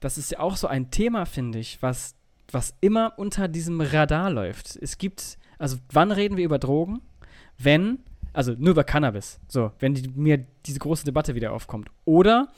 das 0.00 0.18
ist 0.18 0.32
ja 0.32 0.40
auch 0.40 0.56
so 0.56 0.66
ein 0.66 0.90
Thema, 0.90 1.26
finde 1.26 1.58
ich, 1.58 1.80
was, 1.82 2.14
was 2.50 2.74
immer 2.80 3.14
unter 3.18 3.48
diesem 3.48 3.80
Radar 3.80 4.30
läuft. 4.30 4.76
Es 4.76 4.98
gibt, 4.98 5.38
also 5.58 5.76
wann 5.92 6.10
reden 6.10 6.36
wir 6.36 6.44
über 6.44 6.58
Drogen? 6.58 7.00
Wenn, 7.58 8.00
also 8.32 8.54
nur 8.56 8.70
über 8.70 8.84
Cannabis, 8.84 9.38
so, 9.46 9.72
wenn 9.78 9.94
die, 9.94 10.08
mir 10.08 10.46
diese 10.66 10.78
große 10.78 11.04
Debatte 11.04 11.34
wieder 11.34 11.52
aufkommt. 11.52 11.90
Oder 12.06 12.48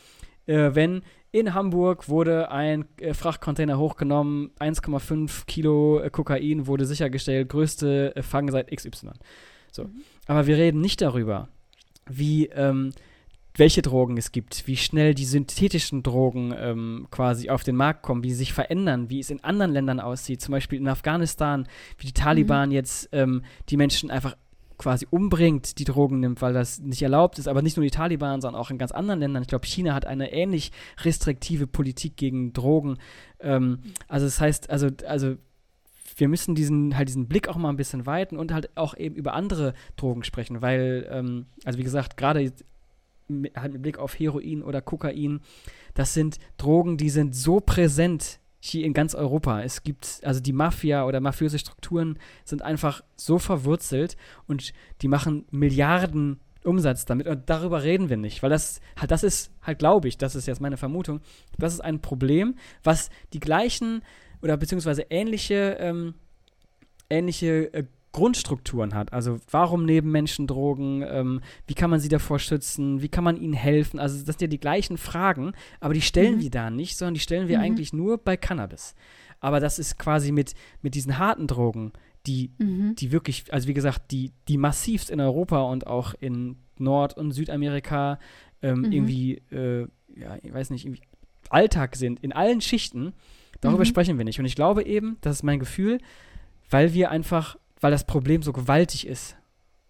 äh, 0.47 0.71
wenn 0.73 1.03
in 1.33 1.55
Hamburg 1.55 2.09
wurde 2.09 2.51
ein 2.51 2.85
äh, 2.99 3.15
Frachtcontainer 3.15 3.79
hochgenommen, 3.79 4.51
1,5 4.61 5.47
Kilo 5.47 5.99
äh, 5.99 6.11
Kokain 6.11 6.67
wurde 6.67 6.85
sichergestellt, 6.85 7.49
größte 7.49 8.15
äh, 8.15 8.23
Fang 8.23 8.51
seit 8.51 8.71
XY. 8.71 9.11
So. 9.73 9.85
Mhm. 9.85 10.03
Aber 10.27 10.47
wir 10.47 10.57
reden 10.57 10.81
nicht 10.81 11.01
darüber, 11.01 11.49
wie 12.07 12.47
ähm, 12.47 12.93
welche 13.55 13.83
Drogen 13.83 14.17
es 14.17 14.33
gibt, 14.33 14.67
wie 14.67 14.77
schnell 14.77 15.15
die 15.15 15.25
synthetischen 15.25 16.03
Drogen 16.03 16.55
ähm, 16.57 17.07
quasi 17.11 17.51
auf 17.51 17.65
den 17.65 17.77
Markt 17.77 18.03
kommen, 18.03 18.25
wie 18.25 18.31
sie 18.31 18.37
sich 18.37 18.53
verändern, 18.53 19.11
wie 19.11 19.21
es 19.21 19.31
in 19.31 19.45
anderen 19.45 19.73
Ländern 19.73 20.01
aussieht, 20.01 20.41
zum 20.41 20.53
Beispiel 20.53 20.79
in 20.79 20.89
Afghanistan, 20.89 21.67
wie 21.99 22.07
die 22.07 22.13
Taliban 22.13 22.71
mhm. 22.71 22.75
jetzt 22.75 23.09
ähm, 23.13 23.43
die 23.69 23.77
Menschen 23.77 24.11
einfach 24.11 24.37
quasi 24.79 25.07
umbringt, 25.09 25.79
die 25.79 25.85
Drogen 25.85 26.19
nimmt, 26.21 26.43
weil 26.43 26.53
das 26.55 26.81
nicht 26.81 27.03
erlaubt 27.03 27.39
ist, 27.39 27.47
aber 27.47 27.63
nicht 27.63 27.77
nur 27.77 27.85
die 27.85 27.91
Taliban, 27.91 28.41
sondern 28.41 28.61
auch 28.61 28.71
in 28.71 28.79
ganz 28.79 28.91
anderen 28.91 29.21
Ländern. 29.21 29.43
Ich 29.43 29.49
glaube, 29.49 29.67
China 29.67 29.95
hat 29.95 30.07
eine 30.07 30.33
ähnlich 30.33 30.73
restriktive 31.05 31.67
Politik 31.67 32.17
gegen 32.17 32.53
Drogen. 32.53 32.99
Ähm, 33.39 33.79
also 34.09 34.27
das 34.27 34.41
heißt, 34.41 34.71
also, 34.71 34.89
also 35.07 35.37
wir 36.17 36.29
müssen 36.29 36.55
diesen, 36.55 36.97
halt 36.97 37.09
diesen 37.09 37.29
Blick 37.29 37.49
auch 37.49 37.57
mal 37.57 37.69
ein 37.69 37.77
bisschen 37.77 38.07
weiten 38.07 38.37
und 38.37 38.53
halt 38.53 38.77
auch 38.77 38.97
eben 38.97 39.15
über 39.15 39.35
andere 39.35 39.75
Drogen 39.97 40.25
sprechen, 40.25 40.63
weil, 40.63 41.09
ähm, 41.11 41.47
also 41.65 41.79
wie 41.79 41.85
gesagt, 41.85 42.17
gerade 42.17 42.53
mit, 43.41 43.57
halt 43.57 43.73
mit 43.73 43.83
Blick 43.83 43.99
auf 43.99 44.19
Heroin 44.19 44.63
oder 44.63 44.81
Kokain, 44.81 45.41
das 45.95 46.15
sind 46.15 46.39
Drogen, 46.57 46.97
die 46.97 47.11
sind 47.11 47.35
so 47.35 47.61
präsent 47.61 48.41
hier 48.61 48.85
in 48.85 48.93
ganz 48.93 49.15
Europa. 49.15 49.63
Es 49.63 49.83
gibt, 49.83 50.21
also 50.23 50.41
die 50.41 50.53
Mafia 50.53 51.05
oder 51.05 51.21
mafiöse 51.21 51.59
Strukturen 51.59 52.19
sind 52.45 52.63
einfach 52.63 53.03
so 53.17 53.39
verwurzelt 53.39 54.17
und 54.47 54.73
die 55.03 55.09
machen 55.09 55.47
Milliarden 55.51 56.41
Umsatz 56.65 57.05
damit 57.05 57.27
und 57.27 57.51
darüber 57.51 57.83
reden 57.83 58.09
wir 58.09 58.17
nicht, 58.17 58.43
weil 58.43 58.51
das 58.51 58.81
halt, 58.97 59.11
das 59.11 59.25
ist 59.25 59.51
halt, 59.63 59.81
glaube 59.81 60.07
ich, 60.07 60.17
das 60.17 60.37
ist 60.37 60.47
jetzt 60.47 60.61
meine 60.61 60.77
Vermutung, 60.77 61.21
das 61.59 61.73
ist 61.75 61.81
ein 61.81 62.01
Problem, 62.01 62.55
was 62.85 63.11
die 63.33 63.41
gleichen 63.41 64.03
oder 64.43 64.57
beziehungsweise 64.57 65.07
ähnliche, 65.11 65.77
ähm, 65.81 66.15
ähnliche 67.11 67.75
äh, 67.75 67.85
Grundstrukturen 68.13 68.95
hat. 68.95 69.13
Also 69.13 69.41
warum 69.51 69.85
nehmen 69.85 70.11
Menschen 70.11 70.47
Drogen? 70.47 71.03
Ähm, 71.03 71.41
wie 71.67 71.75
kann 71.75 71.91
man 71.91 71.99
sie 71.99 72.09
davor 72.09 72.39
schützen? 72.39 73.01
Wie 73.03 73.09
kann 73.09 73.25
man 73.25 73.37
ihnen 73.37 73.55
helfen? 73.55 73.99
Also 73.99 74.19
das 74.19 74.27
sind 74.27 74.43
ja 74.43 74.47
die 74.49 74.61
gleichen 74.61 74.99
Fragen, 74.99 75.53
aber 75.81 75.95
die 75.95 76.03
stellen 76.03 76.37
mhm. 76.37 76.41
wir 76.43 76.51
da 76.51 76.71
nicht, 76.71 76.97
sondern 76.97 77.15
die 77.15 77.21
stellen 77.21 77.49
wir 77.49 77.59
mhm. 77.59 77.65
eigentlich 77.65 77.93
nur 77.93 78.19
bei 78.19 78.37
Cannabis. 78.37 78.95
Aber 79.41 79.61
das 79.61 79.79
ist 79.79 79.99
quasi 79.99 80.31
mit, 80.31 80.55
mit 80.83 80.95
diesen 80.95 81.19
harten 81.19 81.47
Drogen, 81.47 81.93
die, 82.27 82.53
mhm. 82.59 82.95
die 82.97 83.13
wirklich, 83.13 83.53
also 83.53 83.67
wie 83.67 83.75
gesagt, 83.75 84.13
die, 84.13 84.31
die 84.47 84.59
massivst 84.59 85.11
in 85.11 85.21
Europa 85.21 85.63
und 85.63 85.87
auch 85.87 86.15
in 86.21 86.57
Nord- 86.79 87.17
und 87.17 87.33
Südamerika 87.33 88.19
ähm, 88.61 88.81
mhm. 88.81 88.93
irgendwie, 88.93 89.43
äh, 89.51 89.89
ja, 90.17 90.37
ich 90.43 90.53
weiß 90.53 90.71
nicht, 90.71 90.85
irgendwie 90.85 91.03
Alltag 91.49 91.97
sind, 91.97 92.21
in 92.21 92.33
allen 92.33 92.61
Schichten, 92.61 93.15
darüber 93.61 93.81
mhm. 93.81 93.87
sprechen 93.87 94.19
wir 94.19 94.25
nicht. 94.25 94.39
Und 94.39 94.45
ich 94.45 94.55
glaube 94.55 94.85
eben, 94.85 95.17
das 95.23 95.37
ist 95.37 95.43
mein 95.43 95.59
Gefühl, 95.59 95.99
weil 96.71 96.95
wir 96.95 97.11
einfach 97.11 97.57
weil 97.83 97.91
das 97.91 98.05
Problem 98.05 98.43
so 98.43 98.53
gewaltig 98.53 99.07
ist. 99.07 99.37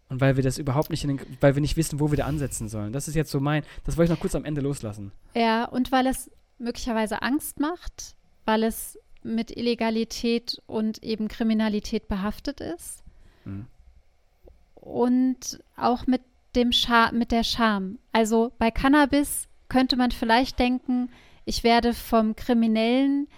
Und 0.09 0.21
weil 0.21 0.37
wir 0.37 0.43
das 0.43 0.59
überhaupt 0.59 0.91
nicht, 0.91 1.05
den, 1.05 1.21
weil 1.41 1.55
wir 1.55 1.61
nicht 1.63 1.77
wissen, 1.77 2.01
wo 2.01 2.11
wir 2.11 2.19
da 2.19 2.27
ansetzen 2.27 2.69
sollen. 2.69 2.93
Das 2.93 3.09
ist 3.09 3.15
jetzt 3.15 3.31
so 3.31 3.41
mein, 3.41 3.63
das 3.85 3.97
wollte 3.97 4.13
ich 4.13 4.17
noch 4.17 4.21
kurz 4.21 4.35
am 4.35 4.45
Ende 4.45 4.61
loslassen. 4.61 5.13
Ja, 5.35 5.65
und 5.65 5.93
weil 5.93 6.07
es 6.07 6.31
möglicherweise 6.59 7.23
Angst 7.23 7.61
macht, 7.61 8.17
weil 8.45 8.65
es 8.65 8.99
mit 9.23 9.57
Illegalität 9.57 10.61
und 10.67 11.03
eben 11.03 11.29
Kriminalität 11.29 12.09
behaftet 12.09 12.61
ist. 12.61 13.03
Mhm. 13.45 13.67
Und 14.75 15.63
auch 15.77 16.07
mit 16.07 16.23
dem 16.55 16.73
Scham, 16.73 17.17
mit 17.17 17.31
der 17.31 17.45
Scham. 17.45 17.99
Also 18.13 18.53
bei 18.59 18.71
Cannabis 18.71 19.49
könnte 19.69 19.97
man 19.97 20.11
vielleicht 20.11 20.59
denken, 20.59 21.09
ich 21.45 21.65
werde 21.65 21.95
vom 21.95 22.37
Kriminellen 22.37 23.29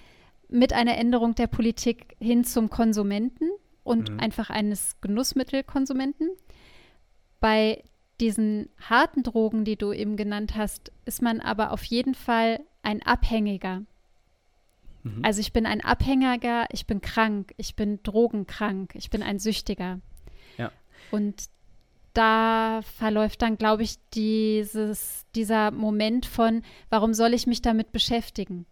mit 0.48 0.72
einer 0.72 0.96
Änderung 0.96 1.34
der 1.34 1.46
Politik 1.46 2.16
hin 2.18 2.44
zum 2.44 2.70
Konsumenten 2.70 3.48
und 3.85 4.11
mhm. 4.11 4.20
einfach 4.20 4.51
eines 4.51 5.01
Genussmittelkonsumenten. 5.01 6.30
Bei 7.41 7.85
diesen 8.20 8.68
harten 8.80 9.22
Drogen, 9.22 9.64
die 9.64 9.76
du 9.76 9.93
eben 9.93 10.16
genannt 10.16 10.57
hast, 10.57 10.91
ist 11.05 11.22
man 11.22 11.41
aber 11.41 11.72
auf 11.72 11.85
jeden 11.85 12.14
Fall 12.14 12.61
ein 12.82 13.03
Abhängiger. 13.03 13.82
Mhm. 15.03 15.20
Also 15.22 15.41
ich 15.41 15.53
bin 15.53 15.66
ein 15.66 15.82
Abhängiger, 15.82 16.66
ich 16.70 16.87
bin 16.87 17.01
krank, 17.01 17.53
ich 17.57 17.76
bin 17.76 18.03
drogenkrank, 18.03 18.95
ich 18.95 19.11
bin 19.11 19.22
ein 19.22 19.39
Süchtiger. 19.39 20.01
Ja. 20.57 20.72
Und 21.11 21.45
da 22.14 22.80
verläuft 22.97 23.43
dann, 23.43 23.59
glaube 23.59 23.82
ich, 23.82 23.97
dieses, 24.14 25.26
dieser 25.35 25.72
Moment 25.72 26.26
von, 26.26 26.62
warum 26.89 27.12
soll 27.12 27.35
ich 27.35 27.47
mich 27.47 27.61
damit 27.61 27.93
beschäftigen? 27.93 28.66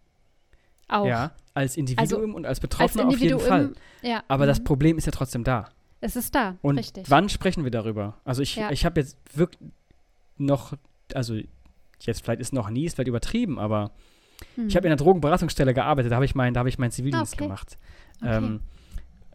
Auch. 0.93 1.05
Ja, 1.05 1.31
als 1.53 1.77
Individuum 1.77 2.21
also, 2.21 2.35
und 2.35 2.45
als 2.45 2.59
Betroffener 2.59 3.05
als 3.05 3.15
auf 3.15 3.19
jeden 3.19 3.39
Fall. 3.39 3.73
Ja. 4.01 4.23
Aber 4.27 4.45
mhm. 4.45 4.47
das 4.47 4.63
Problem 4.63 4.97
ist 4.97 5.05
ja 5.05 5.11
trotzdem 5.11 5.43
da. 5.43 5.69
Es 6.01 6.15
ist 6.15 6.35
da, 6.35 6.57
und 6.61 6.77
richtig. 6.77 7.09
wann 7.09 7.29
sprechen 7.29 7.63
wir 7.63 7.71
darüber? 7.71 8.17
Also 8.25 8.41
ich, 8.41 8.57
ja. 8.57 8.71
ich 8.71 8.83
habe 8.85 8.99
jetzt 8.99 9.17
wirklich 9.33 9.61
noch, 10.37 10.73
also 11.13 11.35
jetzt 12.01 12.23
vielleicht 12.23 12.41
ist 12.41 12.51
noch 12.51 12.69
nie, 12.69 12.85
ist 12.85 12.95
vielleicht 12.95 13.07
übertrieben, 13.07 13.57
aber 13.57 13.91
mhm. 14.57 14.67
ich 14.67 14.75
habe 14.75 14.85
in 14.87 14.91
einer 14.91 14.97
Drogenberatungsstelle 14.97 15.73
gearbeitet, 15.73 16.11
da 16.11 16.15
habe 16.15 16.25
ich, 16.25 16.35
mein, 16.35 16.57
hab 16.57 16.67
ich 16.67 16.77
meinen 16.77 16.91
Zivildienst 16.91 17.35
okay. 17.35 17.43
gemacht. 17.45 17.77
Okay. 18.21 18.35
Ähm, 18.35 18.59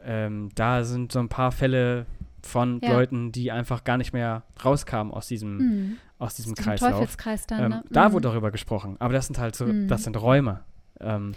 ähm, 0.04 0.48
da 0.54 0.84
sind 0.84 1.12
so 1.12 1.20
ein 1.20 1.30
paar 1.30 1.52
Fälle 1.52 2.06
von 2.42 2.80
ja. 2.82 2.92
Leuten, 2.92 3.32
die 3.32 3.50
einfach 3.50 3.84
gar 3.84 3.96
nicht 3.96 4.12
mehr 4.12 4.42
rauskamen 4.62 5.12
aus 5.12 5.26
diesem, 5.26 5.56
mhm. 5.56 5.96
aus 6.18 6.34
diesem 6.34 6.54
Kreislauf. 6.54 6.92
Teufelskreis 6.92 7.46
dann, 7.46 7.62
ähm, 7.62 7.68
ne? 7.70 7.84
Da 7.90 8.08
mhm. 8.08 8.12
wurde 8.12 8.28
darüber 8.28 8.50
gesprochen, 8.50 8.96
aber 8.98 9.14
das 9.14 9.26
sind 9.26 9.38
halt 9.38 9.56
so, 9.56 9.64
mhm. 9.64 9.88
das 9.88 10.04
sind 10.04 10.20
Räume. 10.20 10.60
Ähm, 11.00 11.34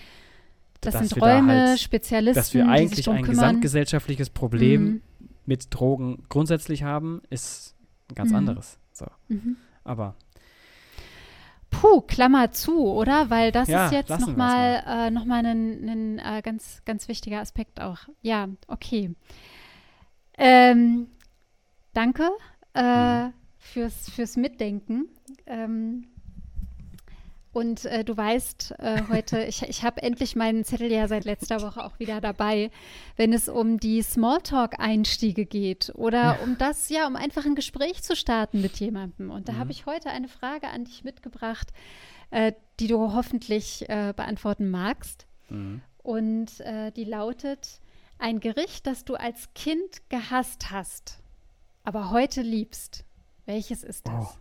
das 0.81 0.97
sind 0.97 1.21
Räume, 1.21 1.53
da 1.53 1.67
halt, 1.69 1.79
Spezialisten. 1.79 2.39
Dass 2.39 2.53
wir 2.53 2.67
eigentlich 2.67 3.07
ein 3.07 3.17
kümmern. 3.17 3.29
gesamtgesellschaftliches 3.29 4.31
Problem 4.31 4.83
mhm. 4.83 5.01
mit 5.45 5.67
Drogen 5.69 6.23
grundsätzlich 6.27 6.83
haben, 6.83 7.21
ist 7.29 7.75
ein 8.09 8.15
ganz 8.15 8.31
mhm. 8.31 8.37
anderes. 8.37 8.79
So. 8.91 9.05
Mhm. 9.27 9.57
Aber. 9.83 10.15
Puh, 11.69 12.01
Klammer 12.01 12.51
zu, 12.51 12.85
oder? 12.87 13.29
Weil 13.29 13.51
das 13.51 13.69
ja, 13.69 13.85
ist 13.85 13.93
jetzt 13.93 14.09
nochmal 14.09 14.83
äh, 14.85 15.11
noch 15.11 15.25
mal 15.25 15.45
ein, 15.45 15.87
ein 15.87 16.19
äh, 16.19 16.41
ganz, 16.41 16.81
ganz 16.83 17.07
wichtiger 17.07 17.39
Aspekt 17.39 17.79
auch. 17.79 17.99
Ja, 18.21 18.49
okay. 18.67 19.15
Ähm, 20.37 21.07
danke 21.93 22.29
äh, 22.73 23.25
mhm. 23.25 23.33
fürs, 23.57 24.09
fürs 24.09 24.35
Mitdenken. 24.35 25.07
Ähm, 25.45 26.07
und 27.53 27.85
äh, 27.85 28.05
du 28.05 28.15
weißt 28.15 28.75
äh, 28.79 29.01
heute, 29.09 29.43
ich, 29.43 29.61
ich 29.63 29.83
habe 29.83 30.01
endlich 30.01 30.35
meinen 30.35 30.63
Zettel 30.63 30.89
ja 30.89 31.07
seit 31.07 31.25
letzter 31.25 31.61
Woche 31.61 31.83
auch 31.83 31.99
wieder 31.99 32.21
dabei, 32.21 32.71
wenn 33.17 33.33
es 33.33 33.49
um 33.49 33.77
die 33.77 34.01
Smalltalk-Einstiege 34.01 35.45
geht 35.45 35.91
oder 35.95 36.37
um 36.43 36.57
das, 36.57 36.87
ja, 36.89 37.05
um 37.07 37.17
einfach 37.17 37.45
ein 37.45 37.55
Gespräch 37.55 38.03
zu 38.03 38.15
starten 38.15 38.61
mit 38.61 38.79
jemandem. 38.79 39.31
Und 39.31 39.49
da 39.49 39.53
mhm. 39.53 39.57
habe 39.57 39.71
ich 39.71 39.85
heute 39.85 40.09
eine 40.09 40.29
Frage 40.29 40.69
an 40.69 40.85
dich 40.85 41.03
mitgebracht, 41.03 41.73
äh, 42.29 42.53
die 42.79 42.87
du 42.87 43.13
hoffentlich 43.13 43.87
äh, 43.89 44.13
beantworten 44.15 44.69
magst. 44.69 45.27
Mhm. 45.49 45.81
Und 45.97 46.61
äh, 46.61 46.91
die 46.91 47.03
lautet: 47.03 47.81
Ein 48.17 48.39
Gericht, 48.39 48.87
das 48.87 49.03
du 49.03 49.15
als 49.15 49.53
Kind 49.55 50.09
gehasst 50.09 50.71
hast, 50.71 51.19
aber 51.83 52.11
heute 52.11 52.41
liebst. 52.41 53.03
Welches 53.45 53.83
ist 53.83 54.07
das? 54.07 54.37
Oh. 54.37 54.40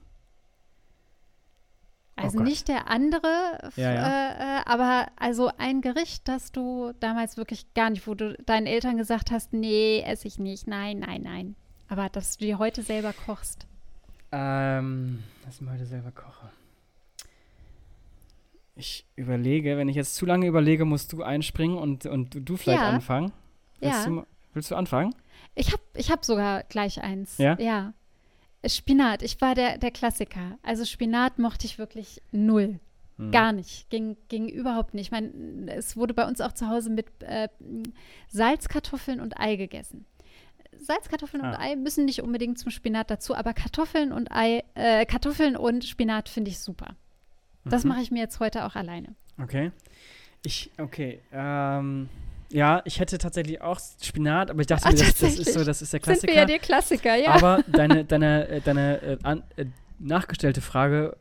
Also 2.22 2.38
oh 2.38 2.42
nicht 2.42 2.68
der 2.68 2.88
andere, 2.88 3.70
ja, 3.76 3.92
ja. 3.92 4.06
Äh, 4.06 4.58
äh, 4.58 4.62
aber 4.66 5.08
also 5.16 5.50
ein 5.58 5.80
Gericht, 5.80 6.28
das 6.28 6.52
du 6.52 6.92
damals 7.00 7.36
wirklich 7.36 7.72
gar 7.74 7.90
nicht, 7.90 8.06
wo 8.06 8.14
du 8.14 8.34
deinen 8.46 8.66
Eltern 8.66 8.96
gesagt 8.96 9.30
hast, 9.30 9.52
nee, 9.52 10.02
esse 10.06 10.28
ich 10.28 10.38
nicht, 10.38 10.66
nein, 10.66 11.00
nein, 11.00 11.22
nein. 11.22 11.56
Aber 11.88 12.08
dass 12.08 12.36
du 12.36 12.44
dir 12.44 12.58
heute 12.58 12.82
selber 12.82 13.12
kochst. 13.12 13.66
Ähm, 14.32 15.24
dass 15.44 15.56
ich 15.56 15.60
mir 15.62 15.72
heute 15.72 15.86
selber 15.86 16.12
koche. 16.12 16.50
Ich 18.76 19.04
überlege, 19.16 19.76
wenn 19.76 19.88
ich 19.88 19.96
jetzt 19.96 20.14
zu 20.14 20.24
lange 20.24 20.46
überlege, 20.46 20.84
musst 20.84 21.12
du 21.12 21.22
einspringen 21.22 21.76
und, 21.76 22.06
und 22.06 22.48
du 22.48 22.56
vielleicht 22.56 22.80
ja. 22.80 22.88
anfangen. 22.88 23.32
Willst, 23.80 24.06
ja. 24.06 24.10
du, 24.10 24.26
willst 24.54 24.70
du 24.70 24.76
anfangen? 24.76 25.14
Ich 25.54 25.72
habe 25.72 25.82
ich 25.94 26.10
hab 26.10 26.24
sogar 26.24 26.62
gleich 26.64 27.02
eins. 27.02 27.38
Ja? 27.38 27.58
Ja. 27.58 27.92
Spinat, 28.66 29.22
ich 29.22 29.40
war 29.40 29.54
der, 29.54 29.78
der 29.78 29.90
Klassiker. 29.90 30.58
Also 30.62 30.84
Spinat 30.84 31.38
mochte 31.38 31.66
ich 31.66 31.78
wirklich 31.78 32.20
null. 32.30 32.78
Hm. 33.16 33.30
Gar 33.30 33.52
nicht. 33.52 33.88
Ging, 33.90 34.16
ging 34.28 34.48
überhaupt 34.48 34.94
nicht. 34.94 35.06
Ich 35.06 35.10
meine, 35.10 35.30
es 35.74 35.96
wurde 35.96 36.14
bei 36.14 36.26
uns 36.26 36.40
auch 36.40 36.52
zu 36.52 36.68
Hause 36.68 36.90
mit 36.90 37.06
äh, 37.20 37.48
Salzkartoffeln 38.28 39.20
und 39.20 39.38
Ei 39.38 39.56
gegessen. 39.56 40.04
Salzkartoffeln 40.78 41.44
ah. 41.44 41.50
und 41.50 41.56
Ei 41.56 41.76
müssen 41.76 42.04
nicht 42.04 42.22
unbedingt 42.22 42.58
zum 42.58 42.70
Spinat 42.70 43.10
dazu, 43.10 43.34
aber 43.34 43.52
Kartoffeln 43.52 44.12
und 44.12 44.30
Ei, 44.32 44.62
äh, 44.74 45.04
Kartoffeln 45.04 45.56
und 45.56 45.84
Spinat 45.84 46.28
finde 46.28 46.50
ich 46.50 46.58
super. 46.58 46.96
Das 47.64 47.84
mhm. 47.84 47.90
mache 47.90 48.02
ich 48.02 48.10
mir 48.10 48.20
jetzt 48.20 48.40
heute 48.40 48.64
auch 48.64 48.74
alleine. 48.74 49.14
Okay. 49.42 49.72
Ich, 50.44 50.70
okay. 50.78 51.20
Ähm, 51.32 52.08
ja, 52.52 52.82
ich 52.84 52.98
hätte 52.98 53.18
tatsächlich 53.18 53.60
auch 53.60 53.80
Spinat, 54.02 54.50
aber 54.50 54.60
ich 54.60 54.66
dachte 54.66 54.86
Ach, 54.86 54.92
mir, 54.92 54.98
das, 54.98 55.18
das, 55.18 55.38
ist 55.38 55.52
so, 55.52 55.64
das 55.64 55.82
ist 55.82 55.92
der 55.92 56.00
Klassiker. 56.00 56.20
Sind 56.20 56.30
wir 56.30 56.36
ja 56.36 56.46
der 56.46 56.58
Klassiker, 56.58 57.14
ja. 57.14 57.30
Aber 57.30 57.62
deine, 57.72 58.04
deine, 58.04 58.48
äh, 58.48 58.60
deine 58.60 59.02
äh, 59.02 59.18
an, 59.22 59.44
äh, 59.56 59.66
nachgestellte 59.98 60.60
Frage, 60.60 61.16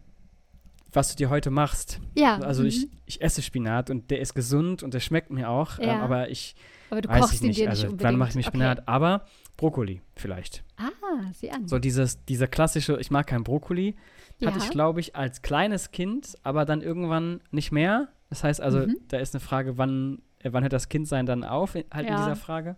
was 0.91 1.09
du 1.09 1.15
dir 1.15 1.30
heute 1.30 1.51
machst. 1.51 1.99
Ja. 2.15 2.39
Also 2.39 2.63
mhm. 2.63 2.69
ich, 2.69 2.88
ich 3.05 3.21
esse 3.21 3.41
Spinat 3.41 3.89
und 3.89 4.09
der 4.09 4.19
ist 4.21 4.34
gesund 4.34 4.82
und 4.82 4.93
der 4.93 4.99
schmeckt 4.99 5.30
mir 5.30 5.49
auch, 5.49 5.77
ja. 5.77 5.95
ähm, 5.95 6.01
aber 6.01 6.30
ich 6.30 6.55
aber 6.89 7.01
du 7.01 7.09
weiß 7.09 7.21
kochst 7.21 7.41
ihn 7.41 7.49
nicht. 7.49 7.59
dir 7.59 7.69
also, 7.69 7.88
nicht 7.88 8.03
Wann 8.03 8.17
mache 8.17 8.30
ich 8.30 8.36
mir 8.36 8.43
Spinat? 8.43 8.80
Okay. 8.80 8.88
Aber 8.88 9.25
Brokkoli 9.57 10.01
vielleicht. 10.15 10.63
Ah, 10.77 10.89
sieh 11.34 11.51
an. 11.51 11.67
So 11.67 11.77
dieses, 11.77 12.23
dieser 12.25 12.47
klassische, 12.47 12.97
ich 12.99 13.11
mag 13.11 13.27
kein 13.27 13.43
Brokkoli, 13.43 13.95
ja. 14.39 14.47
hatte 14.47 14.59
ich, 14.63 14.69
glaube 14.71 14.99
ich, 14.99 15.15
als 15.15 15.41
kleines 15.41 15.91
Kind, 15.91 16.36
aber 16.43 16.65
dann 16.65 16.82
irgendwann 16.82 17.41
nicht 17.51 17.71
mehr. 17.71 18.07
Das 18.30 18.43
heißt 18.43 18.61
also, 18.61 18.80
mhm. 18.80 18.97
da 19.09 19.17
ist 19.17 19.36
eine 19.36 19.41
Frage, 19.41 19.77
wann 19.77 20.21
wann 20.43 20.63
hört 20.63 20.73
das 20.73 20.89
Kindsein 20.89 21.25
dann 21.25 21.43
auf, 21.43 21.75
halt 21.75 21.87
ja. 21.93 22.01
in 22.01 22.17
dieser 22.17 22.35
Frage? 22.35 22.75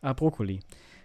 Ah, 0.00 0.12
Brokkoli, 0.12 0.60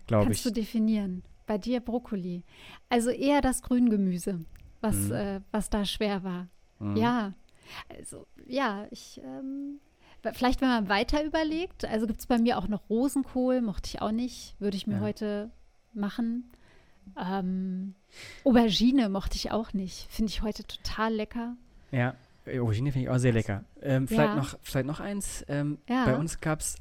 glaube 0.07 0.23
ich. 0.23 0.29
Kannst 0.29 0.45
du 0.45 0.51
definieren. 0.51 1.23
Bei 1.47 1.57
dir 1.57 1.79
Brokkoli. 1.79 2.43
Also 2.89 3.09
eher 3.09 3.41
das 3.41 3.61
Grüngemüse, 3.61 4.45
was, 4.79 4.95
mhm. 4.95 5.11
äh, 5.13 5.41
was 5.51 5.69
da 5.69 5.85
schwer 5.85 6.23
war. 6.23 6.47
Mhm. 6.79 6.97
Ja. 6.97 7.33
Also, 7.89 8.27
ja, 8.47 8.85
ich, 8.91 9.21
ähm, 9.23 9.79
vielleicht, 10.33 10.61
wenn 10.61 10.69
man 10.69 10.89
weiter 10.89 11.23
überlegt, 11.23 11.85
also 11.85 12.07
gibt 12.07 12.19
es 12.19 12.27
bei 12.27 12.37
mir 12.37 12.57
auch 12.57 12.67
noch 12.67 12.89
Rosenkohl, 12.89 13.61
mochte 13.61 13.87
ich 13.87 14.01
auch 14.01 14.11
nicht, 14.11 14.55
würde 14.59 14.77
ich 14.77 14.87
mir 14.87 14.95
ja. 14.95 15.01
heute 15.01 15.51
machen. 15.93 16.51
Ähm, 17.17 17.95
Aubergine 18.43 19.09
mochte 19.09 19.35
ich 19.35 19.51
auch 19.51 19.73
nicht, 19.73 20.07
finde 20.09 20.31
ich 20.31 20.41
heute 20.41 20.63
total 20.63 21.13
lecker. 21.13 21.55
Ja, 21.91 22.15
Aubergine 22.47 22.91
finde 22.91 23.05
ich 23.05 23.09
auch 23.09 23.17
sehr 23.17 23.33
lecker. 23.33 23.63
Ähm, 23.81 24.07
vielleicht, 24.07 24.29
ja. 24.29 24.35
noch, 24.35 24.57
vielleicht 24.61 24.87
noch 24.87 24.99
eins. 24.99 25.45
Ähm, 25.47 25.77
ja. 25.87 26.05
Bei 26.05 26.15
uns 26.15 26.39
gab 26.41 26.59
es, 26.59 26.75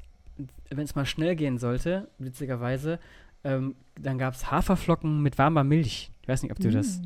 wenn 0.69 0.83
es 0.83 0.95
mal 0.95 1.05
schnell 1.05 1.35
gehen 1.35 1.57
sollte, 1.57 2.09
witzigerweise, 2.17 2.99
ähm, 3.43 3.75
dann 3.99 4.17
gab 4.17 4.33
es 4.33 4.49
Haferflocken 4.51 5.21
mit 5.21 5.37
warmer 5.37 5.63
Milch. 5.63 6.11
Ich 6.21 6.27
weiß 6.27 6.43
nicht, 6.43 6.51
ob 6.51 6.59
du 6.59 6.69
mm. 6.69 6.71
das. 6.71 7.01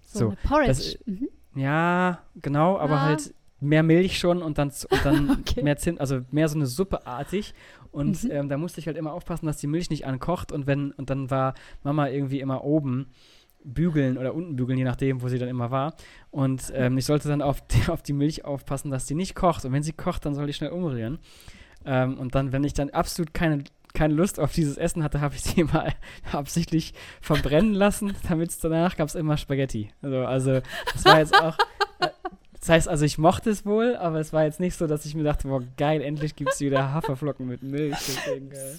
So, 0.00 0.30
so 0.30 0.34
Porridge. 0.44 0.68
Das, 0.68 0.98
mhm. 1.06 1.28
Ja, 1.54 2.22
genau, 2.36 2.78
aber 2.78 2.94
ja. 2.94 3.02
halt 3.02 3.34
mehr 3.60 3.82
Milch 3.82 4.18
schon 4.18 4.42
und 4.42 4.58
dann, 4.58 4.68
und 4.68 5.04
dann 5.04 5.30
okay. 5.40 5.62
mehr 5.62 5.76
Zimt, 5.76 6.00
also 6.00 6.20
mehr 6.30 6.48
so 6.48 6.56
eine 6.56 6.66
Suppeartig. 6.66 7.54
Und 7.90 8.24
mhm. 8.24 8.30
ähm, 8.30 8.48
da 8.48 8.58
musste 8.58 8.80
ich 8.80 8.86
halt 8.86 8.96
immer 8.96 9.12
aufpassen, 9.12 9.46
dass 9.46 9.56
die 9.56 9.66
Milch 9.66 9.90
nicht 9.90 10.06
ankocht. 10.06 10.52
Und 10.52 10.66
wenn, 10.66 10.92
und 10.92 11.10
dann 11.10 11.30
war 11.30 11.54
Mama 11.82 12.08
irgendwie 12.08 12.40
immer 12.40 12.64
oben 12.64 13.08
bügeln 13.64 14.18
oder 14.18 14.34
unten 14.34 14.56
bügeln, 14.56 14.78
je 14.78 14.84
nachdem, 14.84 15.22
wo 15.22 15.28
sie 15.28 15.38
dann 15.38 15.48
immer 15.48 15.70
war. 15.70 15.94
Und 16.30 16.72
ähm, 16.74 16.98
ich 16.98 17.04
sollte 17.04 17.28
dann 17.28 17.42
auf 17.42 17.66
die, 17.66 17.88
auf 17.90 18.02
die 18.02 18.12
Milch 18.12 18.44
aufpassen, 18.44 18.90
dass 18.90 19.06
die 19.06 19.14
nicht 19.14 19.34
kocht. 19.34 19.64
Und 19.64 19.72
wenn 19.72 19.82
sie 19.82 19.92
kocht, 19.92 20.24
dann 20.26 20.34
soll 20.34 20.48
ich 20.48 20.56
schnell 20.56 20.70
umrühren. 20.70 21.18
Ähm, 21.84 22.18
und 22.18 22.34
dann, 22.34 22.52
wenn 22.52 22.64
ich 22.64 22.74
dann 22.74 22.90
absolut 22.90 23.34
keine, 23.34 23.64
keine 23.94 24.14
Lust 24.14 24.40
auf 24.40 24.52
dieses 24.52 24.76
Essen 24.76 25.02
hatte, 25.02 25.20
habe 25.20 25.34
ich 25.34 25.42
sie 25.42 25.60
immer 25.60 25.86
absichtlich 26.32 26.94
verbrennen 27.20 27.74
lassen, 27.74 28.14
damit 28.28 28.50
es 28.50 28.58
danach 28.58 28.96
gab 28.96 29.08
es 29.08 29.14
immer 29.14 29.36
Spaghetti. 29.36 29.90
Also, 30.02 30.26
also 30.26 30.60
das 30.92 31.04
war 31.04 31.18
jetzt 31.18 31.34
auch. 31.34 31.56
Das 32.60 32.68
heißt 32.70 32.88
also, 32.88 33.04
ich 33.04 33.18
mochte 33.18 33.50
es 33.50 33.64
wohl, 33.64 33.96
aber 33.96 34.18
es 34.18 34.32
war 34.32 34.44
jetzt 34.44 34.58
nicht 34.58 34.76
so, 34.76 34.86
dass 34.86 35.04
ich 35.06 35.14
mir 35.14 35.22
dachte, 35.22 35.48
boah, 35.48 35.62
geil, 35.76 36.02
endlich 36.02 36.34
gibt 36.34 36.52
es 36.52 36.60
wieder 36.60 36.92
Haferflocken 36.92 37.46
mit 37.46 37.62
Milch. 37.62 37.96
Deswegen, 37.96 38.50
äh, 38.50 38.72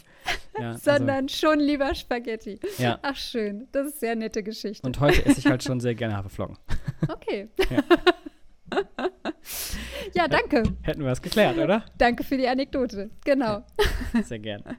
ja, 0.59 0.71
also 0.71 0.91
Sondern 0.91 1.25
also. 1.25 1.36
schon 1.36 1.59
lieber 1.59 1.95
Spaghetti. 1.95 2.59
Ja. 2.77 2.99
Ach, 3.01 3.15
schön. 3.15 3.67
Das 3.71 3.88
ist 3.88 3.99
sehr 4.01 4.15
nette 4.15 4.43
Geschichte. 4.43 4.86
Und 4.86 4.99
heute 4.99 5.25
esse 5.25 5.39
ich 5.39 5.45
halt 5.45 5.63
schon 5.63 5.80
sehr 5.80 5.95
gerne 5.95 6.17
Haferflocken. 6.17 6.57
Okay. 7.07 7.47
Ja. 7.69 7.84
ja, 10.13 10.27
danke. 10.27 10.63
Hätten 10.82 11.01
wir 11.01 11.11
es 11.11 11.21
geklärt, 11.21 11.57
oder? 11.57 11.86
Danke 11.97 12.23
für 12.23 12.38
die 12.38 12.47
Anekdote. 12.47 13.09
Genau. 13.23 13.63
Ja, 14.13 14.23
sehr 14.23 14.39
gerne. 14.39 14.77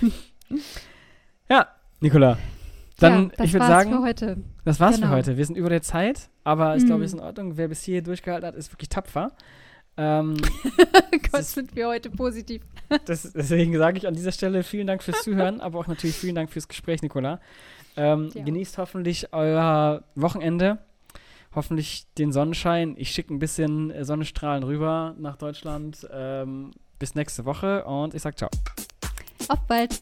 ja, 1.48 1.68
Nicola. 2.00 2.38
Dann, 2.98 3.32
ich 3.42 3.52
würde 3.52 3.66
sagen, 3.66 3.90
für 3.90 4.00
heute. 4.00 4.38
Das 4.64 4.80
war's 4.80 4.96
genau. 4.96 5.08
für 5.08 5.12
heute. 5.14 5.36
Wir 5.36 5.46
sind 5.46 5.56
über 5.56 5.68
der 5.68 5.82
Zeit, 5.82 6.28
aber 6.42 6.76
ich 6.76 6.86
glaube, 6.86 7.02
mhm. 7.02 7.08
sind 7.08 7.18
in 7.18 7.24
Ordnung. 7.24 7.56
Wer 7.56 7.68
bis 7.68 7.82
hier 7.82 8.02
durchgehalten 8.02 8.46
hat, 8.46 8.54
ist 8.54 8.72
wirklich 8.72 8.88
tapfer. 8.88 9.32
Ähm, 9.96 10.36
Gott, 11.32 11.44
sind 11.44 11.74
wir 11.76 11.88
heute 11.88 12.10
positiv. 12.10 12.62
das, 13.04 13.32
deswegen 13.32 13.76
sage 13.76 13.98
ich 13.98 14.06
an 14.06 14.14
dieser 14.14 14.32
Stelle 14.32 14.62
vielen 14.62 14.86
Dank 14.86 15.02
fürs 15.02 15.22
Zuhören, 15.22 15.60
aber 15.60 15.78
auch 15.78 15.86
natürlich 15.86 16.16
vielen 16.16 16.34
Dank 16.34 16.50
fürs 16.50 16.66
Gespräch, 16.66 17.02
Nicola. 17.02 17.40
Ähm, 17.96 18.30
ja. 18.34 18.42
Genießt 18.42 18.78
hoffentlich 18.78 19.32
euer 19.32 20.02
Wochenende. 20.16 20.78
Hoffentlich 21.54 22.06
den 22.18 22.32
Sonnenschein. 22.32 22.96
Ich 22.98 23.10
schicke 23.10 23.32
ein 23.32 23.38
bisschen 23.38 23.92
Sonnenstrahlen 24.04 24.64
rüber 24.64 25.14
nach 25.18 25.36
Deutschland. 25.36 26.08
Ähm, 26.12 26.72
bis 26.98 27.14
nächste 27.14 27.44
Woche 27.44 27.84
und 27.84 28.14
ich 28.14 28.22
sage 28.22 28.36
ciao. 28.36 28.50
Auf 29.48 29.60
bald. 29.68 30.00